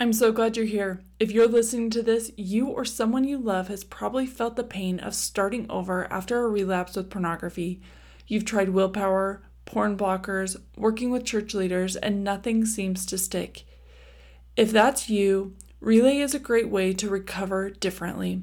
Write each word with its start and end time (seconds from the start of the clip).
I'm 0.00 0.12
so 0.12 0.30
glad 0.30 0.56
you're 0.56 0.64
here. 0.64 1.00
If 1.18 1.32
you're 1.32 1.48
listening 1.48 1.90
to 1.90 2.04
this, 2.04 2.30
you 2.36 2.68
or 2.68 2.84
someone 2.84 3.24
you 3.24 3.36
love 3.36 3.66
has 3.66 3.82
probably 3.82 4.26
felt 4.26 4.54
the 4.54 4.62
pain 4.62 5.00
of 5.00 5.12
starting 5.12 5.66
over 5.68 6.06
after 6.12 6.38
a 6.38 6.48
relapse 6.48 6.94
with 6.94 7.10
pornography. 7.10 7.80
You've 8.28 8.44
tried 8.44 8.68
willpower, 8.68 9.42
porn 9.64 9.96
blockers, 9.96 10.56
working 10.76 11.10
with 11.10 11.24
church 11.24 11.52
leaders, 11.52 11.96
and 11.96 12.22
nothing 12.22 12.64
seems 12.64 13.04
to 13.06 13.18
stick. 13.18 13.64
If 14.56 14.70
that's 14.70 15.10
you, 15.10 15.56
Relay 15.80 16.18
is 16.18 16.32
a 16.32 16.38
great 16.38 16.68
way 16.68 16.92
to 16.92 17.08
recover 17.10 17.68
differently. 17.68 18.42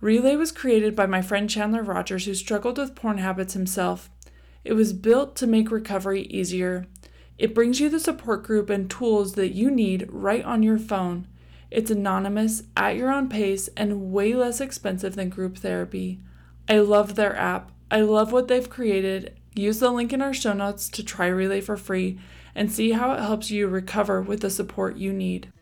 Relay 0.00 0.36
was 0.36 0.52
created 0.52 0.94
by 0.94 1.06
my 1.06 1.20
friend 1.20 1.50
Chandler 1.50 1.82
Rogers, 1.82 2.26
who 2.26 2.34
struggled 2.34 2.78
with 2.78 2.94
porn 2.94 3.18
habits 3.18 3.54
himself. 3.54 4.08
It 4.62 4.74
was 4.74 4.92
built 4.92 5.34
to 5.36 5.48
make 5.48 5.72
recovery 5.72 6.22
easier. 6.22 6.86
It 7.36 7.54
brings 7.54 7.80
you 7.80 7.88
the 7.88 7.98
support 7.98 8.44
group 8.44 8.70
and 8.70 8.88
tools 8.88 9.32
that 9.34 9.54
you 9.54 9.70
need 9.70 10.06
right 10.08 10.44
on 10.44 10.62
your 10.62 10.78
phone. 10.78 11.26
It's 11.70 11.90
anonymous, 11.90 12.62
at 12.76 12.96
your 12.96 13.10
own 13.10 13.28
pace, 13.28 13.68
and 13.76 14.12
way 14.12 14.34
less 14.34 14.60
expensive 14.60 15.16
than 15.16 15.30
group 15.30 15.58
therapy. 15.58 16.20
I 16.68 16.78
love 16.78 17.16
their 17.16 17.36
app. 17.36 17.72
I 17.90 18.02
love 18.02 18.30
what 18.30 18.46
they've 18.46 18.70
created. 18.70 19.36
Use 19.56 19.80
the 19.80 19.90
link 19.90 20.12
in 20.12 20.22
our 20.22 20.32
show 20.32 20.52
notes 20.52 20.88
to 20.90 21.04
try 21.04 21.26
Relay 21.26 21.60
for 21.60 21.76
free 21.76 22.20
and 22.54 22.70
see 22.70 22.92
how 22.92 23.12
it 23.12 23.20
helps 23.20 23.50
you 23.50 23.66
recover 23.66 24.22
with 24.22 24.40
the 24.40 24.50
support 24.50 24.96
you 24.96 25.12
need. 25.12 25.52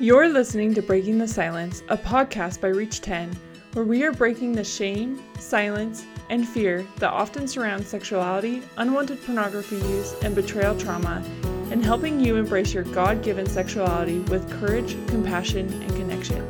You're 0.00 0.30
listening 0.30 0.72
to 0.74 0.82
Breaking 0.82 1.18
the 1.18 1.28
Silence, 1.28 1.82
a 1.88 1.98
podcast 1.98 2.62
by 2.62 2.68
Reach 2.68 3.02
10, 3.02 3.36
where 3.74 3.84
we 3.84 4.02
are 4.04 4.12
breaking 4.12 4.52
the 4.52 4.64
shame, 4.64 5.22
silence, 5.38 6.06
and 6.30 6.48
fear 6.48 6.86
that 6.96 7.10
often 7.10 7.46
surrounds 7.46 7.88
sexuality, 7.88 8.62
unwanted 8.76 9.24
pornography 9.24 9.76
use, 9.76 10.14
and 10.22 10.34
betrayal 10.34 10.78
trauma, 10.78 11.22
and 11.70 11.84
helping 11.84 12.20
you 12.20 12.36
embrace 12.36 12.72
your 12.72 12.84
God 12.84 13.22
given 13.22 13.46
sexuality 13.46 14.20
with 14.20 14.50
courage, 14.60 14.96
compassion, 15.08 15.70
and 15.82 15.90
connection. 15.96 16.46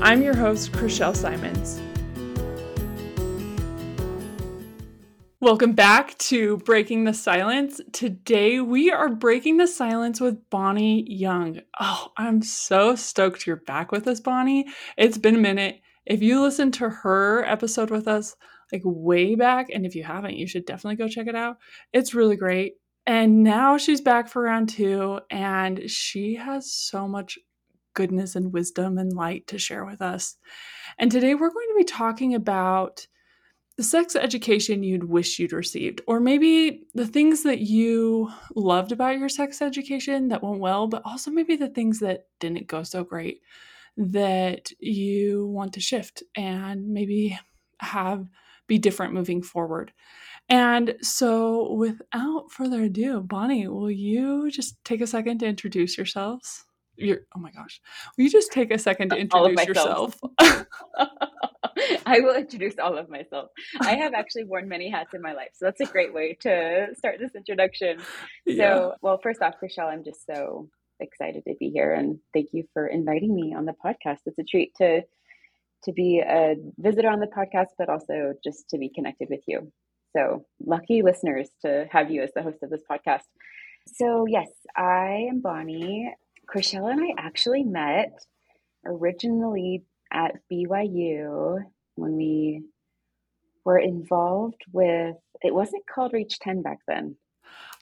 I'm 0.00 0.22
your 0.22 0.36
host, 0.36 0.72
Chriselle 0.72 1.16
Simons. 1.16 1.80
Welcome 5.38 5.74
back 5.74 6.16
to 6.18 6.56
Breaking 6.56 7.04
the 7.04 7.14
Silence. 7.14 7.80
Today 7.92 8.58
we 8.58 8.90
are 8.90 9.08
breaking 9.08 9.58
the 9.58 9.66
silence 9.66 10.20
with 10.20 10.48
Bonnie 10.50 11.04
Young. 11.08 11.60
Oh, 11.78 12.08
I'm 12.16 12.42
so 12.42 12.96
stoked 12.96 13.46
you're 13.46 13.56
back 13.56 13.92
with 13.92 14.08
us, 14.08 14.18
Bonnie. 14.18 14.66
It's 14.96 15.18
been 15.18 15.36
a 15.36 15.38
minute. 15.38 15.82
If 16.06 16.22
you 16.22 16.40
listened 16.40 16.74
to 16.74 16.88
her 16.88 17.44
episode 17.44 17.90
with 17.90 18.08
us, 18.08 18.34
like 18.72 18.82
way 18.84 19.34
back. 19.34 19.68
And 19.72 19.86
if 19.86 19.94
you 19.94 20.04
haven't, 20.04 20.36
you 20.36 20.46
should 20.46 20.66
definitely 20.66 20.96
go 20.96 21.08
check 21.08 21.26
it 21.26 21.36
out. 21.36 21.56
It's 21.92 22.14
really 22.14 22.36
great. 22.36 22.74
And 23.06 23.44
now 23.44 23.78
she's 23.78 24.00
back 24.00 24.28
for 24.28 24.42
round 24.42 24.68
two, 24.68 25.20
and 25.30 25.88
she 25.88 26.34
has 26.34 26.72
so 26.72 27.06
much 27.06 27.38
goodness 27.94 28.34
and 28.34 28.52
wisdom 28.52 28.98
and 28.98 29.12
light 29.12 29.46
to 29.46 29.58
share 29.58 29.84
with 29.84 30.02
us. 30.02 30.36
And 30.98 31.10
today 31.10 31.34
we're 31.34 31.50
going 31.50 31.68
to 31.70 31.78
be 31.78 31.84
talking 31.84 32.34
about 32.34 33.06
the 33.76 33.82
sex 33.82 34.16
education 34.16 34.82
you'd 34.82 35.04
wish 35.04 35.38
you'd 35.38 35.52
received, 35.52 36.00
or 36.08 36.18
maybe 36.18 36.82
the 36.94 37.06
things 37.06 37.42
that 37.42 37.60
you 37.60 38.30
loved 38.54 38.90
about 38.90 39.18
your 39.18 39.28
sex 39.28 39.62
education 39.62 40.28
that 40.28 40.42
went 40.42 40.60
well, 40.60 40.88
but 40.88 41.02
also 41.04 41.30
maybe 41.30 41.56
the 41.56 41.68
things 41.68 42.00
that 42.00 42.24
didn't 42.40 42.66
go 42.66 42.82
so 42.82 43.04
great 43.04 43.40
that 43.98 44.70
you 44.78 45.46
want 45.46 45.74
to 45.74 45.80
shift 45.80 46.22
and 46.34 46.88
maybe 46.88 47.38
have 47.80 48.26
be 48.66 48.78
different 48.78 49.14
moving 49.14 49.42
forward. 49.42 49.92
And 50.48 50.94
so, 51.02 51.72
without 51.72 52.50
further 52.50 52.82
ado, 52.82 53.20
Bonnie, 53.20 53.66
will 53.66 53.90
you 53.90 54.50
just 54.50 54.76
take 54.84 55.00
a 55.00 55.06
second 55.06 55.38
to 55.38 55.46
introduce 55.46 55.96
yourselves? 55.96 56.64
You're, 56.96 57.20
oh 57.36 57.40
my 57.40 57.50
gosh. 57.50 57.80
Will 58.16 58.24
you 58.24 58.30
just 58.30 58.52
take 58.52 58.70
a 58.70 58.78
second 58.78 59.10
to 59.10 59.16
introduce 59.18 59.66
yourself? 59.66 60.18
I 62.06 62.20
will 62.20 62.34
introduce 62.34 62.78
all 62.78 62.96
of 62.96 63.10
myself. 63.10 63.50
I 63.80 63.96
have 63.96 64.14
actually 64.14 64.44
worn 64.44 64.68
many 64.68 64.90
hats 64.90 65.14
in 65.14 65.20
my 65.20 65.32
life. 65.32 65.50
So 65.54 65.66
that's 65.66 65.80
a 65.80 65.86
great 65.86 66.14
way 66.14 66.36
to 66.40 66.88
start 66.96 67.16
this 67.18 67.34
introduction. 67.34 67.98
Yeah. 68.46 68.56
So, 68.56 68.94
well, 69.02 69.18
first 69.22 69.42
off, 69.42 69.54
Michelle, 69.60 69.88
I'm 69.88 70.04
just 70.04 70.24
so 70.26 70.68
excited 71.00 71.44
to 71.46 71.54
be 71.58 71.68
here 71.70 71.92
and 71.92 72.18
thank 72.32 72.48
you 72.52 72.64
for 72.72 72.86
inviting 72.86 73.34
me 73.34 73.54
on 73.54 73.66
the 73.66 73.74
podcast. 73.84 74.20
It's 74.26 74.38
a 74.38 74.44
treat 74.44 74.72
to 74.76 75.02
to 75.86 75.92
be 75.92 76.20
a 76.20 76.54
visitor 76.78 77.08
on 77.08 77.20
the 77.20 77.26
podcast, 77.26 77.68
but 77.78 77.88
also 77.88 78.34
just 78.44 78.68
to 78.70 78.78
be 78.78 78.90
connected 78.94 79.28
with 79.30 79.40
you. 79.46 79.72
So, 80.16 80.44
lucky 80.64 81.02
listeners 81.02 81.48
to 81.62 81.86
have 81.90 82.10
you 82.10 82.22
as 82.22 82.30
the 82.34 82.42
host 82.42 82.58
of 82.62 82.70
this 82.70 82.82
podcast. 82.90 83.24
So, 83.94 84.26
yes, 84.28 84.48
I 84.76 85.26
am 85.30 85.40
Bonnie. 85.40 86.14
Chriselle 86.48 86.90
and 86.90 87.00
I 87.00 87.14
actually 87.18 87.64
met 87.64 88.12
originally 88.84 89.84
at 90.12 90.36
BYU 90.50 91.58
when 91.96 92.16
we 92.16 92.62
were 93.64 93.78
involved 93.78 94.62
with, 94.72 95.16
it 95.42 95.54
wasn't 95.54 95.82
called 95.92 96.12
Reach 96.12 96.38
10 96.38 96.62
back 96.62 96.78
then. 96.86 97.16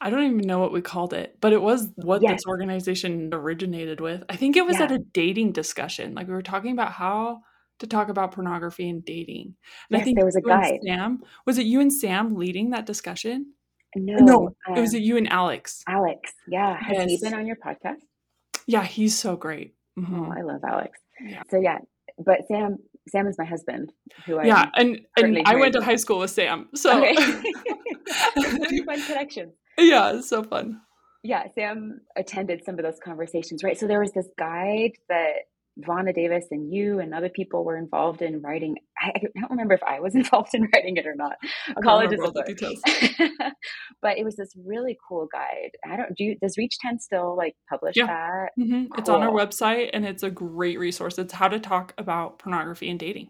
I 0.01 0.09
don't 0.09 0.23
even 0.23 0.47
know 0.47 0.59
what 0.59 0.73
we 0.73 0.81
called 0.81 1.13
it, 1.13 1.37
but 1.39 1.53
it 1.53 1.61
was 1.61 1.89
what 1.95 2.21
yes. 2.21 2.33
this 2.33 2.45
organization 2.47 3.29
originated 3.33 4.01
with. 4.01 4.23
I 4.29 4.35
think 4.35 4.57
it 4.57 4.65
was 4.65 4.77
yeah. 4.77 4.85
at 4.85 4.91
a 4.91 4.99
dating 4.99 5.51
discussion. 5.51 6.15
Like 6.15 6.27
we 6.27 6.33
were 6.33 6.41
talking 6.41 6.71
about 6.71 6.91
how 6.91 7.41
to 7.79 7.87
talk 7.87 8.09
about 8.09 8.31
pornography 8.31 8.89
and 8.89 9.03
dating. 9.03 9.55
And 9.89 9.97
yes, 9.97 10.01
I 10.01 10.03
think 10.03 10.17
there 10.17 10.25
was 10.25 10.35
a 10.35 10.41
guide. 10.41 10.79
Sam, 10.85 11.23
was 11.45 11.57
it 11.57 11.65
you 11.65 11.81
and 11.81 11.91
Sam 11.91 12.35
leading 12.35 12.71
that 12.71 12.85
discussion? 12.85 13.53
No, 13.95 14.15
no, 14.17 14.55
um, 14.67 14.77
it 14.77 14.81
was 14.81 14.93
um, 14.93 15.01
you 15.01 15.17
and 15.17 15.31
Alex. 15.31 15.83
Alex, 15.87 16.33
yeah, 16.47 16.77
has 16.77 16.97
yes. 16.97 17.09
he 17.09 17.19
been 17.21 17.33
on 17.33 17.47
your 17.47 17.55
podcast? 17.55 18.01
Yeah, 18.67 18.83
he's 18.83 19.17
so 19.17 19.37
great. 19.37 19.75
Mm-hmm. 19.97 20.19
Oh, 20.19 20.33
I 20.37 20.41
love 20.41 20.61
Alex. 20.67 20.99
Yeah. 21.21 21.43
So 21.49 21.59
yeah, 21.61 21.77
but 22.17 22.39
Sam, 22.47 22.77
Sam 23.07 23.27
is 23.27 23.37
my 23.37 23.45
husband. 23.45 23.93
Who 24.25 24.37
I 24.37 24.45
yeah, 24.45 24.69
and 24.75 24.99
and 25.15 25.41
I 25.45 25.55
went 25.55 25.73
to 25.73 25.81
high 25.81 25.95
school 25.95 26.19
with 26.19 26.31
Sam, 26.31 26.67
so 26.75 26.97
okay. 26.97 27.15
really 28.35 28.83
fun 28.83 29.01
connection. 29.03 29.53
Yeah, 29.77 30.17
it's 30.17 30.29
so 30.29 30.43
fun. 30.43 30.81
Yeah, 31.23 31.43
Sam 31.55 32.01
attended 32.15 32.63
some 32.65 32.77
of 32.77 32.83
those 32.83 32.99
conversations, 33.03 33.63
right? 33.63 33.77
So 33.77 33.87
there 33.87 33.99
was 33.99 34.11
this 34.11 34.27
guide 34.37 34.91
that 35.09 35.47
Vonna 35.81 36.13
Davis 36.15 36.45
and 36.51 36.71
you 36.71 36.99
and 36.99 37.13
other 37.13 37.29
people 37.29 37.65
were 37.65 37.77
involved 37.77 38.21
in 38.21 38.41
writing. 38.41 38.75
I, 38.97 39.09
I 39.15 39.39
don't 39.41 39.51
remember 39.51 39.73
if 39.73 39.83
I 39.83 39.99
was 39.99 40.15
involved 40.15 40.53
in 40.53 40.67
writing 40.73 40.97
it 40.97 41.05
or 41.05 41.15
not. 41.15 41.35
College 41.83 42.13
is 42.13 42.21
a 42.21 42.43
details. 42.45 42.81
but 44.01 44.17
it 44.17 44.23
was 44.23 44.35
this 44.35 44.53
really 44.65 44.97
cool 45.07 45.27
guide. 45.31 45.71
I 45.85 45.97
don't 45.97 46.15
do. 46.15 46.23
You, 46.23 46.37
does 46.41 46.57
Reach 46.57 46.77
Ten 46.79 46.99
still 46.99 47.35
like 47.35 47.55
publish 47.69 47.95
yeah. 47.95 48.07
that? 48.07 48.49
Mm-hmm. 48.59 48.87
Cool. 48.87 48.99
It's 48.99 49.09
on 49.09 49.21
our 49.21 49.31
website 49.31 49.89
and 49.93 50.05
it's 50.05 50.23
a 50.23 50.31
great 50.31 50.79
resource. 50.79 51.17
It's 51.17 51.33
how 51.33 51.49
to 51.49 51.59
talk 51.59 51.93
about 51.97 52.39
pornography 52.39 52.89
and 52.89 52.99
dating. 52.99 53.29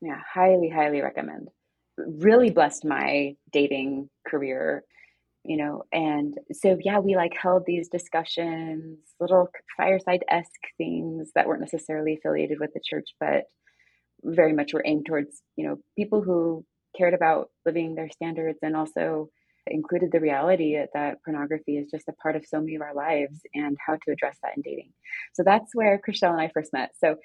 Yeah, 0.00 0.20
highly, 0.32 0.68
highly 0.68 1.00
recommend. 1.00 1.48
Really 1.96 2.50
blessed 2.50 2.84
my 2.84 3.34
dating 3.50 4.08
career 4.26 4.84
you 5.48 5.56
know 5.56 5.82
and 5.92 6.34
so 6.52 6.76
yeah 6.82 6.98
we 6.98 7.16
like 7.16 7.32
held 7.34 7.64
these 7.66 7.88
discussions 7.88 8.98
little 9.18 9.48
fireside-esque 9.76 10.66
things 10.76 11.30
that 11.34 11.46
weren't 11.46 11.62
necessarily 11.62 12.14
affiliated 12.14 12.60
with 12.60 12.70
the 12.74 12.80
church 12.84 13.08
but 13.18 13.44
very 14.22 14.52
much 14.52 14.74
were 14.74 14.84
aimed 14.84 15.06
towards 15.06 15.42
you 15.56 15.66
know 15.66 15.76
people 15.96 16.20
who 16.22 16.64
cared 16.96 17.14
about 17.14 17.48
living 17.64 17.94
their 17.94 18.10
standards 18.10 18.58
and 18.62 18.76
also 18.76 19.30
included 19.70 20.10
the 20.12 20.20
reality 20.20 20.76
that 20.94 21.22
pornography 21.24 21.76
is 21.76 21.90
just 21.90 22.08
a 22.08 22.12
part 22.14 22.36
of 22.36 22.44
so 22.46 22.60
many 22.60 22.74
of 22.74 22.82
our 22.82 22.94
lives 22.94 23.40
and 23.54 23.76
how 23.84 23.94
to 23.94 24.12
address 24.12 24.36
that 24.42 24.56
in 24.56 24.62
dating. 24.62 24.90
So 25.34 25.42
that's 25.42 25.74
where 25.74 26.00
chriselle 26.06 26.32
and 26.32 26.40
i 26.40 26.50
first 26.52 26.72
met. 26.72 26.90
So 26.98 27.16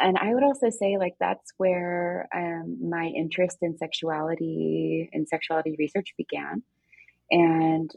and 0.00 0.18
i 0.18 0.34
would 0.34 0.42
also 0.42 0.70
say 0.70 0.96
like 0.98 1.14
that's 1.20 1.52
where 1.56 2.28
um, 2.34 2.78
my 2.82 3.06
interest 3.06 3.58
in 3.62 3.76
sexuality 3.78 5.08
and 5.12 5.28
sexuality 5.28 5.76
research 5.78 6.14
began 6.18 6.62
and 7.30 7.90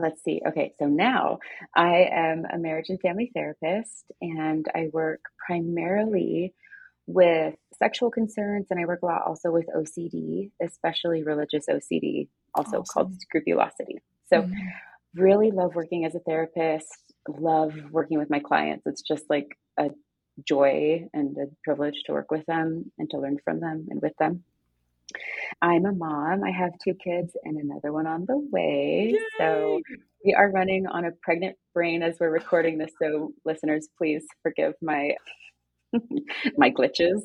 let's 0.00 0.22
see. 0.22 0.40
Okay, 0.46 0.72
so 0.78 0.86
now 0.86 1.38
I 1.76 2.08
am 2.10 2.44
a 2.52 2.58
marriage 2.58 2.88
and 2.88 3.00
family 3.00 3.30
therapist, 3.34 4.04
and 4.20 4.66
I 4.74 4.88
work 4.92 5.20
primarily 5.46 6.54
with 7.06 7.54
sexual 7.78 8.10
concerns, 8.10 8.66
and 8.70 8.78
I 8.78 8.84
work 8.84 9.02
a 9.02 9.06
lot 9.06 9.22
also 9.26 9.50
with 9.50 9.66
OCD, 9.74 10.50
especially 10.62 11.22
religious 11.22 11.66
OCD, 11.68 12.28
also 12.54 12.80
awesome. 12.80 12.84
called 12.84 13.20
scrupulosity. 13.20 13.98
So, 14.28 14.42
mm-hmm. 14.42 14.52
really 15.20 15.50
love 15.50 15.74
working 15.74 16.04
as 16.04 16.14
a 16.14 16.20
therapist, 16.20 16.92
love 17.28 17.72
working 17.90 18.18
with 18.18 18.30
my 18.30 18.40
clients. 18.40 18.86
It's 18.86 19.02
just 19.02 19.24
like 19.30 19.56
a 19.78 19.90
joy 20.46 21.08
and 21.12 21.36
a 21.38 21.46
privilege 21.64 22.02
to 22.06 22.12
work 22.12 22.30
with 22.30 22.44
them 22.46 22.92
and 22.98 23.10
to 23.10 23.18
learn 23.18 23.38
from 23.44 23.60
them 23.60 23.86
and 23.90 24.00
with 24.00 24.16
them. 24.18 24.44
I'm 25.62 25.86
a 25.86 25.92
mom. 25.92 26.44
I 26.44 26.50
have 26.50 26.72
two 26.82 26.94
kids 26.94 27.32
and 27.44 27.56
another 27.56 27.92
one 27.92 28.06
on 28.06 28.24
the 28.26 28.38
way. 28.50 29.12
Yay! 29.12 29.18
So 29.38 29.80
we 30.24 30.34
are 30.34 30.50
running 30.50 30.86
on 30.86 31.04
a 31.04 31.12
pregnant 31.22 31.56
brain 31.74 32.02
as 32.02 32.16
we're 32.20 32.30
recording 32.30 32.78
this. 32.78 32.92
So 33.00 33.32
listeners, 33.44 33.88
please 33.98 34.24
forgive 34.42 34.74
my 34.82 35.16
my 36.56 36.70
glitches. 36.70 37.22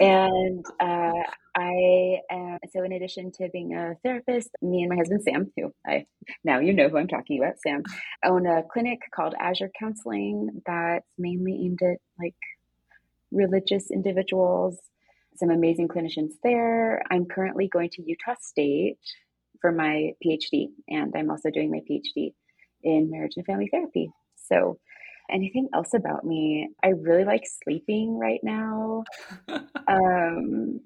And 0.00 0.64
uh, 0.80 1.22
I 1.56 2.18
am, 2.30 2.58
so 2.72 2.84
in 2.84 2.92
addition 2.92 3.32
to 3.32 3.48
being 3.52 3.74
a 3.74 3.94
therapist, 4.04 4.50
me 4.62 4.82
and 4.82 4.90
my 4.90 4.96
husband 4.96 5.22
Sam, 5.22 5.50
who 5.56 5.72
I 5.86 6.06
now 6.44 6.60
you 6.60 6.72
know 6.72 6.88
who 6.88 6.98
I'm 6.98 7.08
talking 7.08 7.42
about, 7.42 7.60
Sam, 7.60 7.82
own 8.24 8.46
a 8.46 8.62
clinic 8.70 9.00
called 9.14 9.34
Azure 9.40 9.70
Counseling 9.78 10.62
that's 10.66 11.06
mainly 11.18 11.64
aimed 11.64 11.80
at 11.82 11.98
like 12.18 12.34
religious 13.30 13.90
individuals. 13.90 14.78
Some 15.36 15.50
amazing 15.50 15.88
clinicians 15.88 16.32
there. 16.42 17.02
I'm 17.10 17.26
currently 17.26 17.68
going 17.68 17.90
to 17.90 18.02
Utah 18.02 18.34
State 18.40 18.98
for 19.60 19.72
my 19.72 20.12
PhD, 20.24 20.68
and 20.88 21.12
I'm 21.16 21.30
also 21.30 21.50
doing 21.50 21.70
my 21.70 21.80
PhD 21.90 22.32
in 22.82 23.10
marriage 23.10 23.32
and 23.36 23.46
family 23.46 23.68
therapy. 23.70 24.10
So, 24.36 24.78
anything 25.30 25.68
else 25.74 25.94
about 25.94 26.24
me? 26.24 26.68
I 26.82 26.88
really 26.88 27.24
like 27.24 27.44
sleeping 27.62 28.18
right 28.18 28.40
now. 28.42 29.04
um, 29.88 30.80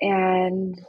and 0.00 0.80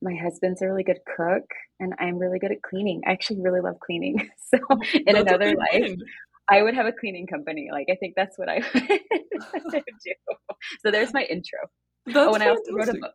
my 0.00 0.14
husband's 0.14 0.62
a 0.62 0.66
really 0.66 0.84
good 0.84 1.00
cook 1.16 1.44
and 1.80 1.94
I'm 1.98 2.18
really 2.18 2.38
good 2.38 2.52
at 2.52 2.62
cleaning. 2.62 3.02
I 3.06 3.12
actually 3.12 3.40
really 3.40 3.60
love 3.60 3.78
cleaning. 3.80 4.30
So 4.50 4.56
in 4.94 5.04
that's 5.04 5.28
another 5.28 5.54
life, 5.54 5.94
I 6.50 6.62
would 6.62 6.74
have 6.74 6.86
a 6.86 6.92
cleaning 6.92 7.26
company. 7.26 7.68
Like 7.72 7.88
I 7.90 7.96
think 7.96 8.14
that's 8.16 8.38
what 8.38 8.48
I 8.48 8.62
would 8.74 9.82
do. 10.04 10.12
So 10.80 10.90
there's 10.90 11.12
my 11.12 11.24
intro. 11.24 11.58
That's 12.06 12.16
oh, 12.16 12.34
and 12.34 12.42
I 12.42 12.48
also 12.48 12.72
wrote 12.72 12.88
a 12.88 12.94
book. 12.94 13.14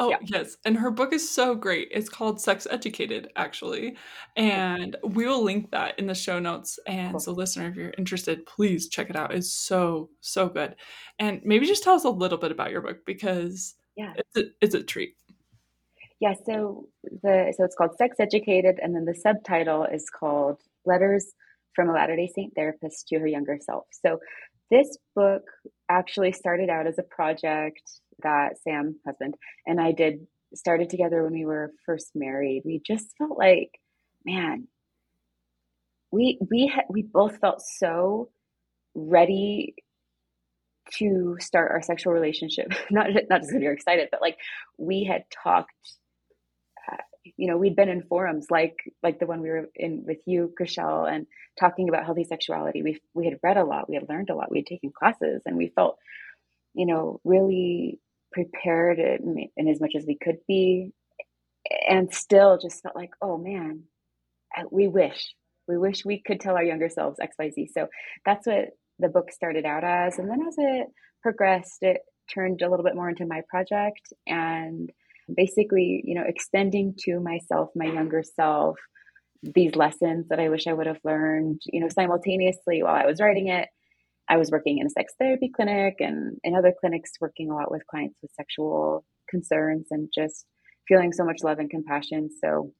Oh, 0.00 0.10
yeah. 0.10 0.18
yes. 0.22 0.56
And 0.64 0.76
her 0.76 0.92
book 0.92 1.12
is 1.12 1.28
so 1.28 1.56
great. 1.56 1.88
It's 1.90 2.08
called 2.08 2.40
Sex 2.40 2.68
Educated, 2.70 3.32
actually. 3.34 3.96
And 4.36 4.94
we 5.02 5.26
will 5.26 5.42
link 5.42 5.72
that 5.72 5.98
in 5.98 6.06
the 6.06 6.14
show 6.14 6.38
notes. 6.38 6.78
And 6.86 7.14
cool. 7.14 7.20
so, 7.20 7.32
listener, 7.32 7.66
if 7.66 7.74
you're 7.74 7.92
interested, 7.98 8.46
please 8.46 8.88
check 8.88 9.10
it 9.10 9.16
out. 9.16 9.34
It's 9.34 9.50
so, 9.50 10.10
so 10.20 10.48
good. 10.48 10.76
And 11.18 11.40
maybe 11.44 11.66
just 11.66 11.82
tell 11.82 11.96
us 11.96 12.04
a 12.04 12.10
little 12.10 12.38
bit 12.38 12.52
about 12.52 12.70
your 12.70 12.80
book 12.80 12.98
because 13.06 13.74
yeah 13.98 14.12
it's 14.16 14.36
a, 14.36 14.50
it's 14.62 14.74
a 14.74 14.82
treat 14.82 15.14
yeah 16.20 16.32
so 16.46 16.88
the 17.22 17.52
so 17.54 17.64
it's 17.64 17.74
called 17.74 17.94
sex 17.98 18.16
educated 18.18 18.78
and 18.80 18.94
then 18.94 19.04
the 19.04 19.14
subtitle 19.14 19.84
is 19.84 20.08
called 20.08 20.62
letters 20.86 21.34
from 21.78 21.90
a 21.90 21.92
latter 21.92 22.16
day 22.16 22.28
saint 22.34 22.52
therapist 22.56 23.06
to 23.06 23.18
her 23.20 23.26
younger 23.26 23.56
self. 23.60 23.84
So 24.04 24.18
this 24.68 24.98
book 25.14 25.42
actually 25.88 26.32
started 26.32 26.68
out 26.70 26.88
as 26.88 26.98
a 26.98 27.04
project 27.04 27.82
that 28.22 28.58
sam 28.62 28.96
husband 29.06 29.34
and 29.64 29.80
i 29.80 29.92
did 29.92 30.26
started 30.54 30.90
together 30.90 31.22
when 31.22 31.32
we 31.32 31.44
were 31.44 31.72
first 31.84 32.10
married. 32.14 32.62
We 32.64 32.80
just 32.84 33.14
felt 33.18 33.38
like 33.38 33.70
man 34.24 34.66
we 36.10 36.38
we 36.50 36.66
had 36.66 36.84
we 36.88 37.02
both 37.02 37.38
felt 37.38 37.62
so 37.62 38.30
ready 38.94 39.74
to 40.94 41.36
start 41.38 41.70
our 41.70 41.82
sexual 41.82 42.12
relationship. 42.12 42.72
Not 42.90 43.08
not 43.28 43.40
just 43.40 43.50
because 43.50 43.60
we 43.60 43.66
were 43.66 43.72
excited 43.72 44.08
but 44.10 44.22
like 44.22 44.36
we 44.78 45.04
had 45.04 45.24
talked 45.30 45.72
you 47.36 47.48
know 47.48 47.56
we'd 47.56 47.76
been 47.76 47.88
in 47.88 48.02
forums 48.02 48.46
like 48.50 48.76
like 49.02 49.18
the 49.18 49.26
one 49.26 49.40
we 49.40 49.50
were 49.50 49.68
in 49.74 50.04
with 50.06 50.18
you 50.26 50.52
Chriselle 50.60 51.10
and 51.10 51.26
talking 51.58 51.88
about 51.88 52.04
healthy 52.04 52.24
sexuality 52.24 52.82
we 52.82 53.00
we 53.14 53.24
had 53.24 53.38
read 53.42 53.56
a 53.56 53.64
lot 53.64 53.88
we 53.88 53.94
had 53.94 54.08
learned 54.08 54.30
a 54.30 54.34
lot 54.34 54.50
we 54.50 54.58
had 54.58 54.66
taken 54.66 54.92
classes 54.96 55.42
and 55.46 55.56
we 55.56 55.72
felt 55.74 55.98
you 56.74 56.86
know 56.86 57.20
really 57.24 57.98
prepared 58.32 58.98
in, 58.98 59.48
in 59.56 59.68
as 59.68 59.80
much 59.80 59.94
as 59.96 60.04
we 60.06 60.16
could 60.22 60.38
be 60.46 60.92
and 61.88 62.12
still 62.12 62.58
just 62.58 62.82
felt 62.82 62.96
like 62.96 63.10
oh 63.22 63.38
man 63.38 63.82
we 64.70 64.88
wish 64.88 65.34
we 65.66 65.76
wish 65.76 66.04
we 66.04 66.22
could 66.24 66.40
tell 66.40 66.56
our 66.56 66.64
younger 66.64 66.88
selves 66.88 67.18
xyz 67.20 67.68
so 67.74 67.88
that's 68.24 68.46
what 68.46 68.70
the 68.98 69.08
book 69.08 69.30
started 69.32 69.64
out 69.64 69.84
as. 69.84 70.18
And 70.18 70.30
then 70.30 70.42
as 70.46 70.54
it 70.58 70.86
progressed, 71.22 71.78
it 71.82 72.00
turned 72.32 72.62
a 72.62 72.68
little 72.68 72.84
bit 72.84 72.94
more 72.94 73.08
into 73.08 73.26
my 73.26 73.42
project 73.48 74.12
and 74.26 74.90
basically, 75.34 76.02
you 76.04 76.14
know, 76.14 76.24
extending 76.26 76.94
to 77.00 77.20
myself, 77.20 77.70
my 77.74 77.86
younger 77.86 78.22
self, 78.22 78.76
these 79.42 79.76
lessons 79.76 80.26
that 80.28 80.40
I 80.40 80.48
wish 80.48 80.66
I 80.66 80.72
would 80.72 80.86
have 80.86 80.98
learned, 81.04 81.60
you 81.66 81.80
know, 81.80 81.88
simultaneously 81.88 82.82
while 82.82 82.94
I 82.94 83.06
was 83.06 83.20
writing 83.20 83.48
it. 83.48 83.68
I 84.28 84.36
was 84.36 84.50
working 84.50 84.78
in 84.78 84.86
a 84.86 84.90
sex 84.90 85.14
therapy 85.18 85.50
clinic 85.54 85.96
and 86.00 86.38
in 86.44 86.54
other 86.54 86.74
clinics 86.78 87.12
working 87.20 87.50
a 87.50 87.54
lot 87.54 87.70
with 87.70 87.86
clients 87.86 88.18
with 88.20 88.30
sexual 88.32 89.04
concerns 89.30 89.86
and 89.90 90.08
just 90.14 90.44
feeling 90.86 91.12
so 91.12 91.24
much 91.24 91.38
love 91.42 91.58
and 91.58 91.70
compassion. 91.70 92.28
So, 92.44 92.72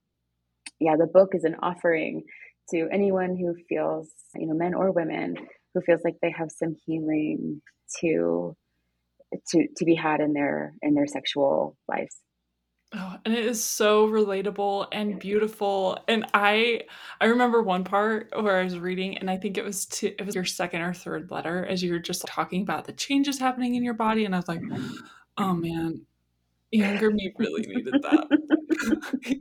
yeah, 0.79 0.97
the 0.99 1.07
book 1.07 1.31
is 1.33 1.45
an 1.45 1.57
offering 1.63 2.25
to 2.71 2.89
anyone 2.93 3.37
who 3.37 3.55
feels, 3.69 4.11
you 4.35 4.47
know, 4.47 4.55
men 4.55 4.75
or 4.75 4.93
women 4.93 5.37
who 5.75 5.81
feels 5.81 6.01
like 6.05 6.17
they 6.21 6.35
have 6.37 6.51
some 6.51 6.77
healing 6.85 7.63
to 8.01 8.57
to 9.51 9.67
to 9.77 9.85
be 9.85 9.95
had 9.95 10.21
in 10.21 10.33
their 10.33 10.75
in 10.83 10.95
their 10.95 11.07
sexual 11.07 11.77
lives. 11.89 12.17
Oh, 12.95 13.17
and 13.27 13.35
it 13.35 13.45
is 13.45 13.63
so 13.63 14.09
relatable 14.09 14.87
and 14.93 15.19
beautiful. 15.19 15.99
And 16.09 16.25
I 16.33 16.83
I 17.21 17.27
remember 17.27 17.63
one 17.63 17.85
part 17.85 18.33
where 18.35 18.59
I 18.59 18.65
was 18.65 18.79
reading, 18.79 19.19
and 19.19 19.31
I 19.31 19.37
think 19.37 19.59
it 19.59 19.65
was 19.65 19.85
to 19.87 20.07
it 20.09 20.25
was 20.25 20.35
your 20.35 20.47
second 20.47 20.81
or 20.81 20.95
third 20.95 21.31
letter 21.31 21.67
as 21.67 21.83
you 21.83 21.93
were 21.93 21.99
just 21.99 22.27
talking 22.27 22.63
about 22.63 22.87
the 22.87 22.93
changes 22.95 23.39
happening 23.39 23.75
in 23.75 23.85
your 23.85 23.95
body, 23.95 24.25
and 24.25 24.35
I 24.35 24.39
was 24.39 24.49
like, 24.49 24.63
oh 25.37 25.55
man, 25.55 26.07
younger 26.73 27.11
me 27.11 27.33
really 27.39 27.63
needed 27.63 27.95
that. 28.03 29.39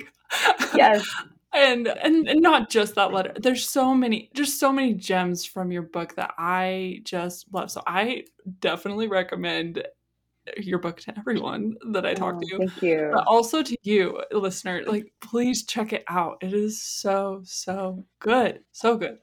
yes 0.73 1.07
and, 1.53 1.87
and 1.87 2.27
and 2.27 2.41
not 2.41 2.69
just 2.69 2.95
that 2.95 3.13
letter 3.13 3.33
there's 3.41 3.67
so 3.67 3.95
many 3.95 4.29
just 4.33 4.59
so 4.59 4.71
many 4.71 4.93
gems 4.93 5.45
from 5.45 5.71
your 5.71 5.81
book 5.81 6.15
that 6.15 6.33
i 6.37 6.99
just 7.03 7.45
love 7.53 7.71
so 7.71 7.81
i 7.87 8.23
definitely 8.59 9.07
recommend 9.07 9.83
your 10.57 10.79
book 10.79 10.99
to 11.01 11.17
everyone 11.17 11.75
that 11.91 12.05
i 12.05 12.13
talk 12.13 12.35
oh, 12.35 12.39
to. 12.39 12.57
thank 12.57 12.81
you. 12.81 13.11
But 13.13 13.25
also 13.27 13.63
to 13.63 13.77
you 13.83 14.21
listener 14.31 14.83
like 14.85 15.11
please 15.21 15.65
check 15.65 15.93
it 15.93 16.03
out. 16.07 16.37
It 16.41 16.53
is 16.53 16.81
so 16.81 17.41
so 17.43 18.05
good 18.19 18.61
so 18.71 18.97
good. 18.97 19.17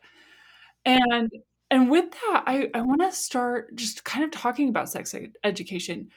And 0.84 1.30
and 1.70 1.90
with 1.90 2.10
that 2.10 2.44
i 2.46 2.68
i 2.74 2.80
want 2.80 3.00
to 3.00 3.12
start 3.12 3.74
just 3.74 4.04
kind 4.04 4.24
of 4.24 4.30
talking 4.30 4.68
about 4.68 4.90
sex 4.90 5.14
ed- 5.14 5.36
education. 5.44 6.08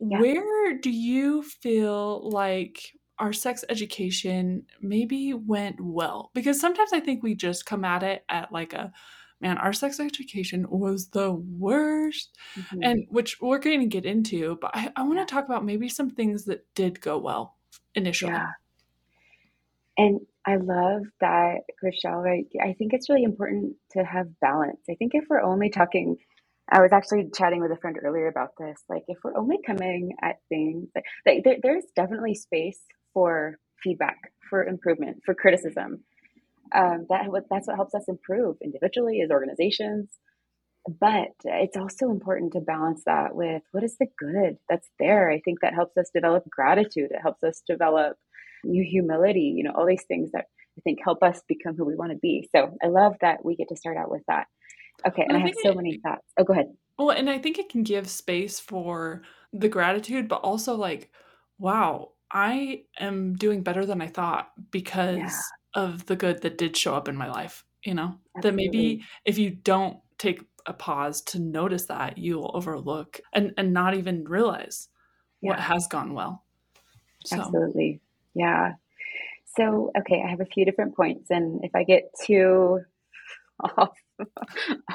Yeah. 0.00 0.20
where 0.20 0.76
do 0.78 0.90
you 0.90 1.42
feel 1.42 2.28
like 2.28 2.80
our 3.18 3.32
sex 3.32 3.64
education 3.68 4.64
maybe 4.80 5.34
went 5.34 5.80
well? 5.80 6.30
Because 6.34 6.60
sometimes 6.60 6.92
I 6.92 7.00
think 7.00 7.22
we 7.22 7.34
just 7.34 7.64
come 7.64 7.84
at 7.84 8.02
it 8.02 8.24
at 8.28 8.52
like 8.52 8.72
a 8.72 8.92
man, 9.44 9.58
our 9.58 9.74
sex 9.74 10.00
education 10.00 10.66
was 10.70 11.08
the 11.08 11.30
worst, 11.30 12.36
mm-hmm. 12.58 12.78
and 12.82 13.06
which 13.10 13.40
we're 13.40 13.58
going 13.58 13.80
to 13.80 13.86
get 13.86 14.06
into. 14.06 14.56
But 14.60 14.70
I, 14.74 14.90
I 14.96 15.02
want 15.02 15.18
to 15.18 15.32
talk 15.32 15.44
about 15.44 15.64
maybe 15.64 15.88
some 15.88 16.10
things 16.10 16.46
that 16.46 16.66
did 16.74 17.00
go 17.00 17.18
well 17.18 17.56
initially. 17.94 18.32
Yeah. 18.32 18.48
And 19.98 20.20
I 20.46 20.56
love 20.56 21.02
that, 21.20 21.58
Chriselle. 21.82 22.26
I, 22.26 22.68
I 22.70 22.72
think 22.72 22.94
it's 22.94 23.08
really 23.08 23.22
important 23.22 23.76
to 23.92 24.02
have 24.02 24.26
balance. 24.40 24.80
I 24.90 24.94
think 24.94 25.12
if 25.14 25.24
we're 25.28 25.42
only 25.42 25.68
talking, 25.68 26.16
I 26.72 26.80
was 26.80 26.92
actually 26.92 27.28
chatting 27.36 27.60
with 27.60 27.70
a 27.70 27.76
friend 27.76 27.96
earlier 28.02 28.28
about 28.28 28.52
this. 28.58 28.82
Like, 28.88 29.04
if 29.08 29.18
we're 29.22 29.36
only 29.36 29.58
coming 29.64 30.16
at 30.22 30.36
things, 30.48 30.88
like, 31.26 31.44
there, 31.44 31.56
there's 31.62 31.84
definitely 31.94 32.34
space 32.34 32.80
for 33.12 33.58
feedback, 33.82 34.16
for 34.48 34.64
improvement, 34.64 35.18
for 35.26 35.34
criticism. 35.34 36.02
Um, 36.74 37.06
that 37.08 37.26
that's 37.50 37.66
what 37.66 37.76
helps 37.76 37.94
us 37.94 38.04
improve 38.08 38.56
individually 38.62 39.20
as 39.20 39.30
organizations. 39.30 40.08
But 41.00 41.28
it's 41.44 41.76
also 41.76 42.10
important 42.10 42.52
to 42.52 42.60
balance 42.60 43.02
that 43.06 43.34
with 43.34 43.62
what 43.72 43.84
is 43.84 43.96
the 43.98 44.06
good 44.18 44.58
that's 44.68 44.90
there. 44.98 45.30
I 45.30 45.40
think 45.40 45.60
that 45.60 45.72
helps 45.72 45.96
us 45.96 46.10
develop 46.14 46.44
gratitude. 46.50 47.10
It 47.10 47.22
helps 47.22 47.42
us 47.42 47.62
develop 47.66 48.16
new 48.64 48.84
humility. 48.84 49.54
You 49.56 49.64
know, 49.64 49.72
all 49.74 49.86
these 49.86 50.04
things 50.06 50.30
that 50.32 50.44
I 50.76 50.80
think 50.82 50.98
help 51.02 51.22
us 51.22 51.40
become 51.48 51.76
who 51.76 51.84
we 51.84 51.96
want 51.96 52.12
to 52.12 52.18
be. 52.18 52.48
So 52.54 52.76
I 52.82 52.88
love 52.88 53.14
that 53.20 53.44
we 53.44 53.56
get 53.56 53.68
to 53.68 53.76
start 53.76 53.96
out 53.96 54.10
with 54.10 54.22
that. 54.28 54.46
Okay, 55.06 55.24
and 55.26 55.36
I, 55.36 55.40
I 55.40 55.46
have 55.46 55.54
so 55.62 55.70
it, 55.70 55.76
many 55.76 56.00
thoughts. 56.02 56.26
Oh, 56.38 56.44
go 56.44 56.52
ahead. 56.52 56.72
Well, 56.98 57.10
and 57.10 57.30
I 57.30 57.38
think 57.38 57.58
it 57.58 57.68
can 57.68 57.82
give 57.82 58.08
space 58.08 58.60
for 58.60 59.22
the 59.52 59.68
gratitude, 59.68 60.28
but 60.28 60.42
also 60.42 60.74
like, 60.76 61.10
wow, 61.58 62.10
I 62.32 62.82
am 62.98 63.34
doing 63.34 63.62
better 63.62 63.86
than 63.86 64.00
I 64.00 64.08
thought 64.08 64.50
because 64.70 65.18
yeah. 65.18 65.38
Of 65.74 66.06
the 66.06 66.16
good 66.16 66.42
that 66.42 66.58
did 66.58 66.76
show 66.76 66.94
up 66.94 67.08
in 67.08 67.16
my 67.16 67.28
life. 67.28 67.64
You 67.84 67.94
know, 67.94 68.18
Absolutely. 68.36 68.40
that 68.42 68.54
maybe 68.54 69.04
if 69.24 69.38
you 69.38 69.50
don't 69.50 69.98
take 70.18 70.42
a 70.66 70.72
pause 70.72 71.20
to 71.22 71.38
notice 71.38 71.86
that, 71.86 72.16
you'll 72.18 72.50
overlook 72.54 73.20
and, 73.32 73.52
and 73.58 73.72
not 73.72 73.94
even 73.94 74.24
realize 74.24 74.88
yeah. 75.42 75.50
what 75.50 75.60
has 75.60 75.86
gone 75.86 76.14
well. 76.14 76.44
So. 77.26 77.38
Absolutely. 77.38 78.00
Yeah. 78.34 78.72
So, 79.56 79.90
okay, 79.98 80.22
I 80.24 80.30
have 80.30 80.40
a 80.40 80.46
few 80.46 80.64
different 80.64 80.96
points. 80.96 81.30
And 81.30 81.64
if 81.64 81.74
I 81.74 81.84
get 81.84 82.10
too 82.24 82.80
off, 83.76 83.96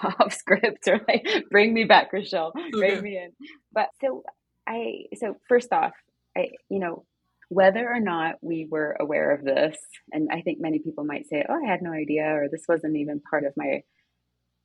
off 0.03 0.33
script 0.33 0.87
or 0.87 1.01
like 1.07 1.27
bring 1.49 1.73
me 1.73 1.85
back, 1.85 2.11
Rochelle, 2.11 2.53
bring 2.71 3.01
me 3.01 3.17
in. 3.17 3.31
But 3.71 3.89
so 4.01 4.23
I, 4.67 5.05
so 5.15 5.37
first 5.47 5.71
off, 5.71 5.93
I, 6.35 6.49
you 6.69 6.79
know, 6.79 7.05
whether 7.49 7.87
or 7.87 7.99
not 7.99 8.35
we 8.41 8.67
were 8.69 8.95
aware 8.99 9.31
of 9.31 9.43
this, 9.43 9.75
and 10.11 10.29
I 10.31 10.41
think 10.41 10.59
many 10.61 10.79
people 10.79 11.03
might 11.03 11.27
say, 11.27 11.43
"Oh, 11.47 11.55
I 11.55 11.67
had 11.69 11.81
no 11.81 11.91
idea," 11.91 12.23
or 12.23 12.47
"This 12.49 12.65
wasn't 12.69 12.97
even 12.97 13.21
part 13.21 13.43
of 13.43 13.53
my 13.57 13.83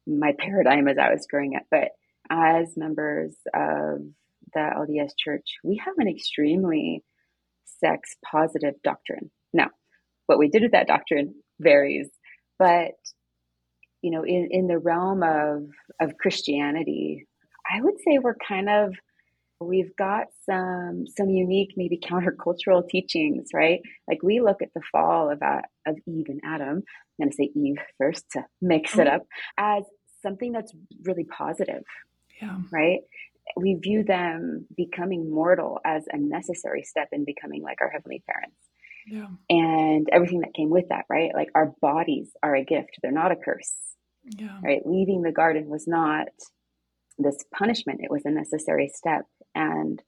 my 0.07 0.33
paradigm 0.39 0.87
as 0.89 0.99
I 0.99 1.11
was 1.11 1.27
growing 1.29 1.57
up." 1.57 1.65
But 1.71 1.93
as 2.31 2.77
members 2.77 3.37
of 3.55 4.01
the 4.53 4.61
LDS 4.77 5.15
Church, 5.19 5.57
we 5.65 5.77
have 5.85 5.95
an 5.99 6.09
extremely 6.09 7.03
sex 7.65 8.17
positive 8.31 8.75
doctrine. 8.85 9.31
Now, 9.53 9.71
what 10.27 10.39
we 10.39 10.49
did 10.49 10.63
with 10.63 10.73
that 10.73 10.87
doctrine 10.87 11.35
varies, 11.61 12.11
but 12.59 12.93
you 14.03 14.11
know, 14.11 14.25
in, 14.25 14.49
in 14.51 14.67
the 14.67 14.79
realm 14.79 15.23
of 15.23 15.69
of 16.01 16.19
Christianity, 16.19 17.27
I 17.75 17.81
would 17.81 17.95
say 18.07 18.19
we're 18.19 18.37
kind 18.47 18.69
of 18.69 18.95
we've 19.61 19.95
got 19.97 20.27
some 20.45 21.05
some 21.07 21.31
unique 21.31 21.75
maybe 21.77 21.99
countercultural 21.99 22.87
teachings 22.89 23.49
right? 23.55 23.81
Like 24.09 24.23
we 24.23 24.41
look 24.41 24.63
at 24.63 24.73
the 24.75 24.83
fall 24.93 25.31
of 25.31 25.43
uh, 25.43 25.63
of 25.87 25.97
eve 26.07 26.27
and 26.29 26.41
adam 26.45 26.83
i'm 26.83 27.27
going 27.27 27.31
to 27.31 27.37
say 27.37 27.51
eve 27.55 27.77
first 27.99 28.25
to 28.33 28.43
mix 28.61 28.95
it 28.95 29.07
mm-hmm. 29.07 29.17
up 29.17 29.23
as 29.59 29.85
something 30.23 30.53
that's 30.53 30.73
really 31.05 31.25
positive 31.25 31.85
yeah. 32.41 32.57
right? 32.73 33.01
We 33.57 33.75
view 33.75 34.05
them 34.05 34.67
becoming 34.75 35.31
mortal 35.31 35.79
as 35.85 36.05
a 36.11 36.17
necessary 36.17 36.83
step 36.83 37.09
in 37.13 37.25
becoming 37.25 37.63
like 37.63 37.81
our 37.81 37.91
heavenly 37.91 38.23
parents. 38.27 38.57
Yeah. 39.07 39.27
and 39.51 40.09
everything 40.11 40.41
that 40.41 40.55
came 40.55 40.71
with 40.71 40.89
that 40.89 41.05
right? 41.11 41.31
Like 41.35 41.51
our 41.55 41.75
bodies 41.83 42.31
are 42.43 42.57
a 42.57 42.65
gift. 42.65 42.97
They're 43.03 43.13
not 43.13 43.33
a 43.33 43.37
curse 43.37 43.75
yeah. 44.25 44.59
right? 44.63 44.83
Leaving 44.85 45.23
the 45.23 45.33
garden 45.33 45.69
was 45.69 45.87
not 45.87 46.29
this 47.19 47.37
punishment. 47.57 48.01
It 48.03 48.11
was 48.11 48.23
a 48.25 48.31
necessary 48.31 48.91
step 48.93 49.25
and 49.55 50.03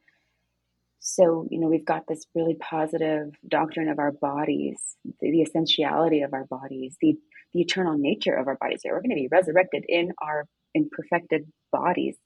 so, 1.08 1.46
you 1.50 1.60
know, 1.60 1.68
we've 1.68 1.84
got 1.84 2.08
this 2.08 2.26
really 2.34 2.56
positive 2.56 3.32
doctrine 3.46 3.88
of 3.88 4.00
our 4.00 4.10
bodies, 4.10 4.96
the, 5.20 5.30
the 5.30 5.42
essentiality 5.42 6.22
of 6.22 6.34
our 6.34 6.46
bodies, 6.46 6.96
the, 7.00 7.14
the 7.54 7.60
eternal 7.60 7.96
nature 7.96 8.34
of 8.34 8.48
our 8.48 8.56
bodies. 8.56 8.80
We're 8.84 9.00
going 9.00 9.10
to 9.10 9.14
be 9.14 9.28
resurrected 9.30 9.84
in 9.88 10.10
our 10.20 10.48
imperfected 10.74 11.46
bodies. 11.70 12.16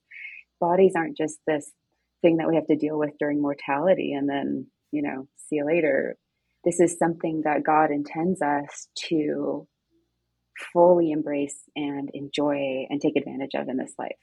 Bodies 0.60 0.94
aren't 0.96 1.18
just 1.18 1.38
this 1.46 1.70
thing 2.22 2.38
that 2.38 2.48
we 2.48 2.56
have 2.56 2.66
to 2.68 2.76
deal 2.76 2.98
with 2.98 3.10
during 3.18 3.42
mortality 3.42 4.14
and 4.14 4.26
then, 4.26 4.66
you 4.92 5.02
know, 5.02 5.28
see 5.36 5.56
you 5.56 5.66
later. 5.66 6.16
This 6.64 6.80
is 6.80 6.98
something 6.98 7.42
that 7.44 7.62
God 7.62 7.90
intends 7.90 8.40
us 8.40 8.88
to 9.08 9.68
fully 10.72 11.10
embrace 11.10 11.58
and 11.76 12.10
enjoy 12.14 12.86
and 12.88 12.98
take 12.98 13.16
advantage 13.16 13.54
of 13.54 13.68
in 13.68 13.76
this 13.76 13.92
life. 13.98 14.16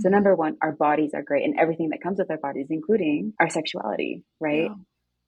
So 0.00 0.08
number 0.08 0.34
one, 0.34 0.56
our 0.62 0.72
bodies 0.72 1.10
are 1.14 1.22
great 1.22 1.44
and 1.44 1.58
everything 1.58 1.90
that 1.90 2.02
comes 2.02 2.18
with 2.18 2.30
our 2.30 2.38
bodies, 2.38 2.66
including 2.70 3.34
our 3.38 3.50
sexuality, 3.50 4.24
right? 4.40 4.70
Yeah. 4.70 4.74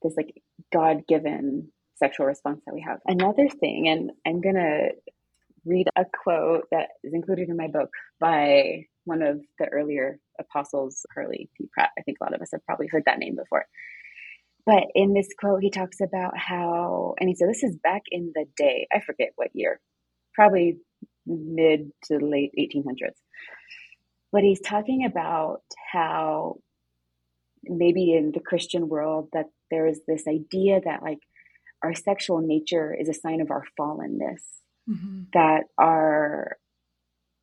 This 0.01 0.13
like 0.17 0.33
God 0.71 1.03
given 1.07 1.71
sexual 1.95 2.25
response 2.25 2.61
that 2.65 2.73
we 2.73 2.81
have. 2.81 2.99
Another 3.05 3.47
thing, 3.47 3.87
and 3.87 4.11
I'm 4.25 4.41
gonna 4.41 4.89
read 5.65 5.87
a 5.95 6.05
quote 6.23 6.67
that 6.71 6.89
is 7.03 7.13
included 7.13 7.49
in 7.49 7.55
my 7.55 7.67
book 7.67 7.89
by 8.19 8.85
one 9.05 9.21
of 9.21 9.41
the 9.59 9.67
earlier 9.67 10.19
apostles, 10.39 11.05
Parley 11.13 11.49
P. 11.57 11.69
Pratt. 11.71 11.91
I 11.97 12.01
think 12.01 12.17
a 12.19 12.23
lot 12.23 12.33
of 12.33 12.41
us 12.41 12.49
have 12.51 12.65
probably 12.65 12.87
heard 12.87 13.03
that 13.05 13.19
name 13.19 13.35
before. 13.35 13.65
But 14.65 14.85
in 14.95 15.13
this 15.13 15.27
quote, 15.37 15.61
he 15.61 15.69
talks 15.69 15.99
about 16.01 16.37
how, 16.37 17.15
I 17.21 17.25
mean, 17.25 17.35
so 17.35 17.45
this 17.45 17.63
is 17.63 17.75
back 17.83 18.03
in 18.09 18.31
the 18.33 18.45
day, 18.55 18.87
I 18.91 19.01
forget 19.01 19.33
what 19.35 19.49
year, 19.53 19.79
probably 20.33 20.77
mid 21.25 21.91
to 22.05 22.17
late 22.17 22.51
1800s 22.57 23.19
but 24.33 24.41
he's 24.41 24.59
talking 24.59 25.05
about 25.05 25.61
how 25.93 26.55
maybe 27.63 28.13
in 28.13 28.31
the 28.33 28.41
Christian 28.41 28.89
world 28.89 29.29
that 29.31 29.45
there 29.69 29.87
is 29.87 30.01
this 30.07 30.23
idea 30.27 30.81
that 30.83 31.03
like 31.03 31.19
our 31.83 31.93
sexual 31.93 32.41
nature 32.41 32.93
is 32.99 33.07
a 33.07 33.13
sign 33.13 33.41
of 33.41 33.51
our 33.51 33.63
fallenness, 33.79 34.41
mm-hmm. 34.89 35.23
that 35.33 35.65
our 35.77 36.57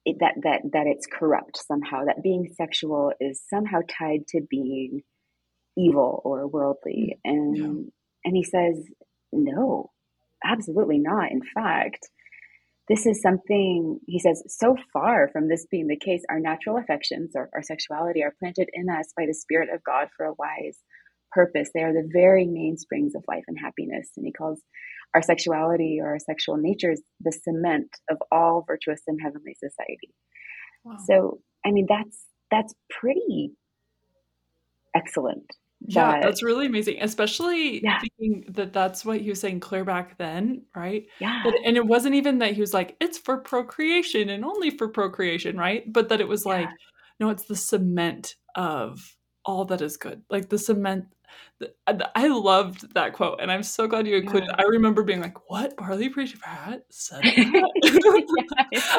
that 0.05 0.35
that 0.43 0.63
that 0.73 0.87
it's 0.87 1.07
corrupt 1.07 1.57
somehow, 1.57 2.05
that 2.07 2.25
being 2.25 2.53
sexual 2.57 3.13
is 3.21 3.41
somehow 3.49 3.79
tied 3.89 4.27
to 4.29 4.41
being 4.51 5.03
evil 5.79 6.21
or 6.25 6.49
worldly, 6.49 7.19
mm. 7.25 7.31
and 7.31 7.57
yeah. 7.57 7.91
and 8.25 8.37
he 8.37 8.43
says 8.43 8.85
no, 9.33 9.91
absolutely 10.45 10.99
not. 10.99 11.31
In 11.31 11.43
fact, 11.55 12.09
this 12.91 13.07
is 13.07 13.23
something 13.23 13.99
he 14.07 14.19
says 14.19 14.43
so 14.49 14.77
far 14.93 15.31
from 15.33 15.49
this 15.49 15.67
being 15.71 15.87
the 15.87 15.97
case 15.97 16.23
our 16.29 16.41
natural 16.41 16.77
affections 16.77 17.33
or 17.35 17.49
our 17.55 17.63
sexuality 17.63 18.23
are 18.23 18.35
planted 18.39 18.69
in 18.75 18.91
us 18.91 19.07
by 19.17 19.25
the 19.27 19.35
spirit 19.35 19.69
of 19.73 19.83
god 19.85 20.09
for 20.17 20.27
a 20.27 20.35
wise 20.35 20.79
purpose. 21.33 21.71
They 21.73 21.83
are 21.83 21.93
the 21.93 22.09
very 22.13 22.47
mainsprings 22.47 23.15
of 23.15 23.25
life 23.29 23.45
and 23.47 23.57
happiness. 23.59 24.09
And 24.17 24.27
he 24.27 24.33
calls 24.33 24.61
our 25.15 25.23
sexuality 25.23 25.99
or 26.01 26.09
our 26.09 26.19
sexual 26.19 26.57
natures 26.57 27.01
the 27.21 27.33
cement 27.33 27.89
of 28.11 28.19
all 28.31 28.65
virtuous 28.67 29.01
and 29.07 29.21
heavenly 29.23 29.55
society. 29.55 30.15
Wow. 30.85 30.97
so 31.07 31.41
i 31.63 31.73
mean 31.73 31.87
that's 31.87 32.25
that's 32.51 32.73
pretty 32.89 33.53
excellent 34.97 35.45
yeah, 35.87 36.13
that, 36.13 36.23
that's 36.23 36.43
really 36.43 36.67
amazing, 36.67 36.99
especially 37.01 37.83
yeah. 37.83 38.01
thinking 38.01 38.45
that 38.53 38.73
that's 38.73 39.05
what 39.05 39.21
he 39.21 39.31
was 39.31 39.41
saying 39.41 39.61
clear 39.61 39.85
back 39.85 40.19
then, 40.19 40.63
right? 40.77 41.07
Yeah. 41.21 41.41
But, 41.43 41.55
and 41.65 41.77
it 41.77 41.87
wasn't 41.87 42.15
even 42.15 42.39
that 42.39 42.53
he 42.53 42.61
was 42.61 42.75
like, 42.75 42.97
it's 43.01 43.19
for 43.19 43.39
procreation 43.39 44.29
and 44.29 44.45
only 44.45 44.71
for 44.71 44.89
procreation, 44.89 45.57
right? 45.57 45.91
But 45.91 46.09
that 46.11 46.21
it 46.21 46.29
was 46.29 46.45
yeah. 46.45 46.53
like, 46.53 46.69
no, 47.19 47.31
it's 47.31 47.45
the 47.45 47.57
cement 47.57 48.37
of 48.55 49.17
all 49.45 49.65
that 49.67 49.81
is 49.81 49.97
good. 49.97 50.23
Like 50.29 50.49
the 50.49 50.59
cement. 50.59 51.07
Uh, 51.87 51.95
I 52.15 52.27
loved 52.27 52.95
that 52.95 53.13
quote, 53.13 53.41
and 53.41 53.53
I'm 53.53 53.63
so 53.63 53.87
glad 53.87 54.07
you 54.07 54.17
included. 54.17 54.49
Yeah. 54.49 54.57
I 54.59 54.65
remember 54.65 55.05
being 55.05 55.21
like, 55.21 55.49
"What? 55.49 55.77
Parley 55.77 56.09
Preacher 56.09 56.39
Pratt 56.39 56.83
said 56.91 57.23
that? 57.23 57.73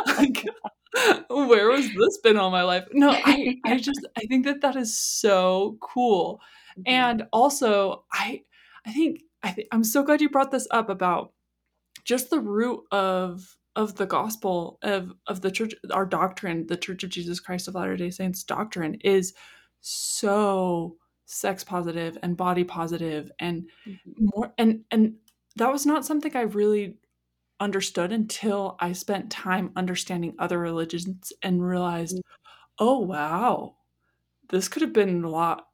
like, 0.17 1.27
where 1.29 1.69
was 1.69 1.87
this 1.93 2.17
been 2.23 2.37
all 2.37 2.49
my 2.49 2.63
life?" 2.63 2.85
No, 2.93 3.09
I, 3.11 3.57
I 3.65 3.77
just, 3.79 4.07
I 4.17 4.21
think 4.21 4.45
that 4.45 4.61
that 4.61 4.75
is 4.77 4.97
so 4.97 5.77
cool 5.81 6.39
Mm-hmm. 6.79 6.93
And 6.93 7.23
also, 7.31 8.05
I 8.11 8.43
I 8.85 8.91
think 8.91 9.21
I 9.43 9.51
think 9.51 9.67
I'm 9.71 9.83
so 9.83 10.03
glad 10.03 10.21
you 10.21 10.29
brought 10.29 10.51
this 10.51 10.67
up 10.71 10.89
about 10.89 11.33
just 12.03 12.29
the 12.29 12.39
root 12.39 12.81
of 12.91 13.57
of 13.75 13.95
the 13.95 14.05
gospel 14.05 14.77
of 14.81 15.13
of 15.27 15.41
the 15.41 15.51
church 15.51 15.73
our 15.91 16.05
doctrine 16.05 16.67
the 16.67 16.77
church 16.77 17.03
of 17.03 17.09
jesus 17.09 17.39
christ 17.39 17.67
of 17.67 17.75
latter 17.75 17.95
day 17.95 18.09
saints 18.09 18.43
doctrine 18.43 18.95
is 18.95 19.33
so 19.79 20.97
sex 21.25 21.63
positive 21.63 22.17
and 22.21 22.35
body 22.35 22.63
positive 22.63 23.31
and 23.39 23.69
mm-hmm. 23.87 24.11
more 24.17 24.53
and 24.57 24.81
and 24.91 25.13
that 25.55 25.71
was 25.71 25.85
not 25.85 26.05
something 26.05 26.35
i 26.35 26.41
really 26.41 26.97
understood 27.61 28.11
until 28.11 28.75
i 28.79 28.91
spent 28.91 29.31
time 29.31 29.71
understanding 29.75 30.33
other 30.37 30.59
religions 30.59 31.31
and 31.41 31.65
realized 31.65 32.15
mm-hmm. 32.15 32.85
oh 32.85 32.99
wow 32.99 33.75
this 34.49 34.67
could 34.67 34.81
have 34.81 34.93
been 34.93 35.23
a 35.23 35.29
lot 35.29 35.67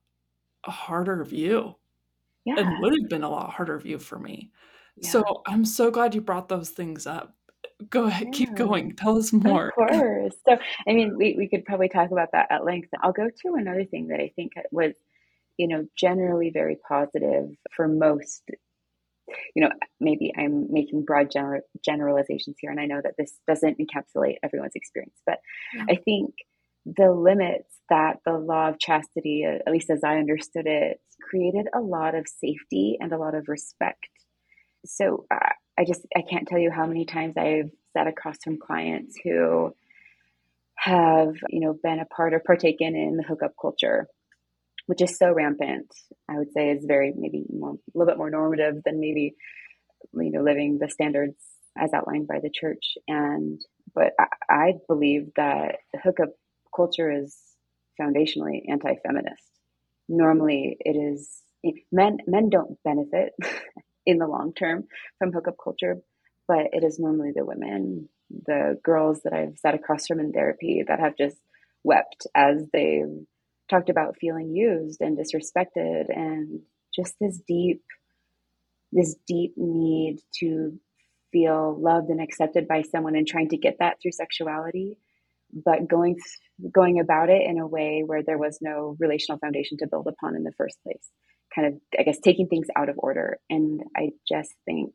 a 0.68 0.72
harder 0.72 1.24
view. 1.24 1.76
Yeah. 2.46 2.60
It 2.60 2.82
would 2.82 2.94
have 2.94 3.10
been 3.10 3.24
a 3.24 3.30
lot 3.30 3.52
harder 3.52 3.78
view 3.78 4.00
for 4.00 4.20
me. 4.20 4.52
Yeah. 4.98 5.10
So 5.10 5.42
I'm 5.46 5.66
so 5.66 5.92
glad 5.92 6.16
you 6.16 6.22
brought 6.22 6.50
those 6.50 6.70
things 6.70 7.06
up. 7.06 7.36
Go 7.90 8.06
ahead, 8.06 8.28
yeah. 8.28 8.38
keep 8.38 8.56
going. 8.56 8.96
Tell 8.96 9.18
us 9.18 9.32
more. 9.32 9.70
Of 9.70 9.76
course. 9.76 10.36
So, 10.48 10.58
I 10.88 10.94
mean, 10.94 11.16
we, 11.18 11.36
we 11.38 11.48
could 11.48 11.66
probably 11.66 11.90
talk 11.90 12.12
about 12.12 12.30
that 12.32 12.48
at 12.50 12.66
length. 12.66 12.90
I'll 13.02 13.12
go 13.12 13.28
to 13.28 13.54
another 13.56 13.86
thing 13.86 14.08
that 14.08 14.20
I 14.20 14.32
think 14.36 14.54
was, 14.72 14.94
you 15.58 15.68
know, 15.68 15.86
generally 15.96 16.50
very 16.52 16.78
positive 16.88 17.50
for 17.76 17.88
most. 17.88 18.44
You 19.54 19.64
know, 19.64 19.70
maybe 20.00 20.32
I'm 20.38 20.72
making 20.72 21.04
broad 21.04 21.30
gener- 21.30 21.60
generalizations 21.84 22.56
here, 22.60 22.72
and 22.72 22.80
I 22.80 22.86
know 22.86 23.02
that 23.04 23.16
this 23.18 23.34
doesn't 23.46 23.78
encapsulate 23.78 24.36
everyone's 24.42 24.76
experience, 24.76 25.20
but 25.26 25.40
yeah. 25.76 25.86
I 25.90 25.96
think 25.96 26.34
the 26.96 27.12
limits 27.12 27.74
that 27.90 28.20
the 28.26 28.38
law 28.38 28.70
of 28.70 28.80
chastity, 28.80 29.46
uh, 29.46 29.60
at 29.66 29.74
least 29.74 29.90
as 29.90 30.04
I 30.04 30.18
understood 30.18 30.68
it, 30.68 31.02
created 31.22 31.68
a 31.74 31.80
lot 31.80 32.16
of 32.16 32.28
safety 32.28 32.98
and 33.00 33.12
a 33.12 33.18
lot 33.18 33.36
of 33.36 33.48
respect. 33.48 34.08
So 34.86 35.26
uh, 35.30 35.54
I 35.78 35.84
just, 35.86 36.02
I 36.16 36.22
can't 36.22 36.48
tell 36.48 36.60
you 36.60 36.72
how 36.72 36.86
many 36.86 37.06
times 37.06 37.36
I've 37.38 37.72
sat 37.96 38.08
across 38.08 38.38
from 38.44 38.58
clients 38.58 39.18
who 39.24 39.76
have, 40.76 41.34
you 41.50 41.60
know, 41.60 41.78
been 41.82 42.00
a 42.00 42.06
part 42.06 42.34
or 42.34 42.40
partaken 42.40 42.96
in 42.96 43.18
the 43.18 43.24
hookup 43.24 43.54
culture, 43.60 44.08
which 44.86 45.02
is 45.02 45.18
so 45.18 45.32
rampant. 45.34 45.94
I 46.30 46.38
would 46.38 46.54
say 46.54 46.70
is 46.70 46.86
very 46.86 47.14
maybe 47.18 47.44
more, 47.50 47.72
a 47.72 47.98
little 47.98 48.12
bit 48.12 48.18
more 48.18 48.30
normative 48.30 48.76
than 48.86 49.00
maybe, 49.00 49.36
you 50.14 50.32
know, 50.32 50.44
living 50.44 50.78
the 50.80 50.90
standards 50.90 51.36
as 51.78 51.94
outlined 51.94 52.28
by 52.28 52.40
the 52.42 52.52
church. 52.54 52.96
And, 53.08 53.60
but 53.94 54.14
I, 54.20 54.26
I 54.50 54.74
believe 54.88 55.32
that 55.36 55.78
the 55.94 56.00
hookup 56.00 56.30
culture 56.78 57.12
is 57.12 57.36
foundationally 58.00 58.62
anti-feminist. 58.70 59.44
Normally, 60.08 60.78
it 60.80 60.96
is 60.96 61.42
men 61.92 62.20
men 62.28 62.50
don't 62.50 62.78
benefit 62.84 63.34
in 64.06 64.20
the 64.20 64.28
long 64.28 64.54
term 64.54 64.86
from 65.20 65.34
hookup 65.34 65.56
culture, 65.62 65.98
but 66.48 66.68
it 66.72 66.84
is 66.84 67.00
normally 67.00 67.32
the 67.36 67.44
women, 67.44 68.08
the 68.30 68.80
girls 68.84 69.22
that 69.24 69.34
I've 69.34 69.58
sat 69.58 69.76
across 69.76 70.08
from 70.08 70.20
in 70.20 70.32
therapy 70.32 70.84
that 70.88 71.00
have 71.00 71.18
just 71.18 71.38
wept 71.84 72.28
as 72.36 72.64
they've 72.72 73.26
talked 73.70 73.90
about 73.90 74.18
feeling 74.22 74.56
used 74.56 75.02
and 75.02 75.18
disrespected 75.18 76.06
and 76.10 76.62
just 76.96 77.16
this 77.20 77.40
deep 77.48 77.84
this 78.94 79.16
deep 79.28 79.54
need 79.58 80.20
to 80.40 80.80
feel 81.34 81.78
loved 81.78 82.10
and 82.10 82.22
accepted 82.22 82.70
by 82.70 82.82
someone 82.82 83.18
and 83.18 83.28
trying 83.28 83.50
to 83.50 83.58
get 83.58 83.76
that 83.80 83.98
through 84.02 84.14
sexuality 84.14 84.98
but 85.64 85.88
going 85.88 86.18
going 86.72 87.00
about 87.00 87.30
it 87.30 87.42
in 87.48 87.60
a 87.60 87.68
way 87.68 88.04
where 88.06 88.24
there 88.24 88.38
was 88.38 88.60
no 88.62 88.96
relational 89.00 89.40
foundation 89.40 89.78
to 89.78 89.88
build 89.88 90.08
upon 90.08 90.36
in 90.36 90.44
the 90.44 90.52
first 90.58 90.78
place. 90.84 91.10
Kind 91.54 91.68
of, 91.68 91.74
I 91.98 92.04
guess, 92.04 92.20
taking 92.20 92.48
things 92.48 92.68
out 92.76 92.90
of 92.90 92.96
order. 92.98 93.38
And 93.50 93.82
I 93.96 94.10
just 94.28 94.54
think 94.66 94.94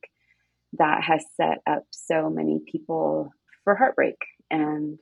that 0.78 1.02
has 1.02 1.24
set 1.36 1.58
up 1.66 1.84
so 1.90 2.30
many 2.30 2.60
people 2.70 3.32
for 3.64 3.74
heartbreak. 3.74 4.16
And 4.50 4.98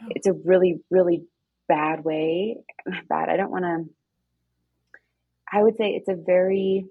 yeah. 0.00 0.08
it's 0.10 0.26
a 0.26 0.32
really, 0.32 0.80
really 0.90 1.24
bad 1.68 2.04
way. 2.04 2.58
Bad. 3.08 3.28
I 3.28 3.36
don't 3.36 3.50
want 3.50 3.64
to, 3.64 3.84
I 5.50 5.62
would 5.62 5.76
say 5.76 5.90
it's 5.90 6.08
a 6.08 6.14
very 6.14 6.86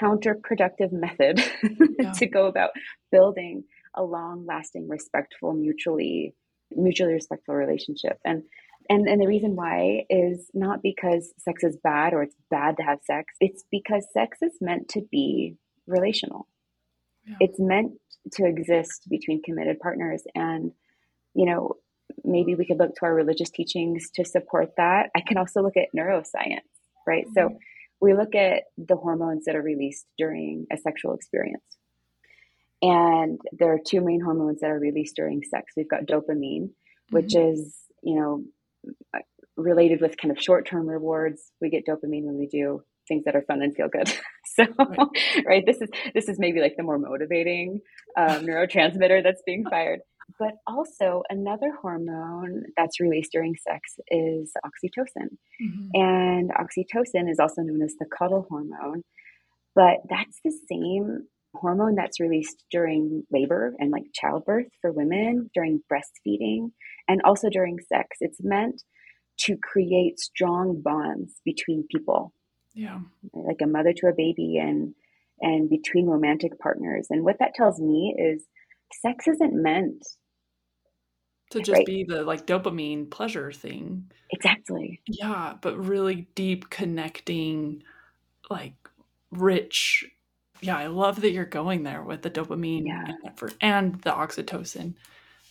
counterproductive 0.00 0.92
method 0.92 1.42
yeah. 1.98 2.12
to 2.12 2.26
go 2.26 2.46
about 2.46 2.70
building 3.10 3.64
a 3.98 4.02
long 4.02 4.46
lasting, 4.46 4.88
respectful, 4.88 5.52
mutually 5.52 6.34
mutually 6.70 7.14
respectful 7.14 7.54
relationship. 7.54 8.18
And 8.24 8.42
and 8.88 9.06
and 9.06 9.20
the 9.20 9.26
reason 9.26 9.56
why 9.56 10.04
is 10.08 10.50
not 10.54 10.82
because 10.82 11.32
sex 11.38 11.62
is 11.64 11.76
bad 11.82 12.14
or 12.14 12.22
it's 12.22 12.36
bad 12.50 12.76
to 12.78 12.82
have 12.82 13.00
sex. 13.04 13.34
It's 13.40 13.64
because 13.70 14.06
sex 14.12 14.38
is 14.42 14.52
meant 14.60 14.88
to 14.90 15.02
be 15.10 15.56
relational. 15.86 16.46
Yeah. 17.26 17.36
It's 17.40 17.58
meant 17.58 17.92
to 18.34 18.46
exist 18.46 19.06
between 19.10 19.42
committed 19.42 19.80
partners 19.80 20.22
and 20.34 20.72
you 21.34 21.46
know 21.46 21.74
maybe 22.24 22.54
we 22.54 22.66
could 22.66 22.78
look 22.78 22.94
to 22.94 23.04
our 23.04 23.14
religious 23.14 23.50
teachings 23.50 24.10
to 24.14 24.24
support 24.24 24.70
that. 24.76 25.10
I 25.14 25.20
can 25.26 25.36
also 25.36 25.62
look 25.62 25.76
at 25.76 25.88
neuroscience, 25.96 26.60
right? 27.06 27.24
Mm-hmm. 27.26 27.32
So 27.34 27.58
we 28.00 28.14
look 28.14 28.34
at 28.34 28.64
the 28.78 28.96
hormones 28.96 29.44
that 29.44 29.56
are 29.56 29.62
released 29.62 30.06
during 30.16 30.66
a 30.72 30.76
sexual 30.76 31.14
experience. 31.14 31.62
And 32.80 33.40
there 33.52 33.72
are 33.72 33.78
two 33.84 34.00
main 34.00 34.20
hormones 34.20 34.60
that 34.60 34.70
are 34.70 34.78
released 34.78 35.16
during 35.16 35.42
sex. 35.42 35.72
We've 35.76 35.88
got 35.88 36.06
dopamine, 36.06 36.70
which 37.10 37.34
mm-hmm. 37.34 37.52
is, 37.52 37.74
you 38.02 38.14
know, 38.14 38.44
related 39.56 40.00
with 40.00 40.16
kind 40.16 40.30
of 40.30 40.40
short-term 40.40 40.86
rewards. 40.88 41.50
We 41.60 41.70
get 41.70 41.84
dopamine 41.86 42.24
when 42.24 42.38
we 42.38 42.46
do 42.46 42.82
things 43.08 43.24
that 43.24 43.34
are 43.34 43.42
fun 43.42 43.62
and 43.62 43.74
feel 43.74 43.88
good. 43.88 44.08
so, 44.46 44.64
right. 44.78 45.44
right, 45.46 45.66
this 45.66 45.80
is 45.80 45.88
this 46.14 46.28
is 46.28 46.38
maybe 46.38 46.60
like 46.60 46.76
the 46.76 46.84
more 46.84 46.98
motivating 46.98 47.80
um, 48.16 48.46
neurotransmitter 48.46 49.22
that's 49.22 49.42
being 49.44 49.64
fired. 49.70 50.00
But 50.38 50.52
also 50.66 51.22
another 51.30 51.72
hormone 51.80 52.64
that's 52.76 53.00
released 53.00 53.32
during 53.32 53.54
sex 53.56 53.94
is 54.08 54.52
oxytocin, 54.64 55.30
mm-hmm. 55.60 55.88
and 55.94 56.50
oxytocin 56.50 57.30
is 57.30 57.40
also 57.40 57.62
known 57.62 57.82
as 57.82 57.94
the 57.98 58.06
cuddle 58.06 58.46
hormone. 58.48 59.02
But 59.74 59.98
that's 60.08 60.38
the 60.44 60.52
same 60.70 61.26
hormone 61.54 61.94
that's 61.94 62.20
released 62.20 62.64
during 62.70 63.24
labor 63.30 63.74
and 63.78 63.90
like 63.90 64.04
childbirth 64.14 64.68
for 64.80 64.92
women, 64.92 65.50
during 65.54 65.82
breastfeeding, 65.90 66.70
and 67.08 67.20
also 67.24 67.48
during 67.48 67.78
sex. 67.80 68.18
It's 68.20 68.38
meant 68.42 68.82
to 69.38 69.56
create 69.56 70.18
strong 70.18 70.80
bonds 70.82 71.40
between 71.44 71.86
people. 71.90 72.32
Yeah. 72.74 73.00
Like 73.32 73.60
a 73.62 73.66
mother 73.66 73.92
to 73.92 74.08
a 74.08 74.14
baby 74.16 74.58
and 74.58 74.94
and 75.40 75.70
between 75.70 76.06
romantic 76.06 76.58
partners. 76.58 77.06
And 77.10 77.24
what 77.24 77.38
that 77.38 77.54
tells 77.54 77.80
me 77.80 78.14
is 78.18 78.44
sex 78.92 79.28
isn't 79.28 79.54
meant 79.54 80.04
to 81.50 81.60
just 81.60 81.70
right? 81.70 81.86
be 81.86 82.04
the 82.06 82.22
like 82.24 82.46
dopamine 82.46 83.10
pleasure 83.10 83.52
thing. 83.52 84.10
Exactly. 84.30 85.00
Yeah, 85.06 85.54
but 85.60 85.78
really 85.78 86.28
deep 86.34 86.70
connecting 86.70 87.82
like 88.50 88.74
rich 89.30 90.04
yeah, 90.60 90.76
I 90.76 90.86
love 90.86 91.20
that 91.20 91.30
you're 91.30 91.44
going 91.44 91.82
there 91.82 92.02
with 92.02 92.22
the 92.22 92.30
dopamine 92.30 92.86
yeah. 92.86 93.12
and, 93.40 93.54
and 93.60 94.02
the 94.02 94.10
oxytocin. 94.10 94.94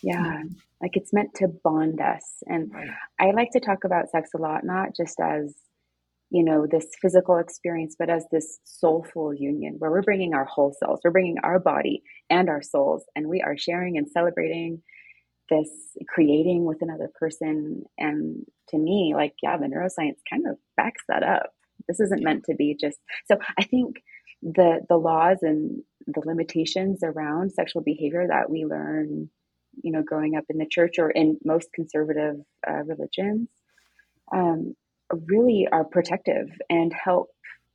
Yeah, 0.02 0.24
mm-hmm. 0.24 0.54
like 0.82 0.92
it's 0.96 1.14
meant 1.14 1.34
to 1.36 1.48
bond 1.48 2.00
us. 2.02 2.44
And 2.46 2.72
right. 2.74 2.88
I 3.20 3.32
like 3.32 3.52
to 3.52 3.60
talk 3.60 3.84
about 3.84 4.10
sex 4.10 4.30
a 4.36 4.38
lot, 4.38 4.64
not 4.64 4.96
just 4.96 5.20
as, 5.20 5.56
you 6.30 6.44
know, 6.44 6.68
this 6.70 6.86
physical 7.02 7.38
experience, 7.38 7.96
but 7.98 8.10
as 8.10 8.26
this 8.32 8.60
soulful 8.64 9.34
union 9.34 9.76
where 9.80 9.90
we're 9.90 10.02
bringing 10.02 10.34
our 10.34 10.46
whole 10.46 10.76
selves, 10.78 11.02
we're 11.04 11.12
bringing 11.12 11.38
our 11.44 11.58
body 11.60 12.04
and 12.30 12.50
our 12.50 12.62
souls, 12.62 13.04
and 13.16 13.28
we 13.28 13.42
are 13.42 13.58
sharing 13.58 13.98
and 13.98 14.08
celebrating 14.10 14.82
this 15.50 15.70
creating 16.10 16.66
with 16.66 16.82
another 16.82 17.10
person. 17.18 17.84
And 17.98 18.46
to 18.70 18.78
me, 18.78 19.14
like, 19.16 19.34
yeah, 19.42 19.58
the 19.58 19.66
neuroscience 19.66 20.20
kind 20.30 20.46
of 20.46 20.58
backs 20.76 21.04
that 21.08 21.24
up. 21.24 21.52
This 21.88 22.02
isn't 22.02 22.24
meant 22.24 22.44
to 22.46 22.56
be 22.56 22.76
just 22.80 22.98
so 23.28 23.38
I 23.58 23.64
think 23.64 23.96
the 24.42 24.82
the 24.88 24.98
laws 24.98 25.38
and 25.42 25.82
the 26.06 26.22
limitations 26.26 27.00
around 27.04 27.52
sexual 27.52 27.82
behavior 27.82 28.28
that 28.28 28.50
we 28.50 28.66
learn 28.66 29.30
you 29.82 29.92
know 29.92 30.04
growing 30.04 30.36
up 30.36 30.46
in 30.50 30.58
the 30.58 30.68
church 30.70 30.96
or 31.00 31.10
in 31.10 31.38
most 31.44 31.72
conservative 31.74 32.36
uh, 32.68 32.84
religions 32.84 33.50
um, 34.34 34.76
really 35.12 35.68
are 35.72 35.84
protective 35.84 36.50
and 36.70 36.94
help 36.94 37.30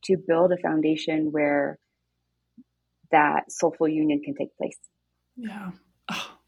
to 0.04 0.16
build 0.16 0.52
a 0.52 0.56
foundation 0.58 1.30
where 1.32 1.78
that 3.10 3.50
soulful 3.50 3.88
union 3.88 4.20
can 4.22 4.34
take 4.34 4.56
place. 4.56 4.78
Yeah. 5.36 5.70
Oh, 6.10 6.38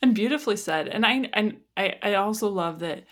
and 0.00 0.14
beautifully 0.14 0.56
said. 0.56 0.88
And 0.88 1.06
i 1.06 1.28
and 1.32 1.58
I, 1.76 1.94
I 2.02 2.14
also 2.14 2.48
love 2.48 2.80
that 2.80 3.04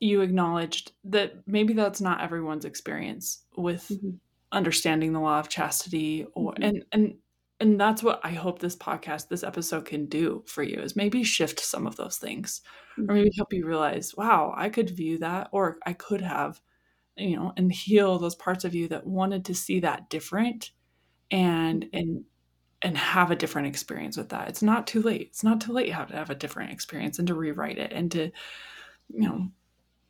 you 0.00 0.20
acknowledged 0.20 0.92
that 1.04 1.34
maybe 1.46 1.72
that's 1.72 2.00
not 2.00 2.20
everyone's 2.20 2.64
experience 2.64 3.44
with 3.56 3.88
mm-hmm 3.88 4.16
understanding 4.54 5.12
the 5.12 5.20
law 5.20 5.40
of 5.40 5.48
chastity 5.48 6.26
or 6.34 6.52
mm-hmm. 6.52 6.62
and 6.62 6.84
and 6.92 7.14
and 7.60 7.80
that's 7.80 8.02
what 8.02 8.20
I 8.24 8.30
hope 8.30 8.58
this 8.58 8.76
podcast, 8.76 9.28
this 9.28 9.44
episode 9.44 9.84
can 9.84 10.06
do 10.06 10.42
for 10.46 10.62
you 10.62 10.80
is 10.80 10.96
maybe 10.96 11.22
shift 11.22 11.60
some 11.60 11.86
of 11.86 11.96
those 11.96 12.18
things 12.18 12.60
mm-hmm. 12.98 13.10
or 13.10 13.14
maybe 13.14 13.30
help 13.36 13.52
you 13.52 13.66
realize, 13.66 14.14
wow, 14.16 14.52
I 14.56 14.68
could 14.68 14.90
view 14.90 15.18
that 15.18 15.48
or 15.52 15.78
I 15.86 15.92
could 15.92 16.20
have, 16.20 16.60
you 17.16 17.36
know, 17.36 17.52
and 17.56 17.72
heal 17.72 18.18
those 18.18 18.34
parts 18.34 18.64
of 18.64 18.74
you 18.74 18.88
that 18.88 19.06
wanted 19.06 19.44
to 19.46 19.54
see 19.54 19.80
that 19.80 20.10
different 20.10 20.72
and 21.30 21.86
and 21.92 22.24
and 22.82 22.98
have 22.98 23.30
a 23.30 23.36
different 23.36 23.68
experience 23.68 24.16
with 24.16 24.28
that. 24.28 24.48
It's 24.48 24.62
not 24.62 24.86
too 24.86 25.00
late. 25.00 25.28
It's 25.30 25.44
not 25.44 25.60
too 25.60 25.72
late 25.72 25.86
to 25.86 25.94
have 25.94 26.30
a 26.30 26.34
different 26.34 26.72
experience 26.72 27.18
and 27.18 27.28
to 27.28 27.34
rewrite 27.34 27.78
it 27.78 27.92
and 27.92 28.10
to, 28.12 28.30
you 29.08 29.28
know, 29.28 29.48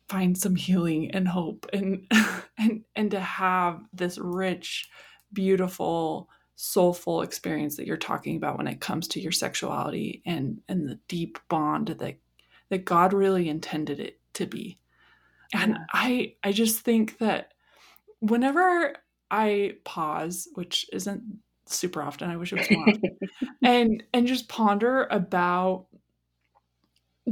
find 0.07 0.37
some 0.37 0.55
healing 0.55 1.11
and 1.11 1.27
hope 1.27 1.65
and 1.73 2.05
and 2.57 2.83
and 2.95 3.11
to 3.11 3.19
have 3.19 3.81
this 3.93 4.17
rich 4.17 4.89
beautiful 5.33 6.29
soulful 6.55 7.21
experience 7.21 7.75
that 7.75 7.85
you're 7.85 7.97
talking 7.97 8.37
about 8.37 8.57
when 8.57 8.67
it 8.67 8.79
comes 8.79 9.07
to 9.09 9.19
your 9.19 9.31
sexuality 9.31 10.21
and 10.25 10.61
and 10.69 10.87
the 10.87 10.99
deep 11.07 11.37
bond 11.49 11.87
that 11.87 12.17
that 12.69 12.85
God 12.85 13.13
really 13.13 13.49
intended 13.49 13.99
it 13.99 14.19
to 14.33 14.45
be. 14.45 14.79
And 15.53 15.71
yeah. 15.71 15.85
I 15.93 16.35
I 16.43 16.51
just 16.51 16.81
think 16.81 17.17
that 17.19 17.53
whenever 18.19 18.95
I 19.29 19.75
pause, 19.83 20.47
which 20.55 20.85
isn't 20.93 21.23
super 21.67 22.01
often, 22.01 22.29
I 22.29 22.37
wish 22.37 22.53
it 22.53 22.59
was 22.59 22.71
more 22.71 22.89
often, 22.89 23.19
and 23.63 24.03
and 24.13 24.27
just 24.27 24.47
ponder 24.47 25.07
about 25.11 25.87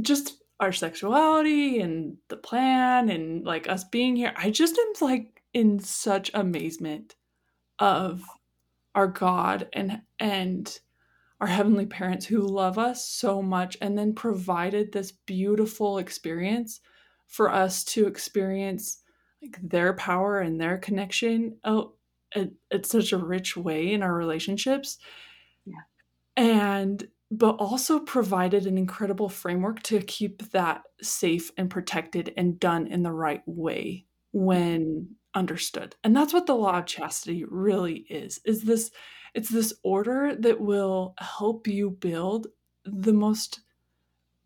just 0.00 0.42
our 0.60 0.72
sexuality 0.72 1.80
and 1.80 2.16
the 2.28 2.36
plan 2.36 3.08
and 3.08 3.44
like 3.44 3.68
us 3.68 3.84
being 3.84 4.16
here. 4.16 4.32
I 4.36 4.50
just 4.50 4.78
am 4.78 4.92
like 5.00 5.42
in 5.52 5.78
such 5.78 6.30
amazement 6.34 7.16
of 7.78 8.24
our 8.94 9.08
God 9.08 9.68
and 9.72 10.02
and 10.18 10.78
our 11.40 11.46
heavenly 11.48 11.86
parents 11.86 12.24
who 12.24 12.40
love 12.40 12.78
us 12.78 13.06
so 13.06 13.42
much 13.42 13.76
and 13.80 13.98
then 13.98 14.14
provided 14.14 14.92
this 14.92 15.12
beautiful 15.12 15.98
experience 15.98 16.80
for 17.26 17.52
us 17.52 17.82
to 17.84 18.06
experience 18.06 19.02
like 19.42 19.58
their 19.62 19.92
power 19.94 20.38
and 20.38 20.60
their 20.60 20.78
connection 20.78 21.56
oh 21.64 21.92
at, 22.34 22.50
at 22.70 22.86
such 22.86 23.12
a 23.12 23.18
rich 23.18 23.56
way 23.56 23.92
in 23.92 24.02
our 24.02 24.14
relationships 24.14 24.98
yeah. 25.66 25.82
and 26.36 27.08
but 27.38 27.56
also 27.56 27.98
provided 27.98 28.66
an 28.66 28.78
incredible 28.78 29.28
framework 29.28 29.82
to 29.82 30.00
keep 30.00 30.50
that 30.52 30.82
safe 31.02 31.50
and 31.56 31.70
protected 31.70 32.32
and 32.36 32.60
done 32.60 32.86
in 32.86 33.02
the 33.02 33.12
right 33.12 33.42
way 33.46 34.06
when 34.32 35.08
understood. 35.34 35.96
And 36.04 36.16
that's 36.16 36.32
what 36.32 36.46
the 36.46 36.54
law 36.54 36.78
of 36.78 36.86
chastity 36.86 37.44
really 37.44 38.06
is. 38.08 38.40
Is 38.44 38.62
this 38.62 38.90
it's 39.34 39.48
this 39.48 39.74
order 39.82 40.36
that 40.36 40.60
will 40.60 41.14
help 41.18 41.66
you 41.66 41.90
build 41.90 42.46
the 42.84 43.12
most 43.12 43.60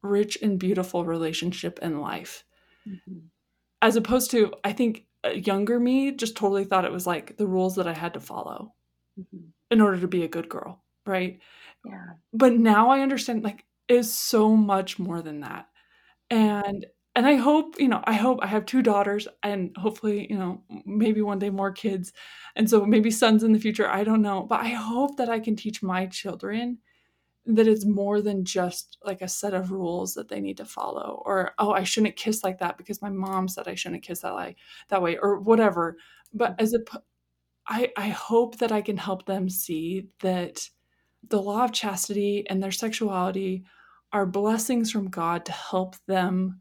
rich 0.03 0.39
and 0.41 0.59
beautiful 0.59 1.05
relationship 1.05 1.79
in 1.83 2.01
life. 2.01 2.45
Mm-hmm. 2.89 3.19
As 3.83 3.97
opposed 3.97 4.31
to 4.31 4.55
I 4.65 4.73
think 4.73 5.05
younger 5.35 5.79
me 5.79 6.13
just 6.13 6.37
totally 6.37 6.65
thought 6.65 6.85
it 6.85 6.93
was 6.93 7.07
like 7.07 7.37
the 7.37 7.47
rules 7.47 7.77
that 7.77 7.87
I 7.87 7.93
had 7.93 8.15
to 8.15 8.21
follow 8.21 8.73
mm-hmm. 9.19 9.47
in 9.71 9.81
order 9.81 10.01
to 10.01 10.09
be 10.09 10.23
a 10.23 10.29
good 10.29 10.49
girl, 10.49 10.83
right? 11.05 11.41
Yeah. 11.85 12.15
But 12.33 12.55
now 12.55 12.91
I 12.91 13.01
understand 13.01 13.45
like 13.45 13.65
is 13.89 14.13
so 14.13 14.55
much 14.57 14.99
more 14.99 15.23
than 15.23 15.41
that. 15.41 15.67
And 16.31 16.87
and 17.17 17.27
I 17.27 17.35
hope, 17.35 17.81
you 17.81 17.89
know, 17.89 18.01
I 18.05 18.13
hope 18.13 18.39
I 18.43 18.47
have 18.47 18.65
two 18.65 18.81
daughters 18.81 19.27
and 19.43 19.77
hopefully, 19.77 20.29
you 20.31 20.39
know, 20.39 20.63
maybe 20.87 21.21
one 21.21 21.41
day 21.41 21.51
more 21.51 21.73
kids. 21.73 22.13
And 22.55 22.71
so 22.71 22.87
maybe 22.87 23.11
sons 23.11 23.43
in 23.43 23.53
the 23.53 23.59
future, 23.59 23.89
I 23.89 24.05
don't 24.05 24.23
know, 24.23 24.45
but 24.45 24.61
I 24.61 24.69
hope 24.69 25.17
that 25.17 25.29
I 25.29 25.41
can 25.41 25.57
teach 25.57 25.83
my 25.83 26.07
children 26.07 26.79
that 27.49 27.67
it's 27.67 27.87
more 27.87 28.21
than 28.21 28.45
just 28.45 28.99
like 29.03 29.23
a 29.23 29.27
set 29.27 29.55
of 29.55 29.73
rules 29.73 30.15
that 30.15 30.29
they 30.29 30.39
need 30.39 30.59
to 30.59 30.67
follow 30.67 31.23
or 31.25 31.53
oh 31.59 31.73
i 31.73 31.83
shouldn't 31.83 32.15
kiss 32.15 32.45
like 32.45 32.59
that 32.59 32.77
because 32.77 33.01
my 33.01 33.09
mom 33.09 33.49
said 33.49 33.67
i 33.67 33.75
shouldn't 33.75 34.03
kiss 34.03 34.21
that 34.21 34.35
like 34.35 34.59
that 34.91 35.01
way 35.01 35.17
or 35.17 35.41
whatever 35.41 35.97
but 36.35 36.53
mm-hmm. 36.53 36.63
as 36.63 36.75
a 36.75 36.81
i 37.67 37.91
i 37.97 38.09
hope 38.09 38.59
that 38.59 38.71
i 38.71 38.83
can 38.83 38.99
help 38.99 39.25
them 39.25 39.49
see 39.49 40.09
that 40.21 40.69
the 41.31 41.41
law 41.43 41.65
of 41.65 41.73
chastity 41.73 42.45
and 42.49 42.63
their 42.63 42.71
sexuality 42.73 43.65
are 44.13 44.27
blessings 44.27 44.91
from 44.91 45.09
god 45.11 45.45
to 45.45 45.53
help 45.53 45.97
them 46.07 46.61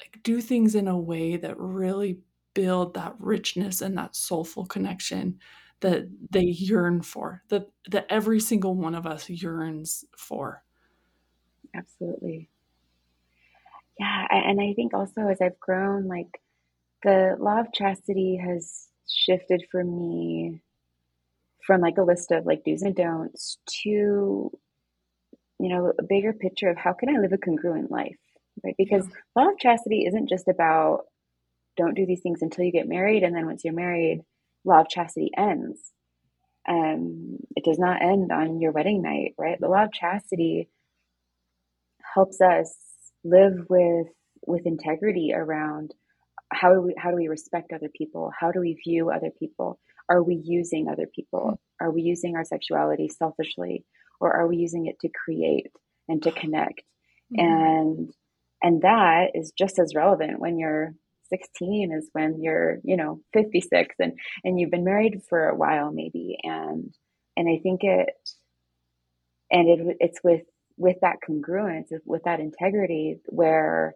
like 0.00 0.22
do 0.22 0.40
things 0.40 0.74
in 0.74 0.88
a 0.88 0.98
way 0.98 1.36
that 1.36 1.58
really 1.58 2.20
build 2.54 2.94
that 2.94 3.14
richness 3.18 3.80
and 3.82 3.96
that 3.98 4.16
soulful 4.16 4.66
connection 4.66 5.38
that 5.80 6.08
they 6.30 6.42
yearn 6.42 7.02
for, 7.02 7.42
that 7.48 7.68
that 7.88 8.06
every 8.10 8.40
single 8.40 8.74
one 8.74 8.94
of 8.94 9.06
us 9.06 9.30
yearns 9.30 10.04
for. 10.16 10.64
Absolutely. 11.74 12.50
Yeah, 13.98 14.26
and 14.30 14.60
I 14.60 14.74
think 14.74 14.94
also 14.94 15.28
as 15.28 15.40
I've 15.40 15.58
grown, 15.58 16.06
like 16.06 16.40
the 17.02 17.36
law 17.38 17.60
of 17.60 17.72
chastity 17.72 18.36
has 18.36 18.88
shifted 19.08 19.64
for 19.70 19.84
me 19.84 20.60
from 21.68 21.82
like 21.82 21.98
a 21.98 22.02
list 22.02 22.32
of 22.32 22.46
like 22.46 22.64
do's 22.64 22.80
and 22.80 22.96
don'ts 22.96 23.58
to 23.66 24.50
you 25.60 25.68
know 25.68 25.92
a 25.98 26.02
bigger 26.02 26.32
picture 26.32 26.70
of 26.70 26.78
how 26.78 26.94
can 26.94 27.10
I 27.14 27.20
live 27.20 27.34
a 27.34 27.38
congruent 27.38 27.90
life, 27.90 28.16
right? 28.64 28.74
Because 28.78 29.06
yeah. 29.06 29.42
law 29.44 29.50
of 29.50 29.58
chastity 29.58 30.06
isn't 30.08 30.30
just 30.30 30.48
about 30.48 31.02
don't 31.76 31.94
do 31.94 32.06
these 32.06 32.22
things 32.22 32.40
until 32.40 32.64
you 32.64 32.72
get 32.72 32.88
married, 32.88 33.22
and 33.22 33.36
then 33.36 33.44
once 33.44 33.64
you're 33.64 33.74
married, 33.74 34.22
law 34.64 34.80
of 34.80 34.88
chastity 34.88 35.30
ends. 35.36 35.78
Um, 36.66 37.38
it 37.54 37.64
does 37.64 37.78
not 37.78 38.02
end 38.02 38.32
on 38.32 38.60
your 38.60 38.72
wedding 38.72 39.02
night, 39.02 39.34
right? 39.38 39.58
The 39.60 39.68
law 39.68 39.84
of 39.84 39.92
chastity 39.92 40.68
helps 42.14 42.40
us 42.40 42.74
live 43.24 43.66
with 43.68 44.06
with 44.46 44.66
integrity 44.66 45.32
around 45.34 45.94
how 46.50 46.72
do 46.72 46.80
we 46.80 46.94
how 46.96 47.10
do 47.10 47.16
we 47.16 47.28
respect 47.28 47.72
other 47.74 47.90
people? 47.94 48.32
How 48.40 48.52
do 48.52 48.60
we 48.60 48.80
view 48.86 49.10
other 49.10 49.30
people? 49.38 49.78
Are 50.10 50.22
we 50.22 50.40
using 50.42 50.88
other 50.88 51.06
people? 51.06 51.60
Are 51.80 51.90
we 51.90 52.02
using 52.02 52.36
our 52.36 52.44
sexuality 52.44 53.08
selfishly, 53.08 53.84
or 54.20 54.32
are 54.32 54.46
we 54.46 54.56
using 54.56 54.86
it 54.86 54.98
to 55.00 55.08
create 55.08 55.70
and 56.08 56.22
to 56.22 56.32
connect? 56.32 56.82
Mm-hmm. 57.32 57.40
And 57.40 58.12
and 58.62 58.82
that 58.82 59.30
is 59.34 59.52
just 59.56 59.78
as 59.78 59.94
relevant 59.94 60.40
when 60.40 60.58
you're 60.58 60.94
16 61.30 61.92
is 61.92 62.08
when 62.12 62.40
you're 62.42 62.78
you 62.84 62.96
know 62.96 63.20
56 63.32 63.94
and 63.98 64.12
and 64.44 64.58
you've 64.58 64.70
been 64.70 64.84
married 64.84 65.20
for 65.28 65.48
a 65.48 65.54
while 65.54 65.92
maybe 65.92 66.38
and 66.42 66.94
and 67.36 67.48
i 67.48 67.60
think 67.62 67.80
it 67.82 68.08
and 69.50 69.68
it 69.68 69.96
it's 70.00 70.20
with 70.24 70.42
with 70.76 70.96
that 71.02 71.16
congruence 71.28 71.88
with 72.04 72.22
that 72.24 72.40
integrity 72.40 73.18
where 73.26 73.94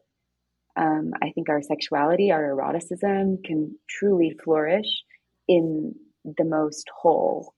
um, 0.76 1.12
i 1.22 1.30
think 1.30 1.48
our 1.48 1.62
sexuality 1.62 2.30
our 2.30 2.44
eroticism 2.44 3.38
can 3.44 3.76
truly 3.88 4.36
flourish 4.44 5.02
in 5.52 5.94
the 6.24 6.44
most 6.44 6.88
whole 6.94 7.54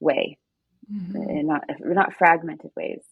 way 0.00 0.38
mm-hmm. 0.92 1.16
and 1.16 1.48
not 1.48 1.64
not 1.80 2.14
fragmented 2.14 2.70
ways 2.76 3.02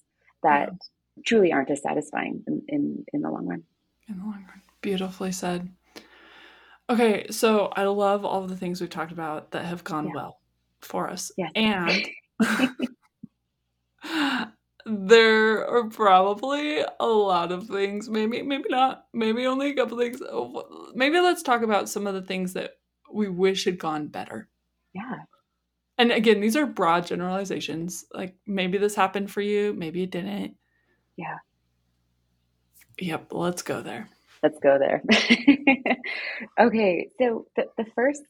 that 0.42 0.68
yeah. 0.70 1.22
truly 1.24 1.52
aren't 1.52 1.70
as 1.70 1.82
satisfying 1.82 2.42
in, 2.46 2.62
in 2.68 3.04
in 3.12 3.20
the 3.22 3.30
long 3.30 3.46
run 3.46 3.62
in 4.08 4.18
the 4.18 4.24
long 4.24 4.44
run 4.48 4.62
Beautifully 4.86 5.32
said. 5.32 5.68
Okay, 6.88 7.26
so 7.30 7.72
I 7.74 7.82
love 7.86 8.24
all 8.24 8.44
of 8.44 8.48
the 8.48 8.56
things 8.56 8.80
we've 8.80 8.88
talked 8.88 9.10
about 9.10 9.50
that 9.50 9.64
have 9.64 9.82
gone 9.82 10.06
yeah. 10.06 10.12
well 10.14 10.38
for 10.80 11.10
us. 11.10 11.32
Yes. 11.36 11.50
And 11.56 12.06
there 14.86 15.68
are 15.68 15.88
probably 15.88 16.84
a 17.00 17.06
lot 17.06 17.50
of 17.50 17.66
things, 17.66 18.08
maybe 18.08 18.42
maybe 18.42 18.68
not, 18.68 19.06
maybe 19.12 19.46
only 19.46 19.70
a 19.70 19.74
couple 19.74 19.98
things. 19.98 20.20
Maybe 20.94 21.18
let's 21.18 21.42
talk 21.42 21.62
about 21.62 21.88
some 21.88 22.06
of 22.06 22.14
the 22.14 22.22
things 22.22 22.52
that 22.52 22.74
we 23.12 23.28
wish 23.28 23.64
had 23.64 23.78
gone 23.78 24.08
better. 24.08 24.48
Yeah. 24.92 25.24
And 25.98 26.12
again, 26.12 26.40
these 26.40 26.56
are 26.56 26.66
broad 26.66 27.06
generalizations. 27.06 28.04
Like 28.12 28.34
maybe 28.46 28.78
this 28.78 28.94
happened 28.94 29.30
for 29.30 29.40
you, 29.40 29.72
maybe 29.72 30.02
it 30.02 30.10
didn't. 30.10 30.56
Yeah. 31.16 31.38
Yep, 32.98 33.28
let's 33.32 33.62
go 33.62 33.82
there 33.82 34.08
let's 34.42 34.58
go 34.60 34.78
there. 34.78 35.02
okay, 36.60 37.08
so 37.18 37.46
the, 37.56 37.64
the 37.76 37.86
first, 37.94 38.22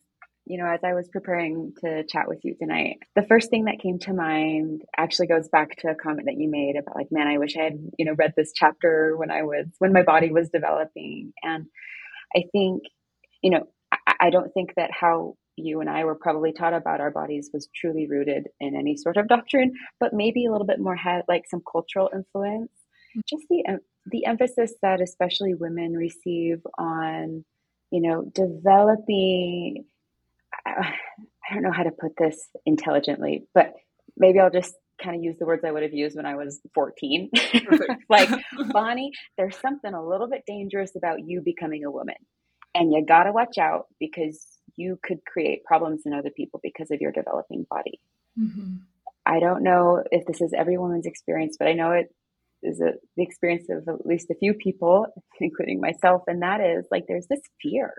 you 0.46 0.58
know, 0.58 0.66
as 0.66 0.80
I 0.84 0.94
was 0.94 1.08
preparing 1.08 1.72
to 1.84 2.04
chat 2.04 2.28
with 2.28 2.44
you 2.44 2.54
tonight, 2.54 2.98
the 3.14 3.22
first 3.22 3.50
thing 3.50 3.64
that 3.64 3.80
came 3.82 3.98
to 4.00 4.14
mind 4.14 4.82
actually 4.96 5.26
goes 5.26 5.48
back 5.48 5.76
to 5.78 5.88
a 5.88 5.94
comment 5.94 6.26
that 6.26 6.38
you 6.38 6.48
made 6.48 6.76
about 6.76 6.96
like, 6.96 7.08
man, 7.10 7.26
I 7.26 7.38
wish 7.38 7.56
I 7.56 7.64
had, 7.64 7.78
you 7.98 8.06
know, 8.06 8.14
read 8.16 8.34
this 8.36 8.52
chapter 8.54 9.16
when 9.16 9.30
I 9.30 9.42
was 9.42 9.66
when 9.78 9.92
my 9.92 10.02
body 10.02 10.30
was 10.30 10.48
developing. 10.50 11.32
And 11.42 11.66
I 12.34 12.44
think, 12.52 12.82
you 13.42 13.50
know, 13.50 13.66
I, 14.06 14.30
don't 14.30 14.52
think 14.52 14.74
that 14.76 14.90
how 14.92 15.36
you 15.56 15.80
and 15.80 15.90
I 15.90 16.04
were 16.04 16.14
probably 16.14 16.52
taught 16.52 16.74
about 16.74 17.00
our 17.00 17.10
bodies 17.10 17.50
was 17.52 17.68
truly 17.74 18.06
rooted 18.08 18.48
in 18.60 18.76
any 18.76 18.96
sort 18.96 19.16
of 19.16 19.28
doctrine, 19.28 19.72
but 19.98 20.12
maybe 20.12 20.46
a 20.46 20.52
little 20.52 20.66
bit 20.66 20.80
more 20.80 20.96
had 20.96 21.22
like 21.28 21.44
some 21.48 21.62
cultural 21.70 22.10
influence. 22.14 22.70
Mm. 23.16 23.22
Just 23.28 23.44
the 23.48 23.78
the 24.06 24.26
emphasis 24.26 24.72
that 24.82 25.00
especially 25.00 25.54
women 25.54 25.94
receive 25.94 26.58
on, 26.78 27.44
you 27.90 28.00
know, 28.00 28.22
developing, 28.32 29.84
I 30.64 30.94
don't 31.52 31.62
know 31.62 31.72
how 31.72 31.82
to 31.82 31.90
put 31.90 32.12
this 32.16 32.48
intelligently, 32.64 33.46
but 33.52 33.72
maybe 34.16 34.38
I'll 34.38 34.50
just 34.50 34.74
kind 35.02 35.16
of 35.16 35.22
use 35.22 35.36
the 35.38 35.46
words 35.46 35.64
I 35.64 35.72
would 35.72 35.82
have 35.82 35.92
used 35.92 36.16
when 36.16 36.26
I 36.26 36.36
was 36.36 36.60
14. 36.74 37.30
like, 38.08 38.30
Bonnie, 38.72 39.10
there's 39.36 39.56
something 39.58 39.92
a 39.92 40.06
little 40.06 40.28
bit 40.28 40.42
dangerous 40.46 40.92
about 40.96 41.18
you 41.26 41.42
becoming 41.44 41.84
a 41.84 41.90
woman. 41.90 42.16
And 42.76 42.92
you 42.92 43.04
got 43.06 43.24
to 43.24 43.32
watch 43.32 43.56
out 43.56 43.86
because 43.98 44.44
you 44.76 44.98
could 45.02 45.24
create 45.24 45.64
problems 45.64 46.02
in 46.04 46.12
other 46.12 46.28
people 46.28 46.60
because 46.62 46.90
of 46.90 47.00
your 47.00 47.10
developing 47.10 47.66
body. 47.70 48.00
Mm-hmm. 48.38 48.76
I 49.24 49.40
don't 49.40 49.62
know 49.62 50.04
if 50.10 50.26
this 50.26 50.42
is 50.42 50.52
every 50.52 50.76
woman's 50.76 51.06
experience, 51.06 51.56
but 51.58 51.68
I 51.68 51.72
know 51.72 51.92
it 51.92 52.14
is 52.62 52.80
a, 52.82 52.92
the 53.16 53.22
experience 53.22 53.66
of 53.70 53.88
at 53.88 54.04
least 54.04 54.30
a 54.30 54.34
few 54.34 54.52
people, 54.52 55.06
including 55.40 55.80
myself, 55.80 56.22
and 56.26 56.42
that 56.42 56.60
is 56.60 56.86
like 56.90 57.04
there's 57.08 57.26
this 57.28 57.40
fear, 57.62 57.94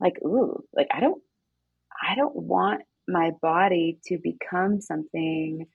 like 0.00 0.14
ooh, 0.24 0.64
like 0.74 0.88
I 0.90 1.00
don't, 1.00 1.20
I 2.02 2.14
don't 2.14 2.34
want 2.34 2.82
my 3.06 3.32
body 3.42 3.98
to 4.06 4.18
become 4.22 4.80
something 4.80 5.66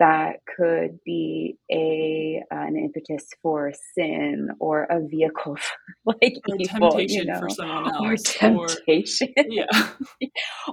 that 0.00 0.36
could 0.56 0.98
be 1.04 1.56
a 1.70 2.42
uh, 2.52 2.58
an 2.58 2.76
impetus 2.76 3.28
for 3.42 3.70
sin 3.94 4.48
or 4.58 4.84
a 4.84 4.98
vehicle 5.06 5.56
for 6.04 6.14
like 6.20 6.36
or 6.48 6.56
evil, 6.58 6.90
temptation 6.90 7.26
you 7.26 7.32
know, 7.32 7.40
for 7.40 7.50
someone 7.50 7.86
else, 7.94 8.36
or 8.42 8.66
temptation, 8.66 9.28
or, 9.36 9.44
yeah, 9.48 9.88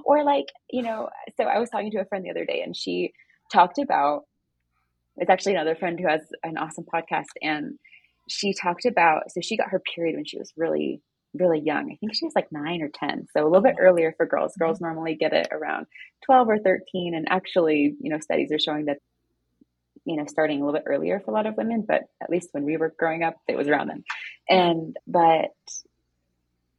or 0.04 0.24
like 0.24 0.46
you 0.70 0.82
know. 0.82 1.08
So 1.36 1.44
I 1.44 1.60
was 1.60 1.70
talking 1.70 1.90
to 1.92 2.00
a 2.00 2.06
friend 2.06 2.24
the 2.24 2.30
other 2.30 2.46
day, 2.46 2.62
and 2.62 2.74
she 2.74 3.12
talked 3.52 3.78
about 3.78 4.22
it's 5.16 5.30
actually 5.30 5.54
another 5.54 5.76
friend 5.76 5.98
who 6.00 6.08
has 6.08 6.22
an 6.42 6.56
awesome 6.56 6.84
podcast 6.92 7.26
and 7.42 7.78
she 8.28 8.54
talked 8.54 8.84
about 8.84 9.22
so 9.28 9.40
she 9.40 9.56
got 9.56 9.70
her 9.70 9.82
period 9.94 10.14
when 10.14 10.24
she 10.24 10.38
was 10.38 10.52
really 10.56 11.00
really 11.34 11.60
young. 11.62 11.90
I 11.92 11.96
think 12.00 12.14
she 12.14 12.24
was 12.24 12.34
like 12.34 12.48
9 12.50 12.80
or 12.82 12.88
10 12.88 13.26
so 13.36 13.42
a 13.42 13.44
little 13.44 13.62
bit 13.62 13.76
earlier 13.78 14.14
for 14.16 14.26
girls. 14.26 14.52
Mm-hmm. 14.52 14.64
girls 14.64 14.80
normally 14.80 15.14
get 15.14 15.32
it 15.32 15.48
around 15.50 15.86
12 16.26 16.48
or 16.48 16.58
13 16.58 17.14
and 17.14 17.26
actually 17.30 17.94
you 18.00 18.10
know 18.10 18.18
studies 18.20 18.50
are 18.52 18.58
showing 18.58 18.86
that 18.86 18.98
you 20.08 20.16
know 20.16 20.26
starting 20.26 20.60
a 20.60 20.64
little 20.64 20.78
bit 20.78 20.86
earlier 20.86 21.20
for 21.20 21.30
a 21.30 21.34
lot 21.34 21.46
of 21.46 21.56
women 21.56 21.84
but 21.86 22.02
at 22.22 22.30
least 22.30 22.48
when 22.52 22.64
we 22.64 22.76
were 22.76 22.94
growing 22.98 23.22
up 23.22 23.36
it 23.46 23.56
was 23.56 23.68
around 23.68 23.88
then 23.88 24.02
and 24.48 24.96
but 25.06 25.50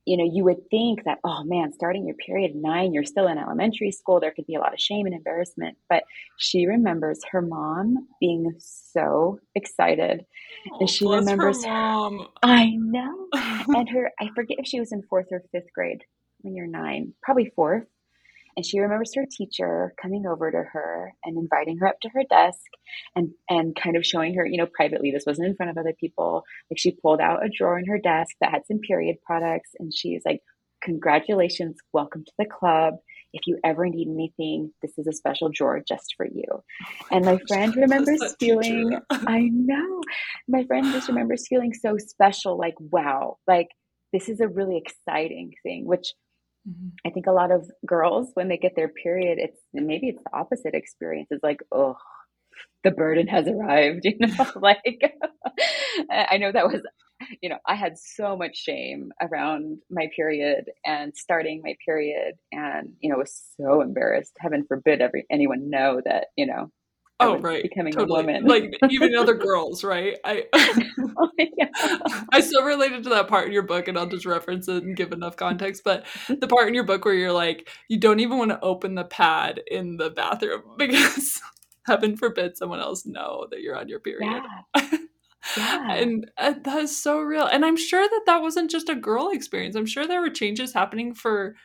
you 0.10 0.18
know, 0.18 0.24
you 0.24 0.44
would 0.44 0.68
think 0.72 1.04
that, 1.06 1.20
oh 1.24 1.44
man, 1.44 1.72
starting 1.72 2.08
your 2.08 2.16
period 2.16 2.56
nine, 2.56 2.94
you're 2.94 3.04
still 3.04 3.28
in 3.28 3.38
elementary 3.38 3.92
school. 3.92 4.20
There 4.20 4.32
could 4.32 4.48
be 4.48 4.56
a 4.56 4.60
lot 4.60 4.74
of 4.74 4.80
shame 4.80 5.06
and 5.06 5.14
embarrassment. 5.14 5.78
But 5.88 6.04
she 6.40 6.66
remembers 6.66 7.20
her 7.32 7.44
mom 7.44 8.08
being 8.20 8.56
so 8.58 9.38
excited. 9.54 10.26
Oh, 10.74 10.80
and 10.80 10.90
she 10.90 11.06
remembers 11.06 11.64
her 11.64 11.72
mom. 11.72 12.28
I 12.42 12.72
know. 12.72 13.28
and 13.34 13.88
her, 13.90 14.12
I 14.20 14.30
forget 14.34 14.58
if 14.60 14.66
she 14.66 14.80
was 14.80 14.92
in 14.92 15.04
fourth 15.04 15.28
or 15.30 15.44
fifth 15.52 15.72
grade 15.76 16.04
when 16.42 16.56
you're 16.56 16.66
nine, 16.66 17.14
probably 17.22 17.52
fourth. 17.56 17.86
And 18.60 18.66
she 18.66 18.82
remembers 18.82 19.16
her 19.16 19.24
teacher 19.26 19.94
coming 20.02 20.26
over 20.28 20.52
to 20.52 20.62
her 20.74 21.14
and 21.24 21.38
inviting 21.38 21.78
her 21.78 21.88
up 21.88 22.02
to 22.02 22.10
her 22.10 22.24
desk 22.30 22.60
and, 23.16 23.30
and 23.50 23.74
kind 23.74 23.96
of 23.96 24.06
showing 24.06 24.36
her, 24.36 24.46
you 24.46 24.58
know, 24.58 24.68
privately, 24.76 25.12
this 25.12 25.24
wasn't 25.26 25.48
in 25.48 25.56
front 25.56 25.70
of 25.70 25.78
other 25.78 25.94
people. 25.98 26.44
Like 26.70 26.78
she 26.78 26.92
pulled 26.92 27.22
out 27.22 27.46
a 27.46 27.48
drawer 27.48 27.80
in 27.80 27.86
her 27.86 28.00
desk 28.00 28.36
that 28.42 28.52
had 28.52 28.66
some 28.68 28.80
period 28.80 29.16
products 29.26 29.70
and 29.80 29.94
she's 29.96 30.24
like, 30.26 30.42
congratulations, 30.84 31.78
welcome 31.94 32.26
to 32.26 32.34
the 32.38 32.44
club. 32.44 32.96
If 33.32 33.44
you 33.48 33.60
ever 33.64 33.88
need 33.88 34.10
anything, 34.10 34.74
this 34.82 34.92
is 34.98 35.08
a 35.08 35.14
special 35.14 35.50
drawer 35.54 35.82
just 35.88 36.16
for 36.18 36.26
you. 36.26 36.44
Oh 36.52 36.62
and 37.12 37.24
my 37.24 37.38
gosh, 37.38 37.48
friend 37.48 37.76
remembers 37.78 38.36
feeling, 38.42 39.00
I 39.10 39.40
know, 39.54 40.02
my 40.50 40.66
friend 40.66 40.86
just 40.92 41.08
remembers 41.08 41.48
feeling 41.48 41.74
so 41.74 41.96
special, 41.98 42.58
like, 42.58 42.76
wow, 42.78 43.38
like 43.48 43.70
this 44.12 44.28
is 44.28 44.42
a 44.42 44.50
really 44.50 44.76
exciting 44.76 45.54
thing, 45.64 45.86
which 45.86 46.14
Mm-hmm. 46.68 46.90
I 47.06 47.10
think 47.12 47.28
a 47.28 47.32
lot 47.32 47.52
of 47.52 47.70
girls, 47.86 48.32
when 48.34 48.48
they 48.48 48.58
get 48.58 48.76
their 48.76 48.90
period, 48.90 49.38
it's 49.40 49.60
maybe 49.74 50.10
it's 50.10 50.24
the 50.24 50.38
opposite 50.38 50.74
experience. 50.74 51.28
It's 51.32 51.44
like, 51.44 51.60
oh, 51.72 51.96
the 52.84 52.92
burden 52.92 53.28
has 53.28 53.48
arrived, 53.48 54.02
you 54.06 54.18
know, 54.20 54.46
like 54.56 54.84
I 56.12 56.38
know 56.38 56.52
that 56.52 56.68
was 56.68 56.82
you 57.42 57.50
know, 57.50 57.58
I 57.68 57.76
had 57.76 57.98
so 57.98 58.38
much 58.38 58.58
shame 58.58 59.12
around 59.22 59.80
my 59.92 60.08
period 60.16 60.66
and 60.86 61.16
starting 61.16 61.62
my 61.64 61.76
period 61.86 62.36
and, 62.52 62.94
you 63.02 63.12
know, 63.12 63.18
was 63.18 63.42
so 63.60 63.82
embarrassed. 63.82 64.34
Heaven 64.40 64.66
forbid 64.68 65.02
every 65.02 65.26
anyone 65.30 65.70
know 65.70 66.02
that, 66.06 66.28
you 66.38 66.46
know, 66.46 66.72
oh 67.20 67.38
right 67.38 67.64
becoming 67.64 67.94
totally. 67.94 68.22
a 68.22 68.26
woman 68.26 68.46
like 68.46 68.72
even 68.90 69.16
other 69.16 69.34
girls 69.36 69.84
right 69.84 70.18
i 70.24 70.46
oh, 70.54 71.30
yeah. 71.38 71.68
i 72.32 72.40
still 72.40 72.64
related 72.64 73.04
to 73.04 73.10
that 73.10 73.28
part 73.28 73.48
in 73.48 73.54
your 73.54 73.64
book 73.64 73.88
and 73.88 73.98
i'll 73.98 74.08
just 74.08 74.26
reference 74.26 74.68
it 74.68 74.84
and 74.84 74.96
give 74.96 75.12
enough 75.12 75.36
context 75.36 75.84
but 75.84 76.06
the 76.28 76.48
part 76.48 76.68
in 76.68 76.74
your 76.74 76.84
book 76.84 77.06
where 77.06 77.14
you're 77.14 77.32
like 77.32 77.70
you 77.88 78.00
don't 78.00 78.20
even 78.20 78.38
want 78.38 78.52
to 78.52 78.60
open 78.62 78.96
the 78.96 79.04
pad 79.04 79.62
in 79.68 79.98
the 79.98 80.10
bathroom 80.10 80.64
because 80.78 81.42
heaven 81.86 82.16
forbid 82.16 82.58
someone 82.58 82.80
else 82.80 83.06
know 83.06 83.48
that 83.52 83.62
you're 83.62 83.78
on 83.78 83.90
your 83.90 84.00
period 84.00 84.42
yeah. 84.76 84.98
Yeah. 85.58 85.94
and 85.94 86.30
uh, 86.38 86.54
that 86.64 86.80
is 86.80 87.02
so 87.02 87.20
real 87.20 87.46
and 87.46 87.66
i'm 87.66 87.78
sure 87.78 88.08
that 88.08 88.22
that 88.26 88.42
wasn't 88.42 88.70
just 88.70 88.90
a 88.90 88.96
girl 88.96 89.30
experience 89.30 89.76
i'm 89.76 89.86
sure 89.86 90.06
there 90.06 90.22
were 90.22 90.30
changes 90.30 90.74
happening 90.74 91.14
for 91.14 91.56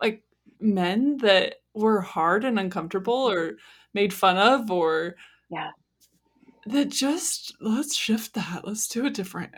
like 0.00 0.22
men 0.60 1.18
that 1.18 1.56
were 1.74 2.00
hard 2.00 2.44
and 2.44 2.58
uncomfortable 2.58 3.28
or 3.28 3.56
made 3.96 4.12
fun 4.12 4.36
of 4.36 4.70
or 4.70 5.16
yeah. 5.50 5.70
that 6.66 6.90
just 6.90 7.56
let's 7.60 7.96
shift 7.96 8.34
that 8.34 8.60
let's 8.64 8.86
do 8.86 9.06
it 9.06 9.14
different. 9.14 9.52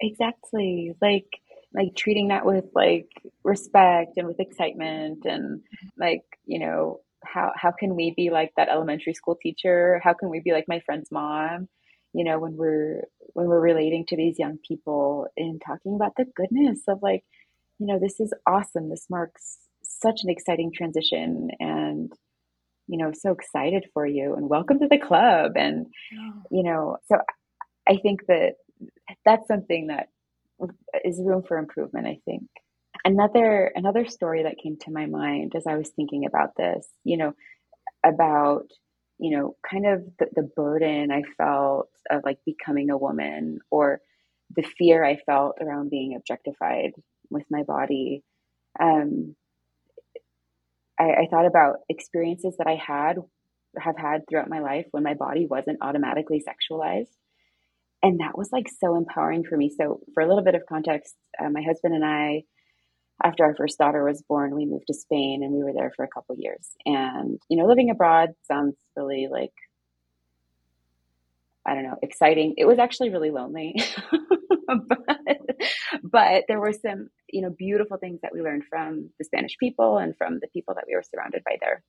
Exactly. 0.00 0.94
Like 1.00 1.28
like 1.72 1.94
treating 1.94 2.28
that 2.28 2.46
with 2.46 2.64
like 2.74 3.08
respect 3.44 4.16
and 4.16 4.26
with 4.26 4.40
excitement 4.40 5.24
and 5.24 5.60
like 5.98 6.22
you 6.46 6.58
know 6.58 7.00
how 7.24 7.52
how 7.54 7.70
can 7.70 7.94
we 7.94 8.12
be 8.16 8.30
like 8.30 8.52
that 8.56 8.68
elementary 8.68 9.14
school 9.14 9.36
teacher? 9.40 10.00
How 10.02 10.14
can 10.14 10.30
we 10.30 10.40
be 10.40 10.52
like 10.52 10.66
my 10.66 10.80
friend's 10.80 11.12
mom 11.12 11.68
you 12.16 12.24
know 12.24 12.38
when 12.38 12.56
we're 12.56 13.02
when 13.34 13.46
we're 13.46 13.60
relating 13.60 14.06
to 14.06 14.16
these 14.16 14.38
young 14.38 14.56
people 14.66 15.26
and 15.36 15.60
talking 15.66 15.96
about 15.96 16.12
the 16.16 16.24
goodness 16.36 16.82
of 16.88 17.02
like 17.02 17.24
you 17.78 17.86
know 17.86 17.98
this 17.98 18.20
is 18.20 18.32
awesome. 18.46 18.88
This 18.88 19.06
marks 19.10 19.58
such 19.82 20.20
an 20.22 20.30
exciting 20.30 20.72
transition 20.72 21.50
and 21.60 22.12
you 22.86 22.98
know, 22.98 23.12
so 23.12 23.32
excited 23.32 23.86
for 23.94 24.06
you 24.06 24.34
and 24.34 24.48
welcome 24.48 24.78
to 24.78 24.88
the 24.88 24.98
club. 24.98 25.52
And, 25.56 25.86
yeah. 26.12 26.32
you 26.50 26.62
know, 26.62 26.98
so 27.06 27.16
I 27.88 27.96
think 27.96 28.26
that 28.26 28.54
that's 29.24 29.46
something 29.46 29.88
that 29.88 30.08
is 31.04 31.20
room 31.22 31.42
for 31.46 31.58
improvement, 31.58 32.06
I 32.06 32.18
think. 32.24 32.44
Another 33.04 33.70
another 33.74 34.06
story 34.06 34.44
that 34.44 34.56
came 34.62 34.78
to 34.78 34.90
my 34.90 35.06
mind 35.06 35.52
as 35.54 35.66
I 35.66 35.76
was 35.76 35.90
thinking 35.90 36.24
about 36.24 36.56
this, 36.56 36.86
you 37.04 37.18
know, 37.18 37.34
about 38.04 38.66
you 39.18 39.36
know, 39.36 39.56
kind 39.68 39.86
of 39.86 40.02
the, 40.18 40.26
the 40.34 40.42
burden 40.42 41.10
I 41.12 41.22
felt 41.38 41.88
of 42.10 42.22
like 42.24 42.38
becoming 42.44 42.90
a 42.90 42.98
woman 42.98 43.60
or 43.70 44.00
the 44.54 44.64
fear 44.76 45.04
I 45.04 45.18
felt 45.24 45.58
around 45.60 45.90
being 45.90 46.16
objectified 46.16 46.92
with 47.30 47.44
my 47.50 47.62
body. 47.62 48.22
Um, 48.80 49.36
I, 50.98 51.04
I 51.04 51.26
thought 51.30 51.46
about 51.46 51.76
experiences 51.88 52.56
that 52.58 52.66
I 52.66 52.76
had 52.76 53.18
have 53.78 53.96
had 53.96 54.22
throughout 54.28 54.48
my 54.48 54.60
life 54.60 54.86
when 54.92 55.02
my 55.02 55.14
body 55.14 55.46
wasn't 55.46 55.78
automatically 55.80 56.42
sexualized. 56.46 57.08
And 58.02 58.20
that 58.20 58.36
was 58.36 58.50
like 58.52 58.66
so 58.68 58.96
empowering 58.96 59.44
for 59.44 59.56
me. 59.56 59.70
So, 59.76 60.00
for 60.12 60.22
a 60.22 60.28
little 60.28 60.44
bit 60.44 60.54
of 60.54 60.66
context, 60.68 61.14
uh, 61.42 61.48
my 61.48 61.62
husband 61.62 61.94
and 61.94 62.04
I, 62.04 62.44
after 63.22 63.44
our 63.44 63.54
first 63.54 63.78
daughter 63.78 64.04
was 64.04 64.22
born, 64.28 64.54
we 64.54 64.66
moved 64.66 64.86
to 64.88 64.94
Spain 64.94 65.42
and 65.42 65.52
we 65.52 65.62
were 65.62 65.72
there 65.72 65.92
for 65.96 66.04
a 66.04 66.08
couple 66.08 66.36
years. 66.38 66.68
And, 66.84 67.38
you 67.48 67.56
know, 67.56 67.66
living 67.66 67.90
abroad 67.90 68.30
sounds 68.46 68.76
really 68.96 69.28
like, 69.30 69.52
I 71.66 71.74
don't 71.74 71.84
know, 71.84 71.96
exciting. 72.02 72.54
It 72.58 72.66
was 72.66 72.78
actually 72.78 73.10
really 73.10 73.30
lonely. 73.30 73.80
but, 74.88 75.38
but 76.02 76.44
there 76.48 76.60
were 76.60 76.72
some, 76.72 77.08
you 77.28 77.42
know, 77.42 77.50
beautiful 77.50 77.96
things 77.96 78.20
that 78.22 78.32
we 78.32 78.42
learned 78.42 78.64
from 78.68 79.10
the 79.18 79.24
Spanish 79.24 79.56
people 79.58 79.98
and 79.98 80.16
from 80.16 80.38
the 80.40 80.48
people 80.48 80.74
that 80.74 80.84
we 80.86 80.94
were 80.94 81.02
surrounded 81.02 81.42
by 81.44 81.56
there. 81.60 81.82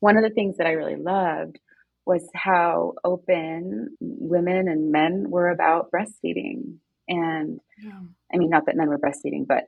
One 0.00 0.16
of 0.16 0.22
the 0.22 0.30
things 0.30 0.56
that 0.56 0.66
I 0.66 0.72
really 0.72 0.96
loved 0.96 1.58
was 2.06 2.28
how 2.34 2.94
open 3.04 3.96
women 4.00 4.68
and 4.68 4.92
men 4.92 5.26
were 5.28 5.48
about 5.48 5.90
breastfeeding. 5.90 6.76
And 7.08 7.60
yeah. 7.82 8.00
I 8.32 8.38
mean, 8.38 8.50
not 8.50 8.66
that 8.66 8.76
men 8.76 8.88
were 8.88 8.98
breastfeeding, 8.98 9.46
but 9.46 9.64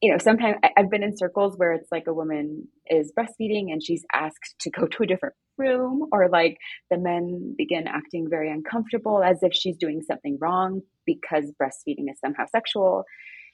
you 0.00 0.12
know, 0.12 0.18
sometimes 0.18 0.56
I've 0.76 0.90
been 0.90 1.02
in 1.02 1.16
circles 1.16 1.54
where 1.56 1.72
it's 1.72 1.90
like 1.90 2.04
a 2.06 2.14
woman 2.14 2.68
is 2.88 3.12
breastfeeding 3.18 3.72
and 3.72 3.82
she's 3.82 4.04
asked 4.12 4.54
to 4.60 4.70
go 4.70 4.86
to 4.86 5.02
a 5.02 5.06
different 5.06 5.34
room, 5.56 6.06
or 6.12 6.28
like 6.28 6.56
the 6.90 6.98
men 6.98 7.54
begin 7.58 7.88
acting 7.88 8.28
very 8.30 8.50
uncomfortable 8.50 9.22
as 9.22 9.42
if 9.42 9.52
she's 9.52 9.76
doing 9.76 10.00
something 10.06 10.38
wrong 10.40 10.82
because 11.04 11.52
breastfeeding 11.60 12.10
is 12.10 12.18
somehow 12.24 12.44
sexual. 12.50 13.04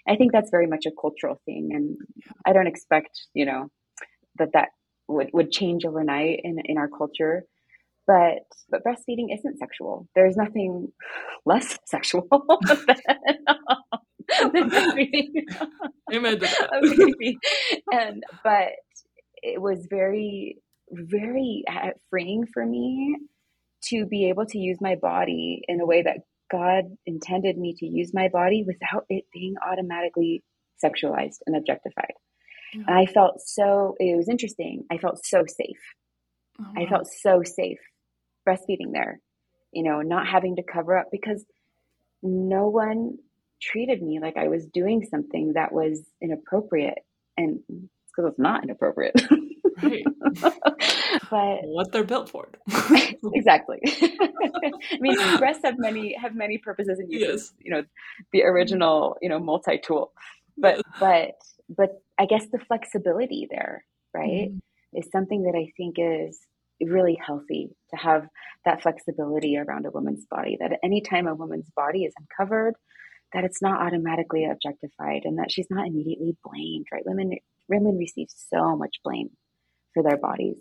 I 0.09 0.17
think 0.17 0.33
that's 0.33 0.51
very 0.51 0.67
much 0.67 0.85
a 0.87 0.91
cultural 1.01 1.41
thing, 1.47 1.71
and 1.73 1.97
I 2.47 2.53
don't 2.53 2.67
expect 2.67 3.19
you 3.33 3.47
know 3.47 3.69
that 4.39 4.51
that 4.53 4.69
would 5.09 5.31
would 5.33 5.51
change 5.51 5.85
overnight 5.87 6.41
in 6.45 6.59
in 6.65 6.77
our 6.79 6.89
culture. 6.89 7.45
But 8.07 8.45
but 8.71 8.83
breastfeeding 8.85 9.33
isn't 9.33 9.59
sexual. 9.59 10.09
There's 10.15 10.37
nothing 10.37 10.89
less 11.47 11.79
sexual 11.87 12.29
than, 12.87 12.97
than 14.53 14.71
breastfeeding. 14.71 15.45
Amen. 16.13 16.41
and 17.93 18.25
but 18.43 18.69
it 19.43 19.61
was 19.61 19.87
very 19.91 20.59
very 20.91 21.65
freeing 22.11 22.47
for 22.53 22.65
me 22.65 23.17
to 23.83 24.07
be 24.07 24.29
able 24.29 24.47
to 24.47 24.59
use 24.59 24.79
my 24.81 24.97
body 24.97 25.63
in 25.69 25.81
a 25.81 25.87
way 25.87 26.03
that 26.03 26.19
God 26.51 26.85
intended 27.07 27.57
me 27.59 27.75
to 27.79 27.87
use 27.87 28.13
my 28.15 28.29
body 28.29 28.65
without 28.67 29.05
it 29.09 29.25
being 29.33 29.55
automatically 29.67 30.43
sexualized 30.83 31.39
and 31.47 31.57
objectified. 31.57 32.13
And 32.75 32.99
I 32.99 33.07
felt 33.07 33.41
so, 33.41 33.95
it 33.99 34.17
was 34.17 34.29
interesting. 34.29 34.85
I 34.91 34.99
felt 34.99 35.25
so 35.25 35.45
safe. 35.47 35.81
Oh, 36.61 36.65
wow. 36.65 36.83
I 36.83 36.89
felt 36.89 37.07
so 37.07 37.43
safe 37.45 37.79
breastfeeding 38.49 38.93
there, 38.93 39.21
you 39.73 39.83
know, 39.83 40.01
not 40.03 40.27
having 40.27 40.57
to 40.57 40.63
cover 40.63 40.99
up 40.99 41.07
because 41.11 41.45
no 42.23 42.69
one 42.69 43.19
treated 43.61 44.03
me 44.03 44.21
like 44.21 44.37
I 44.37 44.49
was 44.49 44.67
doing 44.67 45.07
something 45.11 45.55
that 45.55 45.73
was 45.73 46.03
inappropriate. 46.21 46.99
And 47.37 47.61
it's 47.69 48.13
because 48.15 48.31
it's 48.31 48.39
not 48.39 48.65
inappropriate. 48.65 49.21
Right. 49.83 50.05
but 51.31 51.59
what 51.63 51.93
they're 51.93 52.05
built 52.05 52.29
for. 52.29 52.49
exactly. 53.35 53.81
I 53.87 54.71
mean, 55.01 55.17
breasts 55.39 55.63
have 55.65 55.79
many 55.79 56.15
have 56.21 56.35
many 56.35 56.59
purposes 56.59 56.99
and 56.99 57.11
uses. 57.11 57.29
Yes. 57.29 57.53
You 57.61 57.71
know, 57.73 57.83
the 58.33 58.43
original, 58.45 59.17
you 59.21 59.29
know, 59.29 59.39
multi 59.39 59.79
tool. 59.79 60.13
But 60.57 60.83
but 61.01 61.33
but 61.69 61.91
I 62.19 62.27
guess 62.27 62.47
the 62.53 62.59
flexibility 62.59 63.49
there, 63.51 63.85
right, 64.13 64.53
mm. 64.53 64.61
is 64.93 65.09
something 65.11 65.43
that 65.45 65.57
I 65.57 65.73
think 65.77 65.97
is 65.99 66.39
really 66.81 67.19
healthy 67.25 67.71
to 67.91 67.97
have 67.97 68.29
that 68.65 68.83
flexibility 68.83 69.57
around 69.57 69.87
a 69.87 69.91
woman's 69.91 70.27
body. 70.31 70.57
That 70.61 70.73
at 70.73 70.79
any 70.83 71.01
time 71.01 71.27
a 71.27 71.35
woman's 71.35 71.71
body 71.75 72.05
is 72.05 72.15
uncovered, 72.19 72.75
that 73.35 73.45
it's 73.45 73.61
not 73.61 73.83
automatically 73.83 74.47
objectified 74.47 75.23
and 75.25 75.39
that 75.39 75.53
she's 75.53 75.67
not 75.69 75.87
immediately 75.87 76.37
blamed. 76.43 76.87
Right? 76.91 77.05
Women 77.05 77.33
women 77.69 77.99
receive 77.99 78.29
so 78.31 78.77
much 78.77 78.97
blame 79.05 79.31
for 79.93 80.03
their 80.03 80.17
bodies. 80.17 80.57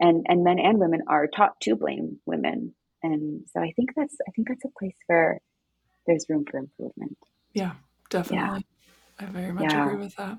And 0.00 0.24
and 0.28 0.44
men 0.44 0.58
and 0.58 0.78
women 0.78 1.02
are 1.08 1.26
taught 1.26 1.60
to 1.62 1.76
blame 1.76 2.18
women. 2.24 2.74
And 3.02 3.42
so 3.52 3.60
I 3.60 3.72
think 3.72 3.90
that's 3.94 4.16
I 4.26 4.30
think 4.30 4.48
that's 4.48 4.64
a 4.64 4.78
place 4.78 4.96
where 5.06 5.40
there's 6.06 6.26
room 6.28 6.44
for 6.50 6.58
improvement. 6.58 7.18
Yeah, 7.52 7.72
definitely. 8.08 8.64
Yeah. 9.18 9.26
I 9.26 9.30
very 9.30 9.52
much 9.52 9.64
yeah. 9.64 9.86
agree 9.86 10.02
with 10.02 10.16
that. 10.16 10.38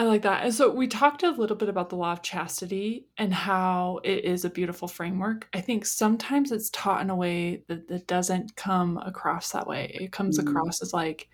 I 0.00 0.04
like 0.04 0.22
that. 0.22 0.44
And 0.44 0.54
so 0.54 0.70
we 0.70 0.88
talked 0.88 1.24
a 1.24 1.30
little 1.30 1.58
bit 1.58 1.68
about 1.68 1.90
the 1.90 1.96
law 1.96 2.12
of 2.12 2.22
chastity 2.22 3.04
and 3.18 3.34
how 3.34 4.00
it 4.02 4.24
is 4.24 4.46
a 4.46 4.50
beautiful 4.50 4.88
framework. 4.88 5.46
I 5.52 5.60
think 5.60 5.84
sometimes 5.84 6.52
it's 6.52 6.70
taught 6.70 7.02
in 7.02 7.10
a 7.10 7.14
way 7.14 7.64
that, 7.68 7.86
that 7.88 8.06
doesn't 8.06 8.56
come 8.56 8.96
across 8.96 9.52
that 9.52 9.66
way. 9.66 9.94
It 10.00 10.10
comes 10.10 10.38
mm. 10.38 10.48
across 10.48 10.80
as 10.80 10.94
like, 10.94 11.28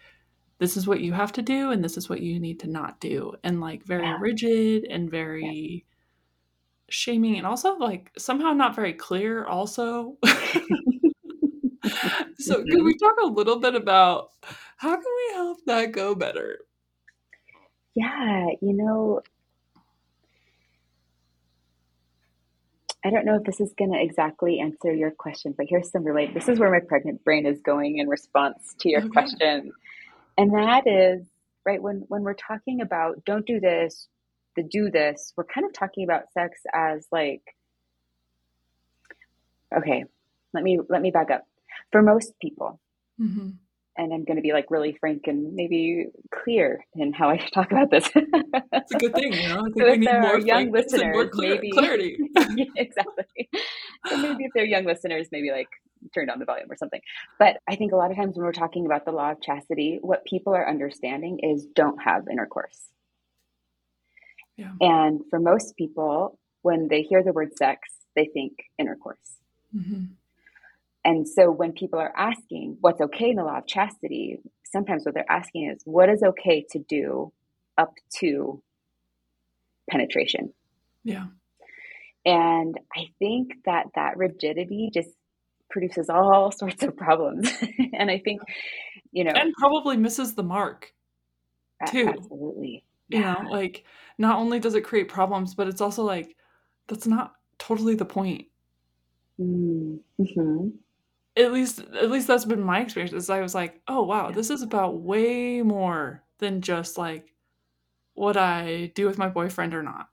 this 0.59 0.77
is 0.77 0.85
what 0.85 1.01
you 1.01 1.13
have 1.13 1.31
to 1.35 1.43
do 1.43 1.71
and 1.71 1.85
this 1.85 1.97
is 1.97 2.09
what 2.09 2.23
you 2.23 2.41
need 2.41 2.59
to 2.59 2.67
not 2.67 2.99
do 2.99 3.35
and 3.45 3.61
like 3.61 3.85
very 3.85 4.03
yeah. 4.03 4.17
rigid 4.21 4.85
and 4.91 5.09
very 5.13 5.85
yeah. 5.87 5.93
shaming 6.89 7.37
and 7.37 7.47
also 7.47 7.77
like 7.77 8.11
somehow 8.19 8.53
not 8.53 8.75
very 8.75 8.95
clear 8.95 9.45
also 9.45 10.17
so 12.39 12.65
can 12.65 12.85
we 12.85 12.97
talk 12.99 13.15
a 13.23 13.27
little 13.27 13.61
bit 13.61 13.77
about 13.77 14.31
how 14.79 14.95
can 14.95 15.05
we 15.05 15.35
help 15.35 15.59
that 15.67 15.93
go 15.93 16.17
better 16.17 16.59
yeah 17.97 18.47
you 18.61 18.73
know 18.73 19.21
I 23.05 23.11
don't 23.11 23.25
know 23.25 23.37
if 23.37 23.45
this 23.45 23.61
is 23.61 23.73
going 23.79 23.93
to 23.93 24.03
exactly 24.03 24.59
answer 24.59 24.93
your 24.93 25.13
question, 25.13 25.55
but 25.57 25.67
here's 25.69 25.93
some 25.93 26.03
relate. 26.03 26.35
This 26.35 26.49
is 26.49 26.59
where 26.59 26.73
my 26.73 26.81
pregnant 26.81 27.23
brain 27.23 27.47
is 27.47 27.61
going 27.61 27.99
in 27.99 28.09
response 28.09 28.75
to 28.81 28.89
your 28.89 29.03
okay. 29.03 29.11
question. 29.11 29.73
And 30.37 30.53
that 30.55 30.89
is, 30.89 31.25
right, 31.65 31.81
when, 31.81 32.05
when 32.09 32.23
we're 32.23 32.35
talking 32.35 32.81
about 32.81 33.25
don't 33.25 33.47
do 33.47 33.61
this, 33.61 34.09
the 34.57 34.65
do 34.65 34.91
this, 34.91 35.33
we're 35.37 35.45
kind 35.45 35.65
of 35.65 35.73
talking 35.73 36.03
about 36.03 36.33
sex 36.33 36.63
as 36.75 37.07
like 37.13 37.43
okay, 39.77 40.05
let 40.53 40.65
me 40.65 40.81
let 40.89 41.01
me 41.01 41.13
back 41.13 41.31
up. 41.31 41.47
For 41.93 42.03
most 42.03 42.33
people, 42.41 42.81
Mm-hmm. 43.21 43.51
And 43.99 44.13
I'm 44.13 44.25
going 44.25 44.37
to 44.37 44.43
be 44.43 44.53
like 44.53 44.71
really 44.71 44.97
frank 45.01 45.23
and 45.27 45.55
maybe 45.55 46.07
clear 46.35 46.85
in 46.95 47.13
how 47.13 47.31
I 47.31 47.37
talk 47.55 47.71
about 47.73 47.91
this. 47.91 48.09
It's 48.15 48.93
a 48.95 48.99
good 48.99 49.15
thing, 49.15 49.33
you 49.33 49.49
know. 49.49 49.61
I 49.61 49.63
think 49.63 49.79
So 49.79 49.91
we 49.91 49.97
need 49.99 50.21
more 50.21 50.39
young 50.39 50.63
and 50.63 50.71
more 50.73 50.81
listeners, 50.83 51.31
clear- 51.33 51.55
maybe 51.55 51.71
clarity. 51.73 52.19
Yeah, 52.57 52.65
exactly. 52.77 53.49
So 54.09 54.17
maybe 54.19 54.45
if 54.45 54.53
they're 54.55 54.65
young 54.65 54.85
listeners, 54.85 55.29
maybe 55.33 55.51
like 55.51 55.69
turn 56.15 56.27
down 56.27 56.39
the 56.39 56.45
volume 56.45 56.71
or 56.71 56.77
something. 56.77 57.01
But 57.39 57.57
I 57.69 57.77
think 57.77 57.93
a 57.93 57.97
lot 57.97 58.11
of 58.11 58.17
times 58.17 58.37
when 58.37 58.45
we're 58.45 58.53
talking 58.53 58.87
about 58.87 59.05
the 59.05 59.13
law 59.13 59.33
of 59.33 59.41
chastity, 59.43 59.99
what 60.01 60.25
people 60.25 60.55
are 60.55 60.69
understanding 60.69 61.41
is 61.43 61.67
don't 61.75 62.01
have 62.03 62.29
intercourse. 62.31 62.79
Yeah. 64.57 64.73
And 64.81 65.21
for 65.31 65.39
most 65.41 65.77
people, 65.77 66.39
when 66.63 66.89
they 66.89 67.03
hear 67.03 67.23
the 67.23 67.33
word 67.33 67.57
sex, 67.57 67.81
they 68.15 68.27
think 68.27 68.53
intercourse. 68.79 69.39
hmm 69.73 70.05
And 71.07 71.29
so 71.29 71.53
when 71.53 71.73
people 71.73 72.01
are 72.01 72.13
asking 72.19 72.79
what's 72.83 73.01
okay 73.01 73.31
in 73.31 73.37
the 73.37 73.45
law 73.45 73.59
of 73.61 73.69
chastity, 73.69 74.41
sometimes 74.67 75.07
what 75.07 75.15
they're 75.15 75.31
asking 75.31 75.71
is 75.71 75.83
what 75.87 76.11
is 76.11 76.23
okay 76.25 76.67
to 76.73 76.81
do 76.81 77.33
up 77.79 77.95
to 78.21 78.63
penetration. 79.91 80.53
Yeah. 81.05 81.27
And 82.27 82.79
I 82.97 83.07
think 83.21 83.53
that 83.67 83.87
that 83.95 84.17
rigidity 84.17 84.91
just 84.93 85.11
produces 85.71 86.11
all 86.11 86.51
sorts 86.59 86.83
of 86.83 86.97
problems. 86.97 87.51
and 87.95 88.11
I 88.11 88.19
think, 88.19 88.43
you 89.13 89.25
know, 89.25 89.33
And 89.35 89.55
probably 89.55 89.97
misses 89.97 90.35
the 90.35 90.43
mark. 90.43 90.93
too. 91.85 92.07
absolutely. 92.09 92.85
You 93.09 93.21
Yeah. 93.21 93.35
know, 93.43 93.49
like 93.51 93.85
not 94.19 94.39
only 94.39 94.59
does 94.61 94.75
it 94.75 94.83
create 94.85 95.09
problems, 95.09 95.55
but 95.55 95.69
it's 95.69 95.81
also 95.81 96.03
like 96.05 96.37
that's 96.89 97.07
not 97.07 97.35
totally 97.59 97.95
the 97.95 98.05
point. 98.05 98.47
Mm, 99.39 100.01
mhm. 100.19 100.79
At 101.37 101.53
least 101.53 101.81
at 101.81 102.11
least 102.11 102.27
that's 102.27 102.45
been 102.45 102.63
my 102.63 102.81
experience. 102.81 103.13
Is 103.13 103.31
I 103.31 103.41
was 103.41 103.55
like, 103.55 103.81
oh 103.89 104.03
wow, 104.03 104.31
this 104.31 104.51
is 104.51 104.63
about 104.63 105.01
way 105.01 105.63
more 105.63 106.23
than 106.39 106.61
just 106.61 106.97
like 106.97 107.35
what 108.15 108.37
I 108.37 108.93
do 108.95 109.07
with 109.07 109.19
my 109.19 109.29
boyfriend 109.29 109.75
or 109.75 109.83
not. 109.83 110.09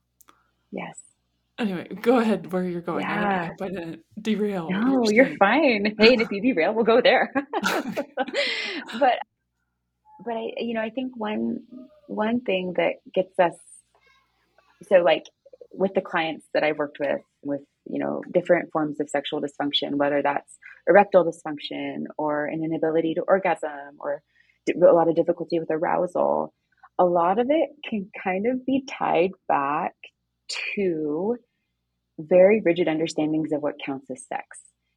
Yes. 0.72 0.98
Anyway, 1.60 1.88
go 2.02 2.18
ahead 2.18 2.52
where 2.52 2.64
you're 2.64 2.82
going. 2.82 3.02
Yeah. 3.02 3.44
I 3.44 3.46
hope 3.46 3.62
I 3.62 3.68
didn't 3.70 4.04
derail. 4.20 4.70
No, 4.70 5.10
you're 5.10 5.26
saying. 5.26 5.38
fine. 5.38 5.96
Hey, 5.98 6.14
and 6.14 6.22
if 6.22 6.32
you 6.32 6.42
derail, 6.42 6.74
we'll 6.74 6.84
go 6.84 7.00
there. 7.00 7.32
but 7.64 9.20
but 10.26 10.34
I 10.34 10.52
you 10.58 10.74
know, 10.74 10.82
I 10.82 10.90
think 10.90 11.16
one 11.16 11.62
one 12.08 12.42
thing 12.42 12.74
that 12.78 12.96
gets 13.14 13.38
us 13.40 13.56
so 14.90 14.98
like 14.98 15.26
with 15.72 15.94
the 15.94 16.02
clients 16.02 16.46
that 16.54 16.64
I've 16.64 16.78
worked 16.78 17.00
with 17.00 17.22
with 17.44 17.62
you 17.86 18.00
know 18.00 18.22
different 18.34 18.72
forms 18.72 19.00
of 19.00 19.10
sexual 19.10 19.42
dysfunction, 19.42 19.96
whether 19.96 20.22
that's 20.22 20.58
erectile 20.88 21.26
dysfunction 21.26 22.04
or 22.18 22.46
an 22.46 22.64
inability 22.64 23.14
to 23.16 23.22
orgasm 23.22 23.98
or 24.00 24.22
a 24.70 24.94
lot 24.94 25.10
of 25.10 25.16
difficulty 25.16 25.60
with 25.60 25.70
arousal, 25.72 26.54
a 26.98 27.06
lot 27.06 27.40
of 27.40 27.48
it 27.50 27.70
can 27.90 28.10
kind 28.24 28.46
of 28.48 28.66
be 28.66 28.84
tied 28.90 29.32
back 29.48 29.94
to 30.76 31.38
very 32.20 32.62
rigid 32.64 32.88
understandings 32.88 33.52
of 33.52 33.62
what 33.62 33.76
counts 33.84 34.10
as 34.12 34.26
sex 34.28 34.46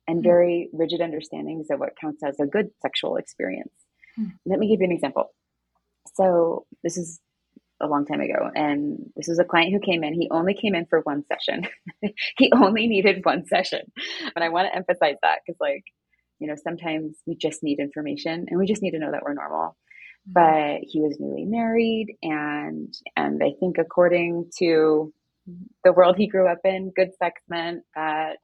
and 0.07 0.19
Hmm. 0.19 0.23
very 0.23 0.69
rigid 0.73 1.01
understandings 1.01 1.71
of 1.71 1.81
what 1.81 1.97
counts 2.01 2.23
as 2.23 2.39
a 2.41 2.47
good 2.47 2.71
sexual 2.83 3.17
experience. 3.17 3.73
Hmm. 4.17 4.29
Let 4.45 4.59
me 4.59 4.69
give 4.69 4.81
you 4.81 4.87
an 4.87 4.93
example. 4.93 5.35
So, 6.15 6.67
this 6.85 6.97
is 6.97 7.21
a 7.81 7.87
long 7.87 8.07
time 8.07 8.21
ago, 8.21 8.51
and 8.55 8.99
this 9.17 9.29
was 9.29 9.39
a 9.39 9.45
client 9.45 9.73
who 9.73 9.81
came 9.81 10.05
in. 10.05 10.15
He 10.15 10.29
only 10.31 10.55
came 10.55 10.75
in 10.75 10.87
for 10.87 11.01
one 11.01 11.25
session. 11.27 11.67
he 12.39 12.53
only 12.55 12.87
needed 12.87 13.25
one 13.25 13.47
session. 13.47 13.81
And 14.35 14.45
I 14.45 14.49
want 14.49 14.69
to 14.69 14.77
emphasize 14.77 15.17
that 15.23 15.41
because, 15.47 15.59
like, 15.61 15.85
you 16.39 16.49
know, 16.49 16.57
sometimes 16.63 17.17
we 17.27 17.37
just 17.37 17.63
need 17.63 17.79
information 17.79 18.47
and 18.49 18.59
we 18.59 18.67
just 18.67 18.83
need 18.83 18.93
to 18.93 18.99
know 18.99 19.13
that 19.13 19.23
we're 19.23 19.35
normal 19.35 19.77
Mm-hmm. 20.29 20.33
but 20.81 20.81
he 20.83 21.01
was 21.01 21.17
newly 21.21 21.45
married 21.45 22.17
and 22.23 22.93
and 23.17 23.41
I 23.43 23.53
think 23.61 23.79
according 23.79 24.51
to 24.59 25.13
the 25.85 25.93
world 25.93 26.17
he 26.17 26.27
grew 26.27 26.49
up 26.49 26.59
in, 26.65 26.93
good 26.97 27.11
sex 27.23 27.41
meant 27.49 27.85
that 27.95 28.39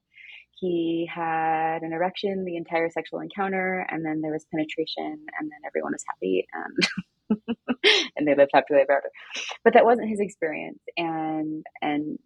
he 0.61 1.11
had 1.13 1.83
an 1.83 1.93
erection 1.93 2.45
the 2.45 2.57
entire 2.57 2.89
sexual 2.91 3.19
encounter 3.19 3.85
and 3.91 4.05
then 4.05 4.21
there 4.21 4.31
was 4.33 4.47
penetration 4.53 5.27
and 5.39 5.51
then 5.51 5.59
everyone 5.67 5.93
was 5.93 6.05
happy 6.09 6.47
and 6.53 7.05
and 8.17 8.27
they 8.27 8.35
lived 8.35 8.51
happily 8.55 8.81
ever 8.81 8.97
after. 8.97 9.11
But 9.65 9.75
that 9.75 9.85
wasn't 9.85 10.09
his 10.09 10.21
experience 10.21 10.81
and 10.97 11.65
and 11.81 12.19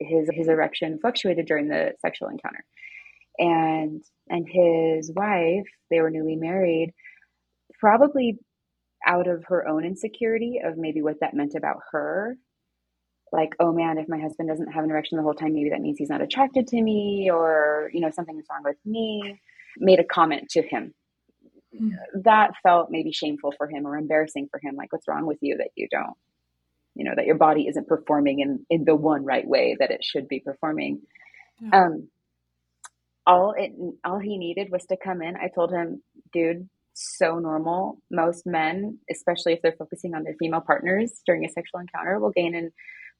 his 0.00 0.28
his 0.32 0.48
erection 0.48 0.98
fluctuated 1.00 1.46
during 1.46 1.68
the 1.68 1.92
sexual 2.00 2.28
encounter. 2.28 2.64
And 3.38 4.02
and 4.28 4.46
his 4.48 5.12
wife, 5.14 5.66
they 5.90 6.00
were 6.00 6.10
newly 6.10 6.36
married, 6.36 6.92
probably 7.78 8.38
out 9.06 9.28
of 9.28 9.44
her 9.46 9.66
own 9.68 9.84
insecurity 9.84 10.60
of 10.64 10.76
maybe 10.76 11.02
what 11.02 11.20
that 11.20 11.34
meant 11.34 11.54
about 11.56 11.78
her. 11.92 12.36
Like, 13.30 13.50
oh 13.60 13.72
man, 13.72 13.98
if 13.98 14.08
my 14.08 14.18
husband 14.18 14.48
doesn't 14.48 14.72
have 14.72 14.84
an 14.84 14.90
erection 14.90 15.18
the 15.18 15.22
whole 15.22 15.34
time, 15.34 15.54
maybe 15.54 15.70
that 15.70 15.80
means 15.80 15.98
he's 15.98 16.08
not 16.08 16.22
attracted 16.22 16.66
to 16.68 16.80
me, 16.80 17.30
or 17.32 17.90
you 17.92 18.00
know, 18.00 18.10
something's 18.10 18.46
wrong 18.50 18.62
with 18.64 18.78
me. 18.84 19.40
Made 19.78 20.00
a 20.00 20.04
comment 20.04 20.48
to 20.50 20.62
him 20.62 20.94
Mm. 21.74 21.90
that 22.24 22.52
felt 22.62 22.90
maybe 22.90 23.12
shameful 23.12 23.52
for 23.58 23.68
him 23.68 23.86
or 23.86 23.96
embarrassing 23.96 24.48
for 24.50 24.58
him. 24.58 24.74
Like, 24.74 24.90
what's 24.90 25.06
wrong 25.06 25.26
with 25.26 25.38
you 25.42 25.58
that 25.58 25.70
you 25.74 25.86
don't, 25.90 26.16
you 26.94 27.04
know, 27.04 27.12
that 27.14 27.26
your 27.26 27.36
body 27.36 27.66
isn't 27.68 27.86
performing 27.86 28.40
in 28.40 28.64
in 28.70 28.84
the 28.84 28.96
one 28.96 29.24
right 29.24 29.46
way 29.46 29.76
that 29.78 29.90
it 29.90 30.02
should 30.02 30.28
be 30.28 30.40
performing. 30.40 31.02
Yeah. 31.60 31.84
Um, 31.84 32.08
all 33.26 33.54
it 33.56 33.72
all 34.02 34.18
he 34.18 34.38
needed 34.38 34.70
was 34.70 34.86
to 34.86 34.96
come 34.96 35.20
in. 35.20 35.36
I 35.36 35.48
told 35.54 35.70
him, 35.70 36.02
dude, 36.32 36.68
so 36.94 37.38
normal. 37.38 38.00
Most 38.10 38.46
men, 38.46 38.98
especially 39.10 39.52
if 39.52 39.60
they're 39.62 39.76
focusing 39.78 40.14
on 40.14 40.24
their 40.24 40.34
female 40.38 40.62
partners 40.62 41.20
during 41.26 41.44
a 41.44 41.50
sexual 41.50 41.80
encounter, 41.80 42.18
will 42.18 42.30
gain 42.30 42.54
and 42.54 42.72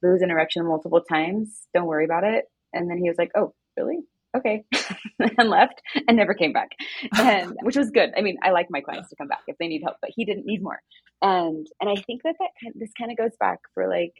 lose 0.02 0.22
an 0.22 0.30
erection 0.30 0.66
multiple 0.66 1.02
times. 1.02 1.66
Don't 1.74 1.86
worry 1.86 2.04
about 2.04 2.24
it. 2.24 2.46
And 2.72 2.90
then 2.90 2.98
he 2.98 3.08
was 3.08 3.18
like, 3.18 3.30
oh, 3.36 3.54
really? 3.76 3.98
Okay. 4.38 4.64
and 5.38 5.50
left 5.50 5.80
and 6.06 6.16
never 6.16 6.34
came 6.34 6.52
back. 6.52 6.70
And 7.16 7.56
which 7.62 7.76
was 7.76 7.90
good. 7.90 8.10
I 8.16 8.22
mean, 8.22 8.36
I 8.42 8.50
like 8.50 8.68
my 8.70 8.80
clients 8.80 9.10
to 9.10 9.16
come 9.16 9.28
back 9.28 9.42
if 9.46 9.56
they 9.58 9.68
need 9.68 9.82
help, 9.82 9.96
but 10.00 10.10
he 10.14 10.24
didn't 10.24 10.46
need 10.46 10.62
more. 10.62 10.80
And 11.22 11.66
and 11.80 11.90
I 11.90 12.00
think 12.02 12.22
that 12.22 12.36
that 12.38 12.50
kind 12.62 12.74
this 12.76 12.92
kind 12.98 13.10
of 13.10 13.16
goes 13.16 13.36
back 13.38 13.58
for 13.74 13.88
like 13.88 14.14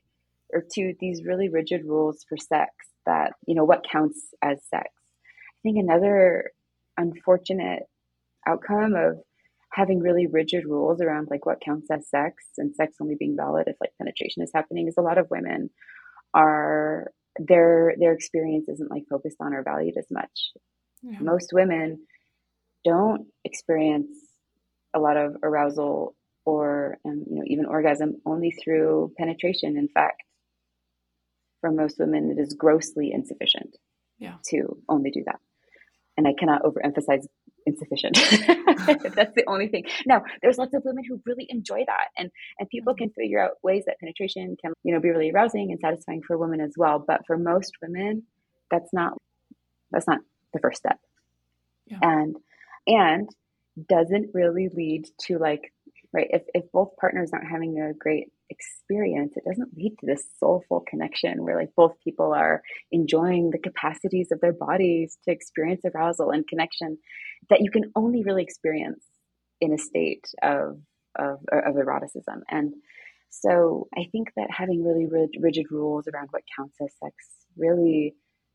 or 0.53 0.65
to 0.75 0.95
these 1.01 1.25
really 1.25 1.49
rigid 1.49 1.83
rules 1.85 2.25
for 2.29 2.37
sex 2.37 2.71
that, 3.07 3.33
you 3.47 3.55
know, 3.55 3.65
what 3.65 3.85
counts 3.91 4.35
as 4.43 4.59
sex. 4.69 4.89
I 4.89 5.61
think 5.63 5.79
another 5.79 6.53
unfortunate 6.97 7.83
outcome 8.47 8.95
of 8.95 9.19
having 9.73 10.01
really 10.01 10.27
rigid 10.27 10.65
rules 10.65 11.01
around 11.01 11.29
like 11.31 11.45
what 11.45 11.61
counts 11.61 11.89
as 11.91 12.09
sex 12.09 12.45
and 12.57 12.75
sex 12.75 12.97
only 13.01 13.17
being 13.19 13.37
valid 13.37 13.65
if 13.67 13.77
like 13.81 13.91
penetration 13.99 14.43
is 14.43 14.51
happening 14.55 14.89
is 14.89 14.97
a 14.99 15.03
lot 15.03 15.19
of 15.19 15.31
women 15.31 15.69
are 16.35 17.13
their 17.39 17.95
their 17.99 18.13
experience 18.13 18.69
isn't 18.69 18.91
like 18.91 19.05
focused 19.11 19.37
on 19.41 19.55
or 19.55 19.63
valued 19.63 19.97
as 19.97 20.07
much. 20.11 20.51
Yeah. 21.03 21.19
Most 21.21 21.51
women 21.53 22.07
don't 22.85 23.27
experience 23.45 24.09
a 24.95 24.99
lot 24.99 25.17
of 25.17 25.37
arousal 25.43 26.15
or 26.45 26.99
um, 27.05 27.25
you 27.29 27.37
know 27.37 27.43
even 27.47 27.67
orgasm 27.67 28.17
only 28.25 28.51
through 28.51 29.13
penetration. 29.19 29.77
In 29.77 29.89
fact, 29.89 30.23
for 31.61 31.71
most 31.71 31.99
women, 31.99 32.31
it 32.37 32.41
is 32.41 32.55
grossly 32.55 33.11
insufficient 33.13 33.77
Yeah. 34.19 34.37
to 34.51 34.79
only 34.89 35.11
do 35.11 35.23
that. 35.27 35.41
And 36.17 36.27
I 36.27 36.33
cannot 36.39 36.63
overemphasize 36.63 37.27
insufficient. 37.67 38.17
That's 38.87 39.35
the 39.35 39.45
only 39.47 39.69
thing. 39.69 39.85
Now, 40.07 40.23
there's 40.43 40.59
lots 40.59 40.75
of 40.75 40.83
women 40.85 41.05
who 41.09 41.21
really 41.27 41.47
enjoy 41.49 41.85
that, 41.87 42.09
and 42.17 42.31
and 42.59 42.69
people 42.69 42.95
mm-hmm. 42.95 43.05
can 43.05 43.11
figure 43.11 43.43
out 43.43 43.53
ways 43.63 43.85
that 43.87 43.99
penetration 44.01 44.57
can 44.61 44.73
you 44.85 44.95
know 44.95 45.01
be 45.01 45.11
really 45.11 45.31
arousing 45.31 45.71
and 45.71 45.81
satisfying 45.81 46.23
for 46.27 46.37
women 46.37 46.61
as 46.61 46.75
well. 46.77 47.03
But 47.05 47.27
for 47.27 47.37
most 47.37 47.73
women, 47.83 48.25
that's 48.71 48.93
not 48.93 49.15
that's 49.91 50.07
not 50.07 50.21
the 50.53 50.61
first 50.61 50.79
step, 50.79 50.99
Yeah. 51.87 51.99
and 52.03 52.37
and 52.87 53.29
doesn't 53.89 54.31
really 54.35 54.69
lead 54.69 55.07
to 55.27 55.39
like 55.39 55.73
right 56.13 56.29
if 56.31 56.43
if 56.55 56.71
both 56.73 56.97
partners 57.01 57.31
aren't 57.33 57.51
having 57.51 57.79
a 57.81 57.93
great 57.93 58.29
experience, 58.51 59.35
it 59.37 59.45
doesn't 59.45 59.77
lead 59.77 59.97
to 60.01 60.07
this 60.07 60.25
soulful 60.39 60.85
connection 60.89 61.45
where 61.45 61.57
like 61.57 61.75
both 61.77 61.95
people 62.03 62.33
are 62.33 62.63
enjoying 62.91 63.51
the 63.51 63.59
capacities 63.59 64.29
of 64.33 64.41
their 64.41 64.53
bodies 64.53 65.19
to 65.25 65.33
experience 65.33 65.83
arousal 65.85 66.31
and 66.31 66.47
connection 66.49 66.99
that 67.51 67.61
you 67.61 67.71
can 67.71 67.91
only 67.95 68.23
really 68.25 68.43
experience 68.43 69.05
in 69.61 69.73
a 69.73 69.79
state 69.79 70.27
of 70.43 70.81
of, 71.19 71.41
of 71.53 71.75
eroticism. 71.75 72.43
And 72.49 72.75
so 73.31 73.89
I 73.97 74.07
think 74.13 74.29
that 74.37 74.49
having 74.51 74.85
really 74.85 75.07
rig- 75.07 75.41
rigid 75.41 75.67
rules 75.71 76.07
around 76.07 76.29
what 76.31 76.43
counts 76.57 76.77
as 76.81 76.91
sex 77.03 77.15
really 77.57 78.15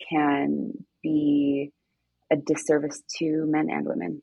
can 0.10 0.86
be 1.02 1.72
a 2.32 2.36
disservice 2.36 3.02
to 3.20 3.46
men 3.48 3.70
and 3.70 3.86
women. 3.86 4.22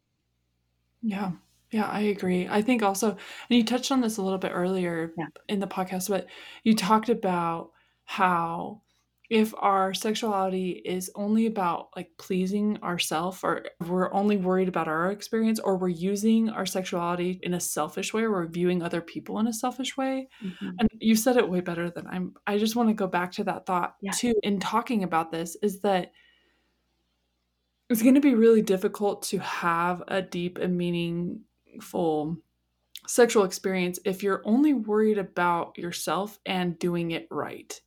Yeah. 1.02 1.32
Yeah, 1.72 1.86
I 1.86 2.00
agree. 2.00 2.48
I 2.48 2.62
think 2.62 2.82
also, 2.82 3.10
and 3.10 3.18
you 3.48 3.64
touched 3.64 3.92
on 3.92 4.00
this 4.00 4.16
a 4.16 4.22
little 4.22 4.38
bit 4.38 4.52
earlier 4.52 5.12
Yeah. 5.16 5.26
in 5.48 5.60
the 5.60 5.66
podcast, 5.66 6.08
but 6.08 6.26
you 6.64 6.74
talked 6.74 7.08
about 7.08 7.70
how 8.04 8.82
if 9.30 9.54
our 9.56 9.94
sexuality 9.94 10.82
is 10.84 11.08
only 11.14 11.46
about 11.46 11.90
like 11.94 12.10
pleasing 12.18 12.76
ourself 12.82 13.44
or 13.44 13.64
we're 13.86 14.12
only 14.12 14.36
worried 14.36 14.66
about 14.66 14.88
our 14.88 15.12
experience 15.12 15.60
or 15.60 15.76
we're 15.76 15.88
using 15.88 16.50
our 16.50 16.66
sexuality 16.66 17.38
in 17.44 17.54
a 17.54 17.60
selfish 17.60 18.12
way 18.12 18.22
or 18.22 18.32
we're 18.32 18.48
viewing 18.48 18.82
other 18.82 19.00
people 19.00 19.38
in 19.38 19.46
a 19.46 19.52
selfish 19.52 19.96
way 19.96 20.28
mm-hmm. 20.44 20.70
and 20.80 20.90
you 20.98 21.14
said 21.14 21.36
it 21.36 21.48
way 21.48 21.60
better 21.60 21.88
than 21.90 22.08
i'm 22.08 22.34
i 22.48 22.58
just 22.58 22.74
want 22.74 22.88
to 22.88 22.94
go 22.94 23.06
back 23.06 23.30
to 23.30 23.44
that 23.44 23.64
thought 23.66 23.94
yeah. 24.02 24.10
too 24.10 24.34
in 24.42 24.58
talking 24.58 25.04
about 25.04 25.30
this 25.30 25.56
is 25.62 25.80
that 25.80 26.10
it's 27.88 28.02
going 28.02 28.16
to 28.16 28.20
be 28.20 28.34
really 28.34 28.62
difficult 28.62 29.22
to 29.22 29.38
have 29.38 30.02
a 30.08 30.20
deep 30.20 30.58
and 30.58 30.76
meaningful 31.70 32.36
sexual 33.06 33.44
experience 33.44 33.98
if 34.04 34.22
you're 34.22 34.42
only 34.44 34.74
worried 34.74 35.18
about 35.18 35.76
yourself 35.78 36.38
and 36.44 36.78
doing 36.78 37.12
it 37.12 37.26
right 37.30 37.80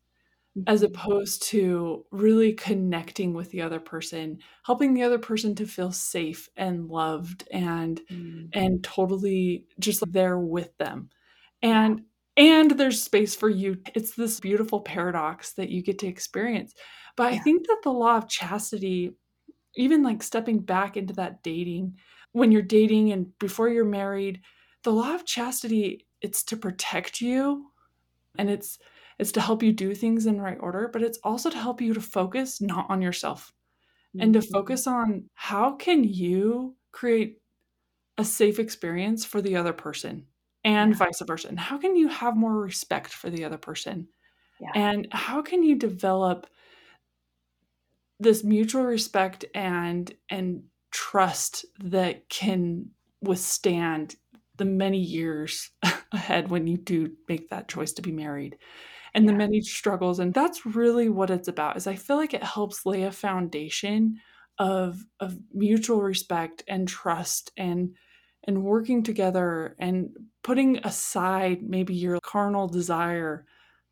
as 0.67 0.81
mm-hmm. 0.81 0.93
opposed 0.93 1.43
to 1.43 2.05
really 2.11 2.53
connecting 2.53 3.33
with 3.33 3.49
the 3.51 3.61
other 3.61 3.79
person 3.79 4.39
helping 4.65 4.93
the 4.93 5.03
other 5.03 5.19
person 5.19 5.53
to 5.53 5.65
feel 5.65 5.91
safe 5.91 6.49
and 6.57 6.87
loved 6.87 7.47
and 7.51 8.01
mm. 8.11 8.47
and 8.53 8.83
totally 8.83 9.65
just 9.79 10.03
there 10.11 10.39
with 10.39 10.75
them 10.77 11.09
and 11.61 12.01
and 12.35 12.71
there's 12.71 13.01
space 13.01 13.35
for 13.35 13.49
you 13.49 13.77
it's 13.93 14.15
this 14.15 14.39
beautiful 14.39 14.81
paradox 14.81 15.53
that 15.53 15.69
you 15.69 15.83
get 15.83 15.99
to 15.99 16.07
experience 16.07 16.73
but 17.15 17.31
yeah. 17.31 17.39
i 17.39 17.41
think 17.41 17.67
that 17.67 17.79
the 17.83 17.91
law 17.91 18.17
of 18.17 18.27
chastity 18.27 19.11
even 19.75 20.03
like 20.03 20.21
stepping 20.21 20.59
back 20.59 20.97
into 20.97 21.13
that 21.13 21.41
dating 21.43 21.95
when 22.33 22.51
you're 22.51 22.61
dating 22.61 23.11
and 23.11 23.37
before 23.39 23.69
you're 23.69 23.85
married 23.85 24.41
the 24.83 24.91
law 24.91 25.15
of 25.15 25.25
chastity 25.25 26.05
it's 26.21 26.43
to 26.43 26.57
protect 26.57 27.21
you 27.21 27.65
and 28.37 28.49
it's 28.49 28.77
it's 29.19 29.31
to 29.33 29.41
help 29.41 29.63
you 29.63 29.71
do 29.71 29.93
things 29.93 30.25
in 30.25 30.41
right 30.41 30.57
order, 30.59 30.89
but 30.91 31.03
it's 31.03 31.19
also 31.23 31.49
to 31.49 31.57
help 31.57 31.81
you 31.81 31.93
to 31.93 32.01
focus 32.01 32.61
not 32.61 32.89
on 32.89 33.01
yourself 33.01 33.53
mm-hmm. 34.09 34.23
and 34.23 34.33
to 34.33 34.39
mm-hmm. 34.39 34.53
focus 34.53 34.87
on 34.87 35.29
how 35.33 35.75
can 35.75 36.03
you 36.03 36.75
create 36.91 37.37
a 38.17 38.25
safe 38.25 38.59
experience 38.59 39.25
for 39.25 39.41
the 39.41 39.55
other 39.55 39.73
person 39.73 40.25
and 40.63 40.91
yeah. 40.91 40.97
vice 40.97 41.21
versa. 41.25 41.47
And 41.47 41.59
how 41.59 41.77
can 41.77 41.95
you 41.95 42.07
have 42.07 42.35
more 42.35 42.59
respect 42.59 43.11
for 43.11 43.29
the 43.29 43.43
other 43.43 43.57
person? 43.57 44.07
Yeah. 44.59 44.71
And 44.75 45.07
how 45.11 45.41
can 45.41 45.63
you 45.63 45.75
develop 45.75 46.47
this 48.19 48.43
mutual 48.43 48.83
respect 48.83 49.45
and 49.53 50.13
and 50.29 50.63
trust 51.13 51.63
that 51.79 52.27
can 52.27 52.89
withstand 53.21 54.15
the 54.57 54.65
many 54.65 54.97
years 54.97 55.69
ahead 56.11 56.49
when 56.49 56.65
you 56.65 56.75
do 56.75 57.11
make 57.29 57.49
that 57.49 57.67
choice 57.67 57.93
to 57.93 58.01
be 58.01 58.11
married 58.11 58.57
and 59.13 59.25
yeah. 59.25 59.31
the 59.31 59.37
many 59.37 59.61
struggles 59.61 60.17
and 60.17 60.33
that's 60.33 60.65
really 60.65 61.09
what 61.09 61.29
it's 61.29 61.47
about 61.47 61.77
is 61.77 61.85
i 61.85 61.95
feel 61.95 62.15
like 62.15 62.33
it 62.33 62.43
helps 62.43 62.83
lay 62.83 63.03
a 63.03 63.11
foundation 63.11 64.17
of 64.57 65.05
of 65.19 65.37
mutual 65.53 66.01
respect 66.01 66.63
and 66.67 66.87
trust 66.87 67.51
and 67.57 67.95
and 68.45 68.63
working 68.63 69.03
together 69.03 69.75
and 69.79 70.09
putting 70.41 70.77
aside 70.79 71.61
maybe 71.61 71.93
your 71.93 72.19
carnal 72.23 72.67
desire 72.67 73.45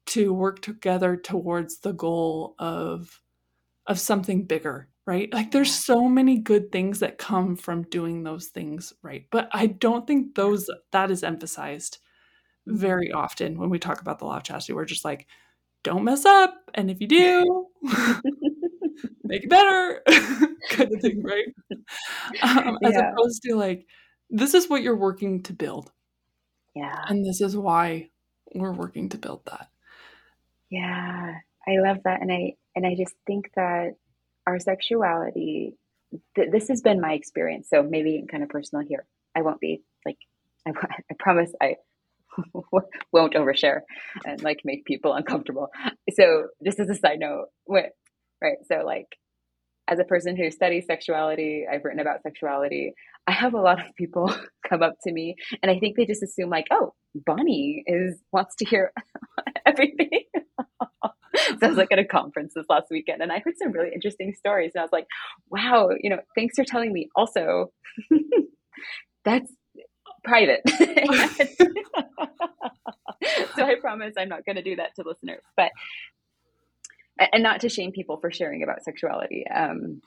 to 0.08 0.34
work 0.34 0.60
together 0.60 1.16
towards 1.16 1.82
the 1.82 1.94
goal 1.94 2.56
of 2.58 3.22
of 3.86 4.00
something 4.00 4.44
bigger 4.46 4.88
right 5.12 5.34
like 5.34 5.52
there's 5.52 5.74
so 5.74 6.08
many 6.08 6.38
good 6.38 6.72
things 6.72 7.00
that 7.00 7.18
come 7.18 7.56
from 7.56 7.84
doing 7.84 8.24
those 8.24 8.48
things 8.48 8.94
right 9.02 9.26
but 9.32 9.50
i 9.52 9.66
don't 9.68 10.08
think 10.08 10.36
those 10.36 10.70
that 10.92 11.12
is 11.12 11.24
emphasized 11.24 11.98
very 12.68 13.12
often 13.12 13.58
when 13.58 13.70
we 13.70 13.80
talk 13.80 14.02
about 14.02 14.20
the 14.20 14.26
law 14.26 14.38
of 14.38 14.44
chastity. 14.44 14.74
We're 14.74 14.86
just 14.86 15.06
like, 15.06 15.28
don't 15.84 16.04
mess 16.04 16.26
up. 16.26 16.54
And 16.74 16.92
if 16.92 17.02
you 17.02 17.08
do, 17.08 17.68
make 19.24 19.44
it 19.44 19.50
better, 19.50 20.02
kind 20.70 20.94
of 20.94 21.02
thing, 21.02 21.24
right? 21.24 21.46
Um, 22.44 22.78
as 22.84 22.94
yeah. 22.94 23.12
opposed 23.12 23.42
to 23.44 23.56
like, 23.56 23.86
this 24.30 24.54
is 24.54 24.70
what 24.70 24.84
you're 24.84 24.96
working 24.96 25.44
to 25.44 25.54
build. 25.54 25.92
Yeah. 26.76 27.04
And 27.08 27.26
this 27.26 27.42
is 27.42 27.58
why 27.58 28.10
we're 28.54 28.72
working 28.72 29.10
to 29.10 29.18
build 29.18 29.42
that. 29.46 29.70
Yeah. 30.70 31.36
I 31.68 31.72
love 31.78 31.98
that. 32.06 32.22
And 32.22 32.32
I, 32.32 32.54
and 32.76 32.86
I 32.86 32.96
just 32.96 33.16
think 33.28 33.52
that 33.56 33.96
our 34.48 34.60
sexuality, 34.60 35.76
th- 36.36 36.50
this 36.52 36.68
has 36.70 36.82
been 36.82 37.02
my 37.02 37.14
experience. 37.14 37.70
So 37.70 37.84
maybe 37.84 38.24
kind 38.30 38.44
of 38.44 38.50
personal 38.50 38.86
here. 38.88 39.06
I 39.36 39.42
won't 39.42 39.60
be 39.60 39.84
like, 40.06 40.18
I, 40.68 40.72
I 40.72 41.16
promise 41.20 41.52
I 41.62 41.76
won't 43.12 43.34
overshare 43.34 43.82
and 44.26 44.42
like 44.42 44.62
make 44.64 44.86
people 44.86 45.14
uncomfortable. 45.14 45.70
So 46.12 46.48
just 46.64 46.80
as 46.80 46.90
a 46.90 46.96
side 46.96 47.20
note, 47.20 47.48
right? 47.68 48.58
So 48.68 48.84
like 48.86 49.08
as 49.88 50.00
a 50.00 50.04
person 50.06 50.38
who 50.38 50.50
studies 50.52 50.86
sexuality, 50.86 51.66
I've 51.72 51.84
written 51.84 52.00
about 52.00 52.24
sexuality. 52.24 52.94
I 53.28 53.32
have 53.32 53.54
a 53.54 53.62
lot 53.62 53.80
of 53.80 53.96
people 53.96 54.34
come 54.70 54.84
up 54.84 54.96
to 55.04 55.12
me 55.12 55.36
and 55.62 55.72
I 55.72 55.80
think 55.80 55.98
they 55.98 56.06
just 56.06 56.24
assume 56.24 56.50
like, 56.50 56.68
oh, 56.72 56.94
Bonnie 57.14 57.84
is 57.88 58.20
wants 58.32 58.56
to 58.58 58.66
hear 58.66 58.94
everything. 59.66 60.24
so 61.48 61.58
I 61.62 61.68
was 61.68 61.78
like 61.78 61.92
at 61.92 62.00
a 62.00 62.06
conference 62.06 62.54
this 62.56 62.66
last 62.70 62.88
weekend 62.90 63.22
and 63.22 63.32
I 63.32 63.40
heard 63.40 63.56
some 63.62 63.72
really 63.72 63.94
interesting 63.94 64.34
stories. 64.34 64.72
And 64.76 64.82
I 64.82 64.84
was 64.84 64.92
like, 64.92 65.08
wow, 65.50 65.90
you 66.02 66.10
know, 66.10 66.20
thanks 66.36 66.56
for 66.56 66.64
telling 66.64 66.92
me. 66.94 67.10
Also, 67.16 67.72
that's 69.26 69.52
private. 70.24 70.62
so 73.56 73.64
I 73.64 73.76
promise 73.80 74.14
I'm 74.18 74.30
not 74.30 74.46
going 74.46 74.56
to 74.56 74.64
do 74.64 74.76
that 74.78 74.96
to 74.96 75.04
listeners, 75.06 75.44
but 75.56 75.72
and 77.34 77.44
not 77.44 77.62
to 77.62 77.70
shame 77.70 77.92
people 77.92 78.18
for 78.18 78.32
sharing 78.32 78.64
about 78.64 78.84
sexuality. 78.84 79.46
Um, 79.48 80.02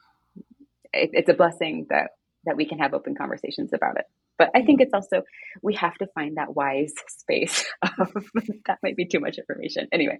it, 0.92 1.10
it's 1.12 1.28
a 1.28 1.34
blessing 1.34 1.86
that 1.90 2.10
that 2.44 2.56
we 2.56 2.66
can 2.66 2.78
have 2.78 2.94
open 2.94 3.14
conversations 3.14 3.72
about 3.72 3.98
it. 3.98 4.04
But 4.38 4.50
I 4.54 4.62
think 4.62 4.80
it's 4.80 4.92
also 4.92 5.22
we 5.62 5.74
have 5.74 5.94
to 5.98 6.06
find 6.14 6.36
that 6.36 6.54
wise 6.54 6.92
space. 7.08 7.64
Of, 7.82 8.12
that 8.66 8.78
might 8.82 8.96
be 8.96 9.06
too 9.06 9.20
much 9.20 9.38
information. 9.38 9.88
Anyway, 9.92 10.18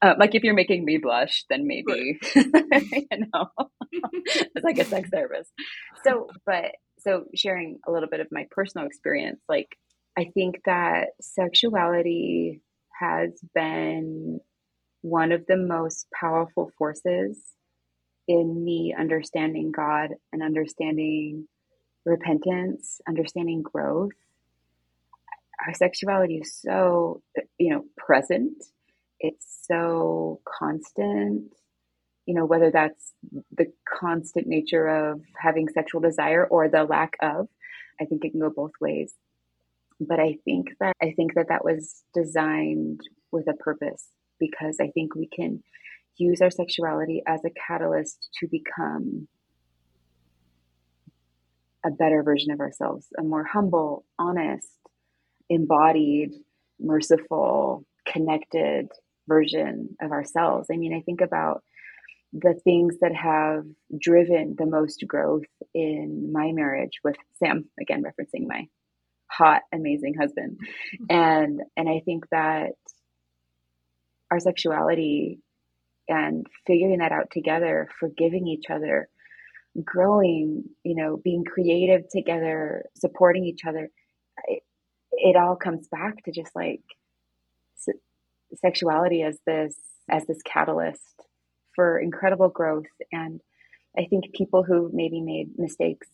uh, 0.00 0.14
like 0.18 0.34
if 0.34 0.42
you're 0.42 0.54
making 0.54 0.84
me 0.84 0.98
blush, 0.98 1.44
then 1.50 1.66
maybe 1.66 2.18
you 2.34 3.08
know 3.34 3.48
it's 3.92 4.64
like 4.64 4.78
a 4.78 4.84
sex 4.84 5.10
therapist. 5.10 5.50
So, 6.04 6.28
but 6.46 6.72
so 6.98 7.24
sharing 7.34 7.78
a 7.86 7.92
little 7.92 8.08
bit 8.08 8.20
of 8.20 8.28
my 8.30 8.46
personal 8.50 8.86
experience, 8.86 9.40
like 9.48 9.68
I 10.16 10.30
think 10.34 10.60
that 10.66 11.08
sexuality 11.20 12.62
has 13.00 13.30
been 13.54 14.40
one 15.02 15.32
of 15.32 15.44
the 15.46 15.56
most 15.56 16.06
powerful 16.18 16.70
forces 16.78 17.38
in 18.28 18.64
me 18.64 18.94
understanding 18.96 19.72
God 19.74 20.10
and 20.32 20.42
understanding 20.42 21.48
repentance, 22.04 23.00
understanding 23.08 23.62
growth. 23.62 24.12
Our 25.66 25.74
sexuality 25.74 26.38
is 26.38 26.54
so, 26.54 27.22
you 27.58 27.70
know, 27.70 27.84
present. 27.96 28.64
It's 29.20 29.46
so 29.66 30.40
constant 30.46 31.52
you 32.26 32.34
know, 32.34 32.44
whether 32.44 32.70
that's 32.70 33.12
the 33.56 33.72
constant 33.88 34.46
nature 34.46 34.86
of 34.86 35.20
having 35.36 35.68
sexual 35.68 36.00
desire 36.00 36.46
or 36.46 36.68
the 36.68 36.84
lack 36.84 37.14
of. 37.20 37.48
I 38.00 38.04
think 38.04 38.24
it 38.24 38.30
can 38.30 38.40
go 38.40 38.50
both 38.50 38.72
ways. 38.80 39.14
But 40.00 40.20
I 40.20 40.38
think 40.44 40.70
that 40.80 40.94
I 41.02 41.12
think 41.12 41.34
that 41.34 41.48
that 41.48 41.64
was 41.64 42.02
designed 42.14 43.00
with 43.30 43.48
a 43.48 43.54
purpose 43.54 44.08
because 44.38 44.78
I 44.80 44.88
think 44.88 45.14
we 45.14 45.28
can 45.28 45.62
use 46.16 46.40
our 46.40 46.50
sexuality 46.50 47.22
as 47.26 47.40
a 47.44 47.50
catalyst 47.50 48.28
to 48.40 48.48
become 48.48 49.28
a 51.84 51.90
better 51.90 52.22
version 52.22 52.50
of 52.52 52.60
ourselves, 52.60 53.06
a 53.18 53.22
more 53.22 53.44
humble, 53.44 54.04
honest, 54.18 54.68
embodied, 55.48 56.32
merciful, 56.78 57.84
connected 58.06 58.88
version 59.28 59.96
of 60.00 60.12
ourselves. 60.12 60.68
I 60.72 60.76
mean, 60.76 60.94
I 60.94 61.02
think 61.02 61.20
about 61.20 61.62
the 62.32 62.54
things 62.64 62.96
that 63.00 63.14
have 63.14 63.64
driven 64.00 64.54
the 64.56 64.66
most 64.66 65.04
growth 65.06 65.44
in 65.74 66.32
my 66.32 66.52
marriage 66.52 67.00
with 67.04 67.16
Sam, 67.38 67.66
again 67.80 68.02
referencing 68.02 68.46
my 68.46 68.68
hot, 69.30 69.62
amazing 69.72 70.14
husband. 70.14 70.58
And 71.10 71.60
and 71.76 71.88
I 71.88 72.00
think 72.04 72.24
that 72.30 72.72
our 74.30 74.40
sexuality 74.40 75.40
and 76.08 76.46
figuring 76.66 76.98
that 76.98 77.12
out 77.12 77.30
together, 77.30 77.88
forgiving 78.00 78.46
each 78.48 78.70
other, 78.70 79.08
growing, 79.84 80.64
you 80.84 80.96
know, 80.96 81.16
being 81.16 81.44
creative 81.44 82.08
together, 82.10 82.84
supporting 82.96 83.44
each 83.44 83.64
other, 83.66 83.88
it, 84.46 84.62
it 85.12 85.36
all 85.36 85.56
comes 85.56 85.88
back 85.88 86.24
to 86.24 86.32
just 86.32 86.54
like 86.54 86.82
sexuality 88.54 89.22
as 89.22 89.38
this 89.46 89.76
as 90.10 90.26
this 90.26 90.42
catalyst 90.44 91.00
for 91.74 91.98
incredible 91.98 92.48
growth. 92.48 92.86
And 93.12 93.40
I 93.96 94.06
think 94.06 94.32
people 94.34 94.62
who 94.62 94.90
maybe 94.92 95.20
made 95.20 95.58
mistakes 95.58 96.08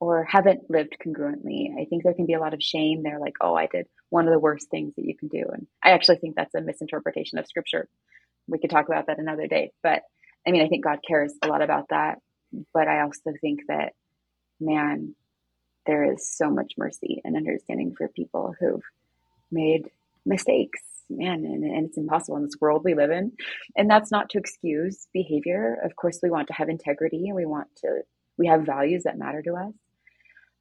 or 0.00 0.24
haven't 0.24 0.70
lived 0.70 0.96
congruently, 1.04 1.70
I 1.80 1.86
think 1.86 2.04
there 2.04 2.14
can 2.14 2.26
be 2.26 2.34
a 2.34 2.40
lot 2.40 2.54
of 2.54 2.62
shame. 2.62 3.02
They're 3.02 3.20
like, 3.20 3.36
oh, 3.40 3.54
I 3.54 3.66
did 3.66 3.86
one 4.10 4.26
of 4.26 4.32
the 4.32 4.38
worst 4.38 4.68
things 4.70 4.94
that 4.96 5.04
you 5.04 5.16
can 5.16 5.28
do. 5.28 5.44
And 5.52 5.66
I 5.82 5.90
actually 5.90 6.16
think 6.18 6.36
that's 6.36 6.54
a 6.54 6.60
misinterpretation 6.60 7.38
of 7.38 7.46
scripture. 7.46 7.88
we 8.46 8.58
could 8.58 8.70
talk 8.70 8.88
about 8.88 9.06
that 9.06 9.18
another 9.18 9.46
day. 9.46 9.72
But 9.82 10.02
I 10.46 10.50
mean, 10.50 10.62
I 10.64 10.68
think 10.68 10.84
God 10.84 11.00
cares 11.06 11.32
a 11.42 11.48
lot 11.48 11.62
about 11.62 11.88
that. 11.90 12.18
But 12.72 12.88
I 12.88 13.02
also 13.02 13.32
think 13.40 13.60
that, 13.68 13.92
man, 14.60 15.14
there 15.86 16.12
is 16.12 16.28
so 16.28 16.50
much 16.50 16.72
mercy 16.76 17.20
and 17.24 17.36
understanding 17.36 17.94
for 17.96 18.08
people 18.08 18.54
who've 18.58 18.82
made 19.50 19.90
mistakes, 20.24 20.80
man, 21.08 21.44
and, 21.44 21.62
and 21.64 21.86
it's 21.86 21.96
impossible 21.96 22.36
in 22.36 22.44
this 22.44 22.60
world 22.60 22.82
we 22.84 22.94
live 22.94 23.10
in. 23.10 23.32
And 23.76 23.88
that's 23.88 24.10
not 24.10 24.30
to 24.30 24.38
excuse 24.38 25.06
behavior. 25.12 25.78
Of 25.84 25.94
course, 25.96 26.18
we 26.22 26.30
want 26.30 26.48
to 26.48 26.54
have 26.54 26.68
integrity 26.68 27.28
and 27.28 27.36
we 27.36 27.46
want 27.46 27.68
to, 27.78 28.00
we 28.36 28.48
have 28.48 28.66
values 28.66 29.04
that 29.04 29.18
matter 29.18 29.42
to 29.42 29.54
us. 29.54 29.72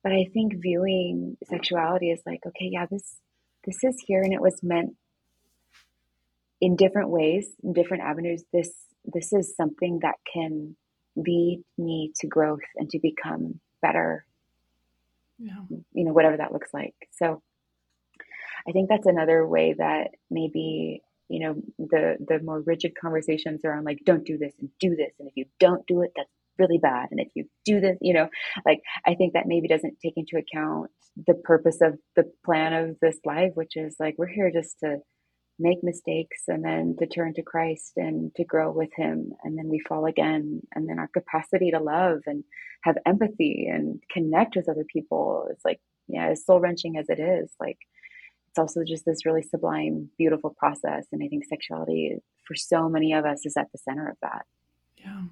But 0.04 0.12
I 0.12 0.30
think 0.32 0.62
viewing 0.62 1.36
sexuality 1.50 2.12
is 2.12 2.22
like, 2.28 2.42
okay, 2.46 2.70
yeah, 2.72 2.86
this 2.86 3.16
this 3.66 3.84
is 3.84 4.00
here 4.06 4.22
and 4.22 4.32
it 4.32 4.42
was 4.42 4.62
meant 4.62 4.96
in 6.62 6.76
different 6.76 7.10
ways, 7.10 7.48
in 7.64 7.74
different 7.74 8.04
avenues. 8.04 8.44
This 8.54 8.72
this 9.04 9.34
is 9.34 9.56
something 9.56 10.00
that 10.04 10.16
can 10.32 10.76
lead 11.16 11.64
me 11.78 12.12
to 12.20 12.28
growth 12.28 12.60
and 12.76 12.90
to 12.90 13.00
become 13.00 13.60
better. 13.82 14.26
Yeah. 15.38 15.64
You 15.94 16.06
know, 16.06 16.14
whatever 16.14 16.38
that 16.38 16.54
looks 16.54 16.74
like. 16.74 16.96
So 17.12 17.42
I 18.68 18.72
think 18.72 18.90
that's 18.90 19.06
another 19.06 19.48
way 19.48 19.76
that 19.78 20.12
maybe 20.30 21.02
you 21.30 21.40
know 21.40 21.56
the 21.80 22.18
the 22.28 22.40
more 22.44 22.62
rigid 22.62 22.94
conversations 23.00 23.62
around 23.64 23.84
like 23.84 24.00
don't 24.06 24.26
do 24.26 24.38
this 24.38 24.54
and 24.60 24.70
do 24.80 24.96
this 24.96 25.12
and 25.20 25.28
if 25.28 25.34
you 25.36 25.46
don't 25.60 25.86
do 25.88 26.02
it 26.02 26.12
that's 26.16 26.30
really 26.58 26.78
bad 26.78 27.08
and 27.12 27.20
if 27.20 27.28
you 27.34 27.46
do 27.66 27.82
this 27.82 27.98
you 28.00 28.14
know 28.14 28.30
like 28.66 28.80
i 29.06 29.16
think 29.16 29.34
that 29.34 29.48
maybe 29.48 29.68
doesn't 29.68 30.00
take 30.00 30.14
into 30.16 30.38
account 30.38 30.92
the 31.28 31.34
purpose 31.34 31.80
of 31.82 31.98
the 32.16 32.24
plan 32.46 32.74
of 32.74 32.96
this 33.02 33.18
life 33.26 33.52
which 33.56 33.76
is 33.76 33.96
like 34.00 34.16
we're 34.18 34.28
here 34.28 34.52
just 34.54 34.80
to 34.80 34.98
make 35.60 35.84
mistakes 35.84 36.44
and 36.48 36.64
then 36.64 36.96
to 37.00 37.08
turn 37.08 37.34
to 37.34 37.42
christ 37.42 37.94
and 37.96 38.34
to 38.36 38.44
grow 38.44 38.72
with 38.72 38.90
him. 38.96 39.32
And 39.44 39.58
then 39.58 39.70
we 39.70 39.80
fall 39.80 40.06
again. 40.06 40.62
And 40.74 40.90
then 40.90 41.00
our 41.00 41.08
capacity 41.08 41.72
to 41.72 41.80
love 41.80 42.20
and 42.26 42.44
have 42.84 42.98
empathy 43.06 43.68
and 43.72 44.02
connect 44.12 44.56
with 44.56 44.70
other 44.70 44.86
people 44.92 45.48
is 45.52 45.60
like 45.66 45.80
yeah 46.08 46.28
as 46.28 46.46
soul 46.46 46.60
wrenching 46.60 46.98
as 46.98 47.10
it 47.10 47.20
is 47.20 47.50
like 47.60 47.80
it's 48.50 48.60
also 48.60 48.84
just 48.86 49.06
this 49.06 49.26
really 49.26 49.42
sublime 49.42 50.10
beautiful 50.18 50.56
process. 50.58 51.06
And 51.12 51.24
i 51.24 51.28
think 51.28 51.46
sexuality 51.46 52.18
for 52.46 52.56
so 52.56 52.90
many 52.90 53.14
of 53.14 53.26
us 53.26 53.46
is 53.46 53.58
at 53.58 53.72
the 53.72 53.78
center 53.78 54.10
of 54.10 54.18
that. 54.22 54.46
Yeah 54.98 55.24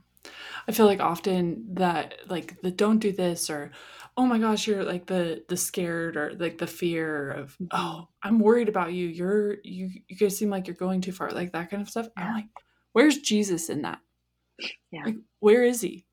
I 0.67 0.71
feel 0.71 0.85
like 0.85 0.99
often 0.99 1.65
that 1.73 2.15
like 2.27 2.61
the 2.61 2.71
don't 2.71 2.99
do 2.99 3.11
this 3.11 3.49
or 3.49 3.71
oh 4.15 4.25
my 4.25 4.37
gosh 4.37 4.67
you're 4.67 4.83
like 4.83 5.05
the 5.05 5.43
the 5.47 5.57
scared 5.57 6.15
or 6.15 6.33
like 6.37 6.57
the 6.57 6.67
fear 6.67 7.31
of 7.31 7.53
mm-hmm. 7.53 7.65
oh 7.71 8.07
I'm 8.21 8.39
worried 8.39 8.69
about 8.69 8.93
you 8.93 9.07
you're 9.07 9.57
you 9.63 9.89
you 10.07 10.15
guys 10.17 10.37
seem 10.37 10.49
like 10.49 10.67
you're 10.67 10.75
going 10.75 11.01
too 11.01 11.11
far 11.11 11.31
like 11.31 11.51
that 11.53 11.69
kind 11.69 11.81
of 11.81 11.89
stuff. 11.89 12.07
Yeah. 12.17 12.27
I'm 12.27 12.33
like 12.33 12.45
where's 12.93 13.17
Jesus 13.17 13.69
in 13.69 13.81
that? 13.83 13.99
Yeah. 14.91 15.05
Like 15.05 15.15
where 15.39 15.63
is 15.63 15.81
he? 15.81 16.05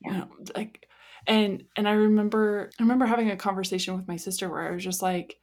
Yeah. 0.00 0.12
You 0.12 0.18
know, 0.18 0.28
like 0.54 0.88
and 1.26 1.64
and 1.76 1.88
I 1.88 1.92
remember 1.92 2.70
I 2.78 2.82
remember 2.82 3.06
having 3.06 3.30
a 3.30 3.36
conversation 3.36 3.96
with 3.96 4.06
my 4.06 4.16
sister 4.16 4.48
where 4.48 4.68
I 4.68 4.72
was 4.72 4.84
just 4.84 5.02
like 5.02 5.38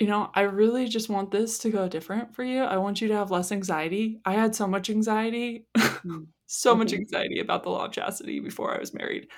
you 0.00 0.08
know, 0.08 0.28
I 0.34 0.40
really 0.40 0.88
just 0.88 1.08
want 1.08 1.30
this 1.30 1.58
to 1.58 1.70
go 1.70 1.88
different 1.88 2.34
for 2.34 2.42
you. 2.42 2.64
I 2.64 2.78
want 2.78 3.00
you 3.00 3.06
to 3.06 3.14
have 3.14 3.30
less 3.30 3.52
anxiety. 3.52 4.20
I 4.24 4.34
had 4.34 4.52
so 4.52 4.66
much 4.66 4.90
anxiety. 4.90 5.66
Mm 5.76 6.26
so 6.54 6.70
mm-hmm. 6.70 6.80
much 6.80 6.92
anxiety 6.92 7.40
about 7.40 7.62
the 7.64 7.70
law 7.70 7.86
of 7.86 7.92
chastity 7.92 8.40
before 8.40 8.74
I 8.74 8.78
was 8.78 8.94
married. 8.94 9.28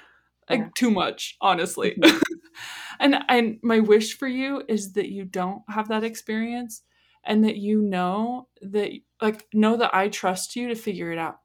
Like 0.49 0.61
yeah. 0.61 0.69
too 0.77 0.91
much, 0.91 1.37
honestly. 1.41 1.97
Mm-hmm. 2.01 2.19
and 3.01 3.17
and 3.29 3.59
my 3.63 3.81
wish 3.81 4.17
for 4.17 4.29
you 4.29 4.63
is 4.69 4.93
that 4.93 5.11
you 5.11 5.25
don't 5.25 5.63
have 5.69 5.89
that 5.89 6.05
experience 6.05 6.83
and 7.25 7.45
that 7.45 7.57
you 7.57 7.83
know 7.83 8.49
that 8.63 8.93
like 9.21 9.47
know 9.53 9.77
that 9.77 9.95
I 9.95 10.09
trust 10.09 10.57
you 10.57 10.69
to 10.69 10.75
figure 10.75 11.11
it 11.11 11.19
out. 11.19 11.39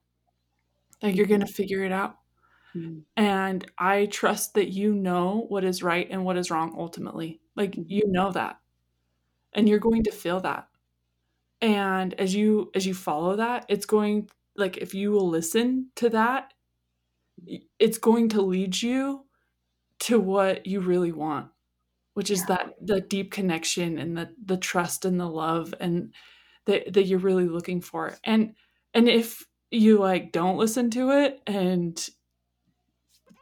Like 1.02 1.16
you're 1.16 1.26
going 1.26 1.40
to 1.40 1.46
mm-hmm. 1.48 1.54
figure 1.54 1.84
it 1.84 1.92
out. 1.92 2.18
Mm-hmm. 2.76 3.00
And 3.18 3.66
I 3.78 4.06
trust 4.06 4.54
that 4.54 4.70
you 4.72 4.94
know 4.94 5.46
what 5.50 5.64
is 5.64 5.82
right 5.82 6.08
and 6.10 6.24
what 6.24 6.38
is 6.38 6.52
wrong 6.52 6.76
ultimately. 6.78 7.42
Like 7.56 7.72
mm-hmm. 7.72 7.84
you 7.88 8.04
know 8.08 8.32
that. 8.32 8.60
And 9.54 9.68
you're 9.68 9.80
going 9.80 10.04
to 10.04 10.12
feel 10.12 10.42
that. 10.42 10.68
And 11.62 12.14
as 12.16 12.36
you 12.36 12.72
as 12.76 12.86
you 12.86 12.94
follow 12.94 13.38
that, 13.38 13.66
it's 13.68 13.86
going 13.86 14.30
like 14.56 14.78
if 14.78 14.94
you 14.94 15.12
will 15.12 15.28
listen 15.28 15.90
to 15.96 16.10
that 16.10 16.54
it's 17.80 17.98
going 17.98 18.30
to 18.30 18.42
lead 18.42 18.82
you 18.82 19.26
to 20.00 20.20
what 20.20 20.66
you 20.66 20.80
really 20.80 21.12
want 21.12 21.48
which 22.14 22.30
is 22.30 22.42
yeah. 22.42 22.56
that 22.56 22.76
the 22.82 23.02
deep 23.02 23.32
connection 23.32 23.98
and 23.98 24.18
the 24.18 24.30
the 24.46 24.58
trust 24.58 25.06
and 25.06 25.20
the 25.20 25.28
love 25.28 25.74
and 25.80 26.14
that 26.66 26.94
that 26.94 27.06
you're 27.06 27.20
really 27.20 27.48
looking 27.48 27.82
for 27.82 28.16
and 28.24 28.54
and 28.94 29.08
if 29.08 29.46
you 29.72 29.98
like 29.98 30.32
don't 30.32 30.58
listen 30.58 30.90
to 30.90 31.12
it 31.12 31.42
and 31.48 32.10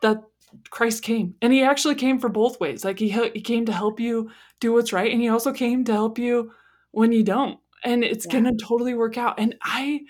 that 0.01 0.23
Christ 0.69 1.03
came 1.03 1.35
and 1.41 1.51
he 1.53 1.63
actually 1.63 1.95
came 1.95 2.19
for 2.19 2.29
both 2.29 2.59
ways 2.59 2.85
like 2.85 2.99
he 2.99 3.09
he 3.09 3.41
came 3.41 3.65
to 3.65 3.73
help 3.73 3.99
you 3.99 4.31
do 4.59 4.73
what's 4.73 4.93
right 4.93 5.11
and 5.11 5.21
he 5.21 5.29
also 5.29 5.51
came 5.51 5.83
to 5.85 5.93
help 5.93 6.17
you 6.17 6.51
when 6.91 7.11
you 7.11 7.23
don't 7.23 7.59
and 7.83 8.03
it's 8.03 8.25
yeah. 8.25 8.31
going 8.31 8.43
to 8.45 8.65
totally 8.65 8.93
work 8.93 9.17
out 9.17 9.39
and 9.39 9.55
I 9.61 10.01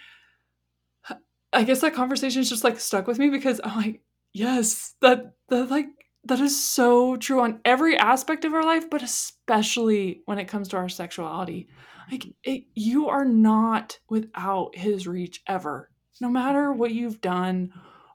I 1.52 1.64
guess 1.64 1.82
that 1.82 1.94
conversation 1.94 2.42
is 2.42 2.50
just 2.50 2.64
like 2.64 2.80
stuck 2.80 3.08
with 3.08 3.20
me 3.20 3.30
because 3.30 3.60
I'm 3.64 3.76
like, 3.78 4.02
yes, 4.34 4.96
that 5.02 5.34
that 5.50 5.70
like 5.70 5.88
that 6.26 6.40
is 6.40 6.62
so 6.62 7.16
true 7.16 7.42
on 7.42 7.60
every 7.66 7.98
aspect 7.98 8.46
of 8.46 8.54
our 8.54 8.64
life, 8.64 8.90
but 8.90 9.02
especially 9.02 10.22
when 10.26 10.38
it 10.38 10.48
comes 10.48 10.68
to 10.70 10.78
our 10.78 10.90
sexuality. 10.90 11.68
Mm-hmm. 11.70 12.12
Like 12.12 12.28
it, 12.44 12.64
you 12.76 13.10
are 13.10 13.26
not 13.26 14.00
without 14.10 14.76
his 14.76 15.08
reach 15.08 15.42
ever. 15.48 15.90
No 16.22 16.30
matter 16.30 16.72
what 16.74 16.92
you've 16.92 17.22
done 17.22 17.72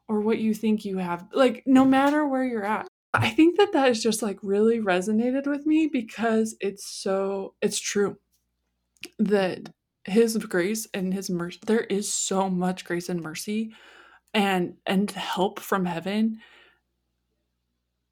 or 0.09 0.21
what 0.21 0.39
you 0.39 0.53
think 0.53 0.85
you 0.85 0.99
have, 0.99 1.27
like 1.33 1.63
no 1.67 1.83
mm-hmm. 1.83 1.91
matter 1.91 2.27
where 2.27 2.45
you're 2.45 2.65
at. 2.65 2.87
I 3.15 3.31
think 3.31 3.59
that 3.59 3.73
that 3.73 3.89
is 3.89 4.03
just 4.03 4.23
like 4.23 4.39
really 4.43 4.81
resonated 4.81 5.47
with 5.47 5.67
me 5.67 5.87
because 5.87 6.57
it's 6.61 6.85
so 6.85 7.55
it's 7.63 7.79
true 7.79 8.19
that 9.19 9.71
his 10.07 10.37
grace 10.37 10.87
and 10.95 11.15
his 11.15 11.31
mercy 11.31 11.59
there 11.67 11.81
is 11.83 12.13
so 12.13 12.49
much 12.51 12.85
grace 12.85 13.09
and 13.09 13.23
mercy 13.23 13.75
and 14.35 14.75
and 14.87 15.11
help 15.13 15.61
from 15.61 15.85
heaven 15.87 16.39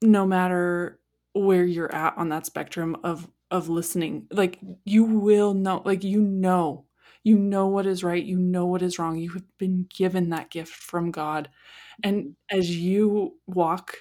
no 0.03 0.27
matter 0.27 0.99
where 1.35 1.65
you're 1.65 1.95
at 1.95 2.17
on 2.17 2.29
that 2.31 2.47
spectrum 2.47 2.97
of 3.05 3.29
of 3.51 3.69
listening. 3.69 4.27
Like 4.31 4.59
you 4.85 5.05
will 5.05 5.55
know 5.55 5.83
like 5.85 6.05
you 6.05 6.21
know 6.21 6.87
you 7.25 7.39
know 7.39 7.67
what 7.69 7.87
is 7.87 8.03
right 8.03 8.23
you 8.25 8.39
know 8.39 8.67
what 8.67 8.83
is 8.83 8.99
wrong. 8.99 9.17
You 9.19 9.31
have 9.33 9.45
been 9.59 9.87
given 9.97 10.31
that 10.31 10.51
gift 10.51 10.73
from 10.73 11.11
god. 11.11 11.49
And 12.03 12.37
as 12.51 12.71
you 12.77 13.37
walk 13.47 13.97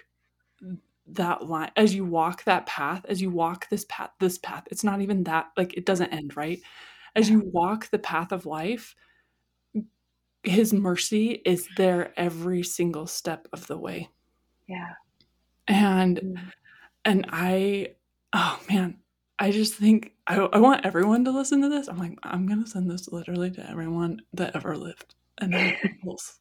that 1.08 1.46
line 1.48 1.72
as 1.76 1.94
you 1.96 2.06
walk 2.06 2.44
that 2.46 2.66
path 2.68 3.04
as 3.10 3.22
you 3.22 3.30
walk 3.30 3.68
this 3.70 3.86
path 3.90 4.12
this 4.20 4.38
path 4.38 4.64
it's 4.72 4.84
not 4.84 5.02
even 5.02 5.24
that 5.24 5.48
like 5.58 5.74
it 5.74 5.86
doesn't 5.86 6.14
end 6.14 6.38
right 6.38 6.62
as 7.16 7.30
you 7.30 7.42
walk 7.46 7.90
the 7.90 8.00
path 8.00 8.32
of 8.32 8.46
life, 8.46 8.96
his 10.44 10.74
mercy 10.74 11.42
is 11.46 11.68
there 11.78 12.14
every 12.18 12.64
single 12.64 13.06
step 13.08 13.48
of 13.54 13.68
the 13.68 13.78
way. 13.78 14.10
Yeah. 14.68 14.94
And 15.68 16.18
mm-hmm. 16.18 16.50
and 17.06 17.26
I 17.30 17.96
oh 18.34 18.60
man, 18.70 18.98
I 19.40 19.52
just 19.52 19.76
think 19.76 20.14
I, 20.28 20.38
I 20.38 20.60
want 20.60 20.86
everyone 20.86 21.26
to 21.26 21.32
listen 21.32 21.62
to 21.62 21.70
this. 21.70 21.88
I'm 21.88 21.98
like, 21.98 22.18
I'm 22.24 22.48
gonna 22.48 22.68
send 22.68 22.90
this 22.90 23.10
literally 23.12 23.52
to 23.52 23.70
everyone 23.70 24.22
that 24.34 24.56
ever 24.56 24.76
lived. 24.78 25.16
And 25.40 25.54
then 25.54 25.76
just 26.14 26.38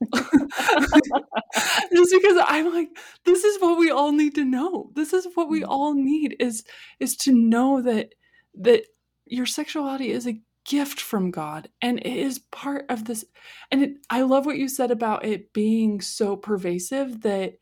because 2.12 2.44
I'm 2.46 2.72
like, 2.72 2.88
this 3.24 3.44
is 3.44 3.60
what 3.60 3.78
we 3.78 3.90
all 3.90 4.12
need 4.12 4.34
to 4.34 4.44
know. 4.44 4.90
This 4.94 5.14
is 5.14 5.26
what 5.34 5.48
we 5.48 5.62
mm-hmm. 5.62 5.70
all 5.70 5.94
need 5.94 6.36
is 6.38 6.64
is 7.00 7.16
to 7.18 7.32
know 7.32 7.82
that 7.82 8.14
that 8.60 8.84
your 9.26 9.46
sexuality 9.46 10.10
is 10.10 10.26
a 10.26 10.40
gift 10.64 11.00
from 11.00 11.30
God 11.30 11.68
and 11.82 11.98
it 12.00 12.06
is 12.06 12.38
part 12.38 12.86
of 12.88 13.04
this 13.06 13.24
and 13.70 13.82
it, 13.82 13.92
I 14.10 14.22
love 14.22 14.46
what 14.46 14.58
you 14.58 14.68
said 14.68 14.90
about 14.90 15.24
it 15.24 15.52
being 15.52 16.00
so 16.00 16.36
pervasive 16.36 17.22
that 17.22 17.54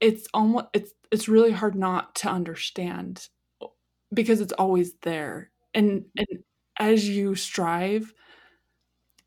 it's 0.00 0.28
almost 0.34 0.66
it's 0.74 0.92
it's 1.10 1.28
really 1.28 1.52
hard 1.52 1.74
not 1.74 2.14
to 2.16 2.28
understand 2.28 3.28
because 4.12 4.40
it's 4.40 4.52
always 4.54 4.94
there. 5.02 5.50
And 5.74 6.06
and 6.16 6.26
as 6.78 7.08
you 7.08 7.34
strive 7.34 8.12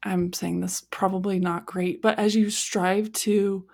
I'm 0.04 0.32
saying 0.32 0.62
this 0.62 0.82
probably 0.92 1.40
not 1.40 1.66
great 1.66 2.02
but 2.02 2.20
as 2.20 2.36
you 2.36 2.50
strive 2.50 3.12
to 3.14 3.66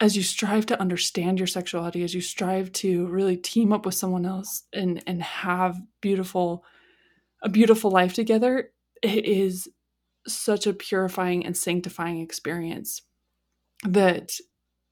as 0.00 0.16
you 0.16 0.22
strive 0.22 0.66
to 0.66 0.80
understand 0.80 1.38
your 1.38 1.46
sexuality 1.46 2.04
as 2.04 2.14
you 2.14 2.20
strive 2.20 2.72
to 2.72 3.06
really 3.08 3.36
team 3.36 3.72
up 3.72 3.86
with 3.86 3.94
someone 3.94 4.26
else 4.26 4.64
and 4.72 5.02
and 5.06 5.22
have 5.22 5.80
beautiful 6.00 6.64
a 7.42 7.48
beautiful 7.48 7.90
life 7.90 8.14
together, 8.14 8.70
it 9.02 9.24
is 9.24 9.68
such 10.26 10.66
a 10.66 10.74
purifying 10.74 11.46
and 11.46 11.56
sanctifying 11.56 12.20
experience 12.20 13.02
that 13.84 14.32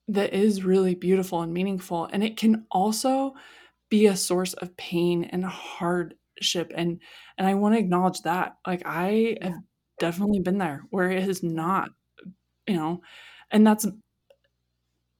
that 0.07 0.33
is 0.33 0.63
really 0.63 0.95
beautiful 0.95 1.41
and 1.41 1.53
meaningful. 1.53 2.09
And 2.11 2.23
it 2.23 2.37
can 2.37 2.65
also 2.71 3.33
be 3.89 4.07
a 4.07 4.15
source 4.15 4.53
of 4.55 4.75
pain 4.77 5.25
and 5.25 5.45
hardship. 5.45 6.71
And 6.75 7.01
and 7.37 7.47
I 7.47 7.55
want 7.55 7.75
to 7.75 7.79
acknowledge 7.79 8.21
that. 8.21 8.57
Like 8.65 8.83
I 8.85 9.37
have 9.41 9.59
definitely 9.99 10.39
been 10.39 10.57
there 10.57 10.83
where 10.91 11.11
it 11.11 11.23
has 11.23 11.43
not, 11.43 11.89
you 12.67 12.75
know, 12.75 13.01
and 13.51 13.65
that's 13.65 13.87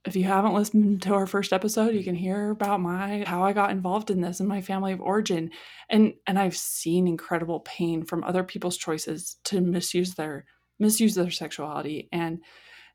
if 0.07 0.15
you 0.15 0.23
haven't 0.23 0.53
listened 0.53 1.01
to 1.03 1.13
our 1.13 1.27
first 1.27 1.51
episode, 1.51 1.93
you 1.93 2.03
can 2.03 2.15
hear 2.15 2.49
about 2.49 2.79
my 2.79 3.23
how 3.27 3.43
I 3.43 3.53
got 3.53 3.71
involved 3.71 4.09
in 4.09 4.21
this 4.21 4.39
and 4.39 4.47
my 4.47 4.61
family 4.61 4.93
of 4.93 5.01
origin. 5.01 5.51
And 5.89 6.13
and 6.25 6.39
I've 6.39 6.55
seen 6.55 7.07
incredible 7.07 7.59
pain 7.59 8.05
from 8.05 8.23
other 8.23 8.43
people's 8.43 8.77
choices 8.77 9.37
to 9.45 9.59
misuse 9.59 10.15
their 10.15 10.45
misuse 10.79 11.15
their 11.15 11.31
sexuality 11.31 12.07
and 12.11 12.39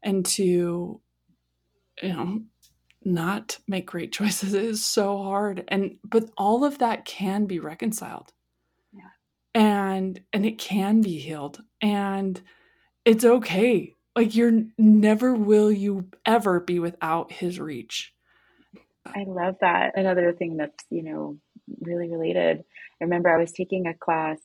and 0.03 0.25
to 0.25 1.01
you 2.03 2.09
know 2.09 2.41
not 3.05 3.59
make 3.69 3.87
great 3.87 4.13
choices 4.19 4.55
it 4.55 4.65
is 4.65 4.85
so 4.85 5.19
hard 5.23 5.65
and 5.69 5.97
but 6.05 6.31
all 6.37 6.65
of 6.65 6.79
that 6.79 7.05
can 7.05 7.47
be 7.47 7.59
reconciled 7.59 8.33
yeah. 8.93 9.11
and 9.55 10.21
and 10.33 10.47
it 10.47 10.59
can 10.59 11.01
be 11.01 11.19
healed 11.19 11.61
and 11.81 12.41
it's 13.05 13.25
okay 13.25 13.95
like 14.15 14.35
you're 14.35 14.65
never 14.79 15.35
will 15.35 15.71
you 15.71 16.09
ever 16.27 16.61
be 16.61 16.79
without 16.79 17.33
his 17.33 17.59
reach. 17.59 18.13
I 19.07 19.25
love 19.27 19.57
that. 19.61 19.97
Another 19.97 20.33
thing 20.33 20.57
that's, 20.57 20.85
you 20.91 21.03
know, 21.03 21.39
really 21.81 22.09
related. 22.09 22.65
I 23.01 23.05
remember 23.05 23.31
I 23.31 23.39
was 23.39 23.53
taking 23.53 23.87
a 23.87 23.95
class 23.95 24.39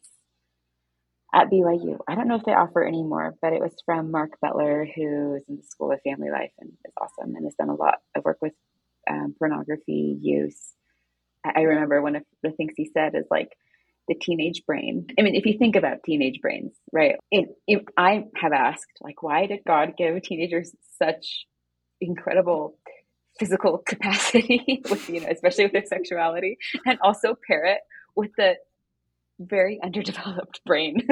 at 1.33 1.49
BYU. 1.49 1.99
I 2.07 2.15
don't 2.15 2.27
know 2.27 2.35
if 2.35 2.45
they 2.45 2.53
offer 2.53 2.85
anymore, 2.85 3.35
but 3.41 3.53
it 3.53 3.61
was 3.61 3.75
from 3.85 4.11
Mark 4.11 4.39
Butler, 4.41 4.85
who's 4.85 5.43
in 5.47 5.57
the 5.57 5.63
School 5.63 5.91
of 5.91 6.01
Family 6.01 6.31
Life 6.31 6.51
and 6.59 6.71
is 6.85 6.93
awesome 6.99 7.35
and 7.35 7.45
has 7.45 7.55
done 7.55 7.69
a 7.69 7.75
lot 7.75 7.99
of 8.15 8.23
work 8.23 8.37
with 8.41 8.53
um, 9.09 9.35
pornography 9.37 10.17
use. 10.21 10.73
I 11.45 11.61
remember 11.61 12.01
one 12.01 12.15
of 12.15 12.23
the 12.41 12.51
things 12.51 12.73
he 12.75 12.89
said 12.91 13.15
is 13.15 13.25
like, 13.29 13.55
the 14.07 14.15
teenage 14.15 14.63
brain. 14.65 15.07
I 15.17 15.21
mean, 15.21 15.35
if 15.35 15.45
you 15.45 15.57
think 15.57 15.75
about 15.75 16.03
teenage 16.05 16.39
brains, 16.41 16.73
right? 16.91 17.15
It, 17.31 17.49
it, 17.67 17.85
I 17.97 18.25
have 18.35 18.53
asked, 18.53 18.99
like, 19.01 19.21
why 19.21 19.45
did 19.47 19.59
God 19.67 19.93
give 19.97 20.21
teenagers 20.21 20.73
such 20.97 21.45
incredible 21.99 22.77
physical 23.39 23.77
capacity 23.85 24.81
with, 24.89 25.09
you 25.09 25.21
know, 25.21 25.27
especially 25.29 25.65
with 25.65 25.73
their 25.73 25.85
sexuality, 25.85 26.57
and 26.85 26.99
also 27.01 27.35
pair 27.47 27.65
it 27.65 27.79
with 28.15 28.31
the 28.37 28.55
very 29.39 29.79
underdeveloped 29.83 30.61
brain. 30.65 31.05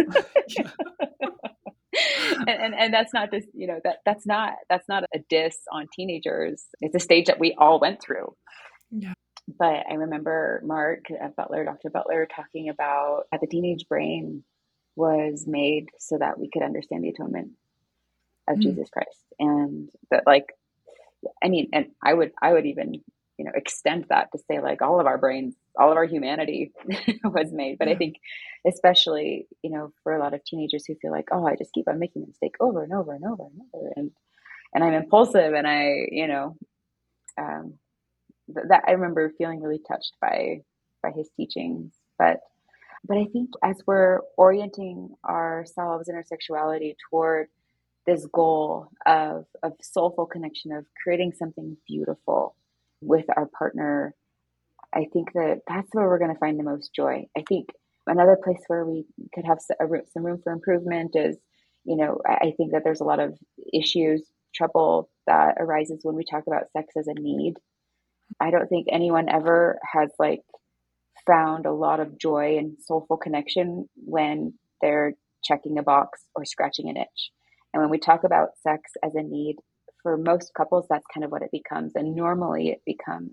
and, 2.39 2.49
and, 2.49 2.75
and 2.75 2.93
that's 2.93 3.13
not 3.13 3.31
just 3.31 3.47
you 3.53 3.67
know 3.67 3.79
that 3.83 3.97
that's 4.03 4.25
not 4.25 4.53
that's 4.67 4.89
not 4.89 5.03
a 5.13 5.19
diss 5.29 5.57
on 5.71 5.87
teenagers. 5.93 6.65
It's 6.81 6.95
a 6.95 6.99
stage 6.99 7.27
that 7.27 7.39
we 7.39 7.55
all 7.57 7.79
went 7.79 8.01
through. 8.01 8.35
Yeah 8.89 9.13
but 9.47 9.85
I 9.89 9.93
remember 9.95 10.61
Mark 10.63 11.05
Butler, 11.37 11.65
Dr. 11.65 11.89
Butler, 11.89 12.27
talking 12.33 12.69
about 12.69 13.25
that 13.31 13.41
the 13.41 13.47
teenage 13.47 13.87
brain 13.87 14.43
was 14.95 15.45
made 15.45 15.89
so 15.99 16.17
that 16.17 16.39
we 16.39 16.49
could 16.49 16.63
understand 16.63 17.03
the 17.03 17.09
atonement 17.09 17.51
of 18.47 18.57
mm. 18.57 18.61
Jesus 18.61 18.89
Christ, 18.89 19.25
and 19.39 19.89
that 20.09 20.23
like, 20.25 20.53
I 21.43 21.49
mean, 21.49 21.69
and 21.73 21.87
I 22.03 22.13
would 22.13 22.31
I 22.41 22.53
would 22.53 22.65
even 22.65 23.03
you 23.37 23.45
know 23.45 23.51
extend 23.53 24.05
that 24.09 24.31
to 24.31 24.39
say 24.49 24.59
like 24.61 24.81
all 24.81 24.99
of 24.99 25.05
our 25.05 25.17
brains, 25.17 25.55
all 25.77 25.91
of 25.91 25.97
our 25.97 26.05
humanity 26.05 26.71
was 27.23 27.51
made. 27.51 27.77
But 27.77 27.87
yeah. 27.87 27.93
I 27.93 27.97
think 27.97 28.15
especially 28.67 29.47
you 29.61 29.69
know 29.69 29.91
for 30.03 30.15
a 30.15 30.19
lot 30.19 30.33
of 30.33 30.43
teenagers 30.43 30.85
who 30.87 30.95
feel 30.95 31.11
like 31.11 31.27
oh 31.31 31.45
I 31.45 31.55
just 31.55 31.73
keep 31.73 31.87
on 31.87 31.99
making 31.99 32.23
a 32.23 32.27
mistake 32.27 32.55
over 32.59 32.83
and 32.83 32.93
over 32.93 33.13
and 33.13 33.25
over 33.25 33.43
and 33.43 33.61
over 33.73 33.93
and 33.95 34.11
and 34.73 34.83
I'm 34.83 34.93
impulsive 34.93 35.53
and 35.53 35.67
I 35.67 36.07
you 36.09 36.27
know 36.27 36.55
um, 37.37 37.75
that 38.47 38.83
I 38.87 38.91
remember 38.91 39.31
feeling 39.37 39.61
really 39.61 39.81
touched 39.87 40.13
by 40.21 40.61
by 41.01 41.11
his 41.11 41.29
teachings. 41.35 41.93
But 42.17 42.39
but 43.07 43.17
I 43.17 43.25
think 43.31 43.51
as 43.63 43.81
we're 43.85 44.19
orienting 44.37 45.09
ourselves 45.27 46.07
and 46.07 46.17
our 46.17 46.23
sexuality 46.23 46.95
toward 47.09 47.47
this 48.05 48.25
goal 48.31 48.89
of 49.05 49.45
of 49.63 49.73
soulful 49.81 50.25
connection 50.25 50.71
of 50.71 50.85
creating 51.01 51.33
something 51.37 51.77
beautiful 51.87 52.55
with 53.01 53.25
our 53.35 53.47
partner, 53.47 54.15
I 54.93 55.05
think 55.11 55.33
that 55.33 55.61
that's 55.67 55.89
where 55.91 56.07
we're 56.07 56.19
going 56.19 56.33
to 56.33 56.39
find 56.39 56.59
the 56.59 56.63
most 56.63 56.93
joy. 56.95 57.25
I 57.37 57.43
think 57.47 57.69
another 58.07 58.37
place 58.41 58.61
where 58.67 58.85
we 58.85 59.05
could 59.33 59.45
have 59.45 59.59
some 59.59 60.25
room 60.25 60.39
for 60.43 60.53
improvement 60.53 61.15
is, 61.15 61.37
you 61.83 61.97
know, 61.97 62.21
I 62.25 62.53
think 62.57 62.71
that 62.71 62.83
there's 62.83 63.01
a 63.01 63.05
lot 63.05 63.19
of 63.19 63.37
issues, 63.73 64.25
trouble 64.53 65.09
that 65.27 65.55
arises 65.59 65.99
when 66.03 66.15
we 66.15 66.23
talk 66.23 66.43
about 66.47 66.71
sex 66.71 66.93
as 66.97 67.07
a 67.07 67.13
need 67.13 67.55
I 68.39 68.51
don't 68.51 68.67
think 68.67 68.87
anyone 68.89 69.29
ever 69.29 69.79
has 69.93 70.09
like 70.19 70.41
found 71.25 71.65
a 71.65 71.73
lot 71.73 71.99
of 71.99 72.17
joy 72.19 72.57
and 72.57 72.77
soulful 72.79 73.17
connection 73.17 73.89
when 73.95 74.53
they're 74.81 75.13
checking 75.43 75.77
a 75.77 75.83
box 75.83 76.21
or 76.35 76.45
scratching 76.45 76.89
an 76.89 76.97
itch. 76.97 77.31
And 77.73 77.81
when 77.81 77.89
we 77.89 77.99
talk 77.99 78.23
about 78.23 78.57
sex 78.61 78.91
as 79.03 79.15
a 79.15 79.21
need, 79.23 79.57
for 80.05 80.17
most 80.17 80.53
couples, 80.55 80.85
that's 80.87 81.05
kind 81.11 81.23
of 81.23 81.31
what 81.31 81.41
it 81.41 81.49
becomes. 81.51 81.93
And 81.95 82.15
normally 82.15 82.69
it 82.69 82.81
becomes 82.85 83.31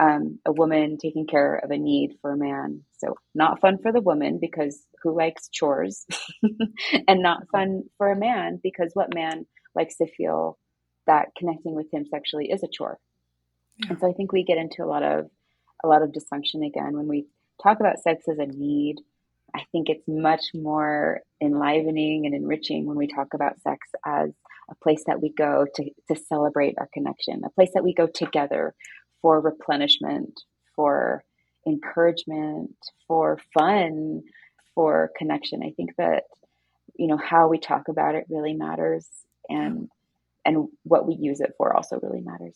um, 0.00 0.40
a 0.44 0.52
woman 0.52 0.96
taking 1.00 1.26
care 1.26 1.54
of 1.56 1.70
a 1.70 1.78
need 1.78 2.16
for 2.20 2.32
a 2.32 2.36
man. 2.36 2.82
So, 2.98 3.14
not 3.34 3.60
fun 3.60 3.78
for 3.80 3.92
the 3.92 4.00
woman 4.00 4.38
because 4.40 4.80
who 5.02 5.16
likes 5.16 5.48
chores? 5.48 6.04
and 7.08 7.22
not 7.22 7.44
fun 7.52 7.84
for 7.96 8.10
a 8.10 8.18
man 8.18 8.58
because 8.62 8.90
what 8.94 9.14
man 9.14 9.46
likes 9.74 9.96
to 9.98 10.06
feel 10.06 10.58
that 11.06 11.28
connecting 11.38 11.74
with 11.74 11.86
him 11.92 12.06
sexually 12.10 12.50
is 12.50 12.62
a 12.62 12.68
chore? 12.68 12.98
Yeah. 13.78 13.90
And 13.90 14.00
so 14.00 14.08
I 14.08 14.12
think 14.12 14.32
we 14.32 14.44
get 14.44 14.58
into 14.58 14.82
a 14.82 14.86
lot 14.86 15.02
of 15.02 15.30
a 15.84 15.88
lot 15.88 16.02
of 16.02 16.10
dysfunction 16.10 16.66
again 16.66 16.96
when 16.96 17.06
we 17.06 17.26
talk 17.62 17.80
about 17.80 18.00
sex 18.00 18.26
as 18.28 18.38
a 18.38 18.46
need. 18.46 18.96
I 19.54 19.64
think 19.72 19.88
it's 19.88 20.06
much 20.06 20.46
more 20.54 21.20
enlivening 21.40 22.26
and 22.26 22.34
enriching 22.34 22.84
when 22.84 22.96
we 22.96 23.06
talk 23.06 23.28
about 23.34 23.60
sex 23.60 23.88
as 24.04 24.30
a 24.70 24.74
place 24.82 25.04
that 25.06 25.22
we 25.22 25.32
go 25.32 25.66
to, 25.74 25.90
to 26.08 26.16
celebrate 26.16 26.74
our 26.78 26.88
connection, 26.92 27.42
a 27.44 27.50
place 27.50 27.70
that 27.74 27.84
we 27.84 27.94
go 27.94 28.06
together 28.06 28.74
for 29.22 29.40
replenishment, 29.40 30.40
for 30.76 31.24
encouragement, 31.66 32.74
for 33.06 33.38
fun, 33.54 34.22
for 34.74 35.10
connection. 35.16 35.62
I 35.62 35.72
think 35.76 35.96
that, 35.96 36.24
you 36.96 37.06
know, 37.06 37.16
how 37.16 37.48
we 37.48 37.58
talk 37.58 37.88
about 37.88 38.14
it 38.14 38.26
really 38.28 38.54
matters 38.54 39.06
and 39.48 39.88
and 40.44 40.68
what 40.84 41.06
we 41.06 41.14
use 41.14 41.40
it 41.40 41.52
for 41.56 41.74
also 41.74 41.98
really 42.02 42.22
matters. 42.22 42.54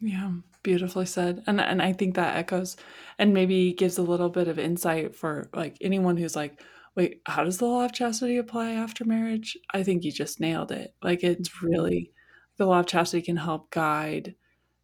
Yeah, 0.00 0.32
beautifully 0.62 1.06
said. 1.06 1.42
And 1.46 1.60
and 1.60 1.82
I 1.82 1.92
think 1.92 2.14
that 2.14 2.36
echoes 2.36 2.76
and 3.18 3.34
maybe 3.34 3.72
gives 3.72 3.98
a 3.98 4.02
little 4.02 4.28
bit 4.28 4.48
of 4.48 4.58
insight 4.58 5.14
for 5.14 5.50
like 5.54 5.76
anyone 5.80 6.16
who's 6.16 6.36
like, 6.36 6.60
wait, 6.94 7.20
how 7.26 7.44
does 7.44 7.58
the 7.58 7.66
law 7.66 7.84
of 7.84 7.92
chastity 7.92 8.36
apply 8.36 8.72
after 8.72 9.04
marriage? 9.04 9.56
I 9.72 9.82
think 9.82 10.04
you 10.04 10.12
just 10.12 10.40
nailed 10.40 10.70
it. 10.72 10.94
Like 11.02 11.24
it's 11.24 11.62
really 11.62 12.12
the 12.56 12.66
law 12.66 12.80
of 12.80 12.86
chastity 12.86 13.22
can 13.22 13.36
help 13.36 13.70
guide 13.70 14.34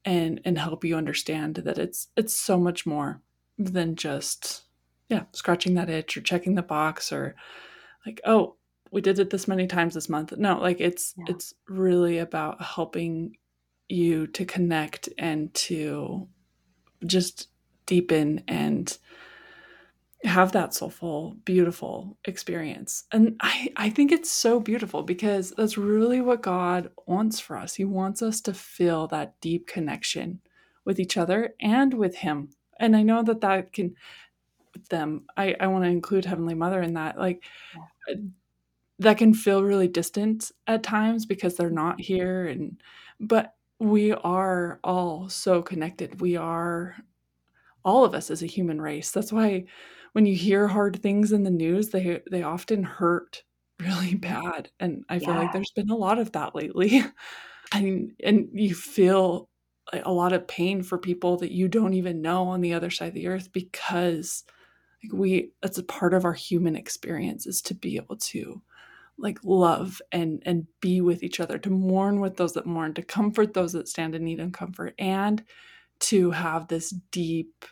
and 0.05 0.41
and 0.45 0.59
help 0.59 0.85
you 0.85 0.97
understand 0.97 1.57
that 1.57 1.79
it's 1.79 2.09
it's 2.17 2.35
so 2.35 2.59
much 2.59 2.87
more 2.87 3.23
than 3.59 3.97
just 3.97 4.65
yeah, 5.09 5.25
scratching 5.33 5.75
that 5.75 5.91
itch 5.91 6.17
or 6.17 6.23
checking 6.23 6.55
the 6.55 6.63
box 6.63 7.13
or 7.13 7.35
like, 8.07 8.21
oh, 8.25 8.57
we 8.91 9.01
did 9.01 9.19
it 9.19 9.31
this 9.31 9.49
many 9.49 9.67
times 9.67 9.95
this 9.95 10.09
month. 10.09 10.33
No, 10.37 10.59
like 10.59 10.81
it's 10.81 11.15
yeah. 11.19 11.25
it's 11.29 11.55
really 11.69 12.19
about 12.19 12.63
helping 12.63 13.37
you 13.89 14.27
to 14.29 14.45
connect 14.45 15.09
and 15.19 15.53
to 15.55 16.29
just 17.07 17.49
deepen 17.87 18.43
and 18.49 18.99
have 20.25 20.53
that 20.53 20.73
soulful, 20.73 21.37
beautiful 21.45 22.17
experience. 22.25 23.05
And 23.13 23.37
I, 23.41 23.69
I 23.77 23.91
think 23.91 24.11
it's 24.11 24.31
so 24.31 24.59
beautiful 24.59 25.03
because 25.03 25.53
that's 25.57 25.77
really 25.77 26.21
what 26.21 26.43
God 26.43 26.91
wants 27.07 27.41
for 27.41 27.59
us. 27.59 27.75
He 27.75 27.85
wants 27.85 28.23
us 28.23 28.41
to 28.43 28.55
feel 28.55 29.07
that 29.09 29.39
deep 29.41 29.67
connection 29.67 30.41
with 30.85 30.99
each 30.99 31.17
other 31.17 31.55
and 31.61 31.93
with 31.93 32.17
Him. 32.17 32.51
And 32.81 32.97
I 32.97 33.03
know 33.03 33.23
that 33.23 33.43
that 33.43 33.73
can, 33.73 33.95
with 34.73 34.89
them, 34.89 35.27
I, 35.37 35.55
I 35.61 35.67
want 35.67 35.85
to 35.85 35.91
include 35.91 36.25
Heavenly 36.25 36.55
Mother 36.55 36.81
in 36.81 36.95
that. 36.95 37.19
Like, 37.19 37.43
yeah. 37.75 38.15
Uh, 38.15 38.17
that 39.01 39.19
can 39.19 39.35
feel 39.35 39.65
really 39.65 39.89
distant 39.89 40.53
at 40.69 40.85
times 40.85 41.27
because 41.27 41.57
they're 41.57 41.69
not 41.69 42.01
here. 42.01 42.47
And, 42.47 42.81
but 43.19 43.55
we 43.85 44.13
are 44.13 44.81
all 44.83 45.29
so 45.29 45.63
connected. 45.63 46.21
We 46.21 46.37
are 46.37 46.97
all 47.85 48.05
of 48.05 48.15
us 48.15 48.31
as 48.31 48.43
a 48.43 48.47
human 48.47 48.81
race. 48.81 49.11
That's 49.11 49.33
why 49.33 49.65
when 50.13 50.27
you 50.27 50.35
hear 50.35 50.67
hard 50.67 51.03
things 51.03 51.33
in 51.33 51.43
the 51.43 51.51
news, 51.51 51.91
they 51.91 52.23
they 52.31 52.43
often 52.43 52.83
hurt 52.83 53.43
really 53.81 54.15
bad. 54.15 54.71
And 54.81 55.05
I 55.09 55.19
feel 55.19 55.35
yeah. 55.35 55.41
like 55.41 55.53
there's 55.53 55.73
been 55.75 55.91
a 55.91 55.97
lot 55.97 56.19
of 56.19 56.33
that 56.33 56.55
lately. 56.55 57.05
I 57.73 57.83
mean, 57.83 58.15
and 58.23 58.49
you 58.53 58.75
feel 58.75 59.49
a 59.93 60.13
lot 60.13 60.33
of 60.33 60.49
pain 60.49 60.83
for 60.83 60.97
people 60.97 61.37
that 61.39 61.53
you 61.53 61.69
don't 61.69 61.95
even 61.95 62.23
know 62.23 62.49
on 62.49 62.63
the 62.63 62.73
other 62.73 62.91
side 62.91 63.09
of 63.09 63.15
the 63.15 63.27
earth 63.27 63.53
because 63.53 64.45
like 65.03 65.13
we 65.13 65.51
that's 65.61 65.77
a 65.77 65.83
part 65.83 66.15
of 66.15 66.25
our 66.25 66.33
human 66.33 66.75
experience 66.75 67.47
is 67.47 67.61
to 67.63 67.75
be 67.75 67.97
able 67.97 68.17
to 68.17 68.63
like 69.19 69.39
love 69.45 70.01
and 70.13 70.43
and 70.45 70.67
be 70.81 71.01
with 71.01 71.23
each 71.23 71.41
other 71.41 71.59
to 71.59 71.71
mourn 71.71 72.21
with 72.21 72.37
those 72.37 72.53
that 72.55 72.67
mourn 72.67 72.95
to 72.95 73.03
comfort 73.03 73.55
those 73.55 73.73
that 73.73 73.89
stand 73.89 74.15
in 74.15 74.25
need 74.25 74.41
of 74.41 74.53
comfort 74.53 74.95
and 74.99 75.45
to 76.01 76.31
have 76.33 76.69
this 76.69 76.91
deep 77.11 77.65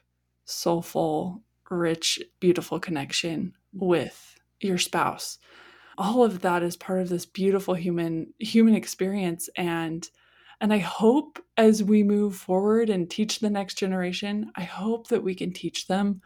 soulful 0.45 1.43
rich 1.70 2.20
beautiful 2.40 2.78
connection 2.78 3.55
with 3.72 4.38
your 4.61 4.78
spouse. 4.78 5.38
All 5.99 6.22
of 6.22 6.40
that 6.43 6.62
is 6.62 6.76
part 6.76 7.01
of 7.01 7.09
this 7.09 7.26
beautiful 7.26 7.74
human 7.74 8.32
human 8.38 8.74
experience 8.74 9.49
and 9.57 10.09
and 10.61 10.72
I 10.72 10.78
hope 10.78 11.40
as 11.57 11.82
we 11.82 12.05
move 12.05 12.36
forward 12.36 12.88
and 12.88 13.11
teach 13.11 13.40
the 13.40 13.51
next 13.51 13.78
generation, 13.78 14.53
I 14.55 14.62
hope 14.62 15.09
that 15.09 15.24
we 15.24 15.34
can 15.34 15.53
teach 15.53 15.88
them 15.88 16.22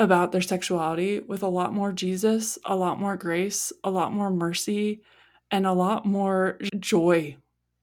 about 0.00 0.32
their 0.32 0.40
sexuality 0.40 1.20
with 1.20 1.42
a 1.42 1.48
lot 1.48 1.74
more 1.74 1.92
Jesus, 1.92 2.58
a 2.64 2.74
lot 2.74 2.98
more 2.98 3.16
grace, 3.16 3.72
a 3.84 3.90
lot 3.90 4.12
more 4.12 4.30
mercy, 4.30 5.02
and 5.50 5.66
a 5.66 5.72
lot 5.72 6.06
more 6.06 6.58
joy 6.80 7.36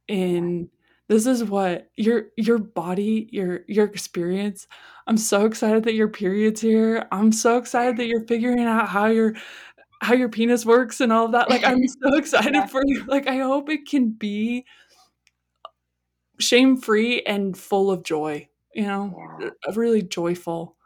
in 0.07 0.69
this 1.09 1.25
is 1.25 1.43
what 1.43 1.89
your 1.95 2.25
your 2.37 2.57
body, 2.57 3.29
your 3.31 3.61
your 3.67 3.85
experience. 3.85 4.67
I'm 5.07 5.17
so 5.17 5.45
excited 5.45 5.83
that 5.83 5.93
your 5.93 6.09
period's 6.09 6.59
here. 6.59 7.07
I'm 7.11 7.31
so 7.31 7.57
excited 7.57 7.97
that 7.97 8.07
you're 8.07 8.25
figuring 8.27 8.61
out 8.65 8.89
how 8.89 9.05
your 9.07 9.35
how 10.01 10.13
your 10.15 10.29
penis 10.29 10.65
works 10.65 11.01
and 11.01 11.13
all 11.13 11.25
of 11.27 11.31
that. 11.33 11.49
Like 11.49 11.63
I'm 11.65 11.87
so 12.03 12.15
excited 12.17 12.53
Yeah. 12.55 12.65
for 12.67 12.81
you. 12.85 13.05
Like 13.05 13.27
I 13.27 13.37
hope 13.39 13.69
it 13.69 13.87
can 13.87 14.09
be 14.11 14.65
shame-free 16.39 17.23
and 17.23 17.57
full 17.57 17.91
of 17.91 18.03
joy, 18.03 18.47
you 18.73 18.83
know, 18.83 19.37
Yeah. 19.41 19.49
uh, 19.67 19.73
really 19.73 20.01
joyful 20.03 20.76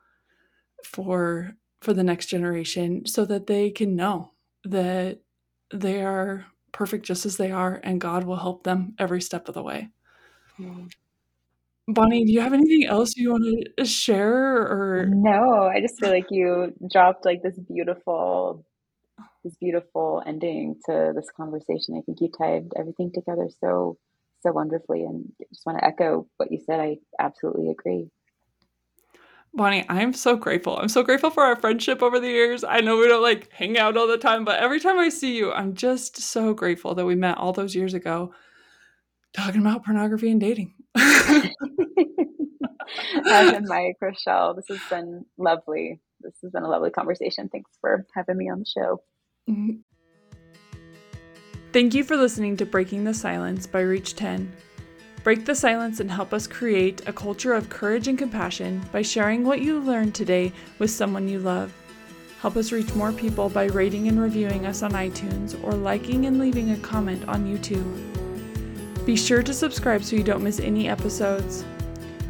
for 0.86 1.56
for 1.82 1.94
the 1.94 2.04
next 2.04 2.28
generation 2.28 3.06
so 3.06 3.26
that 3.26 3.48
they 3.48 3.72
can 3.72 3.96
know 3.96 4.34
that 4.64 5.20
they 5.74 6.04
are 6.04 6.46
perfect 6.72 7.06
just 7.06 7.26
as 7.26 7.38
they 7.38 7.52
are 7.52 7.80
and 7.84 8.00
God 8.00 8.24
will 8.24 8.38
help 8.38 8.64
them 8.64 8.94
every 9.00 9.22
step 9.22 9.48
of 9.48 9.56
the 9.56 9.64
way. 9.64 9.90
Mm. 10.60 10.92
Bonnie, 11.88 12.26
do 12.26 12.32
you 12.32 12.42
have 12.42 12.54
anything 12.54 12.86
else 12.88 13.16
you 13.16 13.32
want 13.32 13.44
to 13.78 13.86
share 13.86 14.56
or 14.56 15.06
No, 15.08 15.64
I 15.64 15.82
just 15.82 16.00
feel 16.00 16.12
like 16.12 16.28
you 16.30 16.74
dropped 16.92 17.26
like 17.26 17.42
this 17.42 17.58
beautiful, 17.60 18.64
this 19.44 19.56
beautiful 19.56 20.22
ending 20.26 20.76
to 20.86 21.12
this 21.16 21.30
conversation. 21.36 21.96
I 21.98 22.02
think 22.02 22.20
you 22.22 22.30
tied 22.38 22.68
everything 22.78 23.12
together 23.14 23.50
so, 23.60 23.98
so 24.42 24.52
wonderfully. 24.52 25.04
And 25.04 25.32
I 25.42 25.46
just 25.52 25.66
want 25.66 25.80
to 25.80 25.86
echo 25.86 26.28
what 26.38 26.52
you 26.52 26.60
said. 26.66 26.80
I 26.80 26.98
absolutely 27.20 27.72
agree. 27.72 28.10
Bonnie, 29.54 29.86
I'm 29.90 30.14
so 30.14 30.38
grateful. 30.38 30.78
I'm 30.78 30.88
so 30.88 31.04
grateful 31.04 31.30
for 31.30 31.44
our 31.44 31.58
friendship 31.58 32.02
over 32.02 32.20
the 32.20 32.30
years. 32.30 32.64
I 32.64 32.80
know 32.80 32.98
we 32.98 33.08
don't 33.08 33.22
like 33.22 33.52
hang 33.52 33.78
out 33.78 33.98
all 33.98 34.08
the 34.08 34.18
time, 34.18 34.46
but 34.46 34.60
every 34.60 34.80
time 34.80 34.98
I 34.98 35.10
see 35.10 35.36
you, 35.36 35.52
I'm 35.52 35.74
just 35.74 36.18
so 36.18 36.54
grateful 36.54 36.96
that 36.96 37.06
we 37.06 37.16
met 37.16 37.38
all 37.38 37.52
those 37.52 37.76
years 37.76 37.94
ago 37.94 38.34
talking 39.34 39.62
about 39.62 39.84
pornography 39.84 40.32
and 40.32 40.40
dating. 40.40 40.74
As 40.96 41.50
in 43.54 43.68
my 43.68 43.94
Rochelle, 44.02 44.54
this 44.54 44.68
has 44.70 44.80
been 44.90 45.26
lovely. 45.38 46.00
This 46.22 46.34
has 46.44 46.52
been 46.52 46.64
a 46.64 46.70
lovely 46.70 46.90
conversation. 46.90 47.50
Thanks 47.50 47.72
for 47.82 48.06
having 48.16 48.38
me 48.38 48.50
on 48.50 48.60
the 48.60 48.66
show. 48.66 49.02
Mm-hmm. 49.50 49.80
Thank 51.74 51.94
you 51.94 52.04
for 52.04 52.18
listening 52.18 52.58
to 52.58 52.66
Breaking 52.66 53.04
the 53.04 53.14
Silence 53.14 53.66
by 53.66 53.82
Reach 53.82 54.16
10. 54.16 54.52
Break 55.24 55.46
the 55.46 55.54
silence 55.54 56.00
and 56.00 56.10
help 56.10 56.34
us 56.34 56.48
create 56.48 57.08
a 57.08 57.14
culture 57.14 57.54
of 57.54 57.70
courage 57.70 58.08
and 58.08 58.18
compassion 58.18 58.84
by 58.92 59.04
sharing 59.04 59.44
what 59.44 59.62
you 59.62 59.80
learned 59.80 60.16
today 60.16 60.52
with 60.80 60.90
someone 60.90 61.28
you 61.28 61.38
love. 61.38 61.72
Help 62.42 62.56
us 62.56 62.72
reach 62.72 62.96
more 62.96 63.12
people 63.12 63.48
by 63.48 63.66
rating 63.66 64.08
and 64.08 64.20
reviewing 64.20 64.66
us 64.66 64.82
on 64.82 64.94
iTunes 64.94 65.64
or 65.64 65.74
liking 65.74 66.26
and 66.26 66.40
leaving 66.40 66.72
a 66.72 66.78
comment 66.78 67.24
on 67.28 67.46
YouTube. 67.46 69.06
Be 69.06 69.16
sure 69.16 69.44
to 69.44 69.54
subscribe 69.54 70.04
so 70.04 70.16
you 70.16 70.24
don't 70.24 70.44
miss 70.44 70.60
any 70.60 70.90
episodes. 70.90 71.66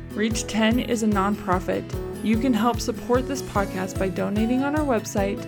Reach 0.09 0.45
10 0.47 0.81
is 0.81 1.03
a 1.03 1.07
nonprofit. 1.07 1.85
You 2.25 2.37
can 2.37 2.53
help 2.53 2.81
support 2.81 3.25
this 3.25 3.41
podcast 3.41 3.97
by 3.97 4.09
donating 4.09 4.63
on 4.63 4.75
our 4.75 4.85
website 4.85 5.41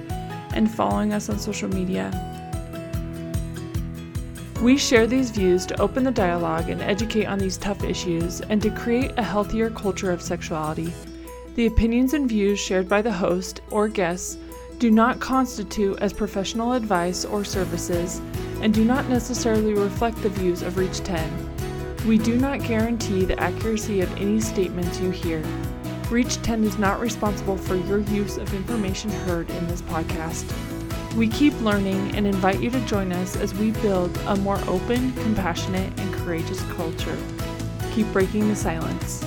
and 0.53 0.71
following 0.71 1.11
us 1.11 1.29
on 1.29 1.37
social 1.39 1.67
media. 1.67 2.09
We 4.63 4.77
share 4.77 5.07
these 5.07 5.29
views 5.29 5.65
to 5.65 5.81
open 5.81 6.05
the 6.05 6.11
dialogue 6.11 6.69
and 6.69 6.81
educate 6.81 7.25
on 7.25 7.37
these 7.37 7.57
tough 7.57 7.83
issues 7.83 8.39
and 8.39 8.61
to 8.61 8.69
create 8.69 9.11
a 9.17 9.21
healthier 9.21 9.69
culture 9.69 10.09
of 10.09 10.21
sexuality. 10.21 10.93
The 11.55 11.65
opinions 11.65 12.13
and 12.13 12.29
views 12.29 12.61
shared 12.61 12.87
by 12.87 13.01
the 13.01 13.11
host 13.11 13.59
or 13.71 13.89
guests 13.89 14.37
do 14.77 14.89
not 14.89 15.19
constitute 15.19 15.99
as 15.99 16.13
professional 16.13 16.71
advice 16.71 17.25
or 17.25 17.43
services 17.43 18.21
and 18.61 18.73
do 18.73 18.85
not 18.85 19.09
necessarily 19.09 19.73
reflect 19.73 20.23
the 20.23 20.29
views 20.29 20.61
of 20.61 20.77
Reach 20.77 21.01
10. 21.01 22.07
We 22.07 22.17
do 22.17 22.37
not 22.37 22.63
guarantee 22.63 23.25
the 23.25 23.37
accuracy 23.41 23.99
of 23.99 24.15
any 24.15 24.39
statements 24.39 24.97
you 24.97 25.09
hear. 25.09 25.43
Reach 26.09 26.41
10 26.41 26.63
is 26.63 26.77
not 26.77 27.01
responsible 27.01 27.57
for 27.57 27.75
your 27.75 27.99
use 27.99 28.37
of 28.37 28.53
information 28.53 29.09
heard 29.09 29.49
in 29.49 29.67
this 29.67 29.81
podcast. 29.81 30.72
We 31.15 31.27
keep 31.27 31.53
learning 31.61 32.15
and 32.15 32.25
invite 32.25 32.59
you 32.59 32.71
to 32.71 32.79
join 32.87 33.11
us 33.13 33.35
as 33.35 33.53
we 33.53 33.69
build 33.69 34.17
a 34.25 34.35
more 34.35 34.59
open, 34.67 35.13
compassionate, 35.13 35.93
and 35.99 36.13
courageous 36.15 36.59
culture. 36.71 37.17
Keep 37.91 38.11
breaking 38.11 38.47
the 38.47 38.55
silence. 38.55 39.23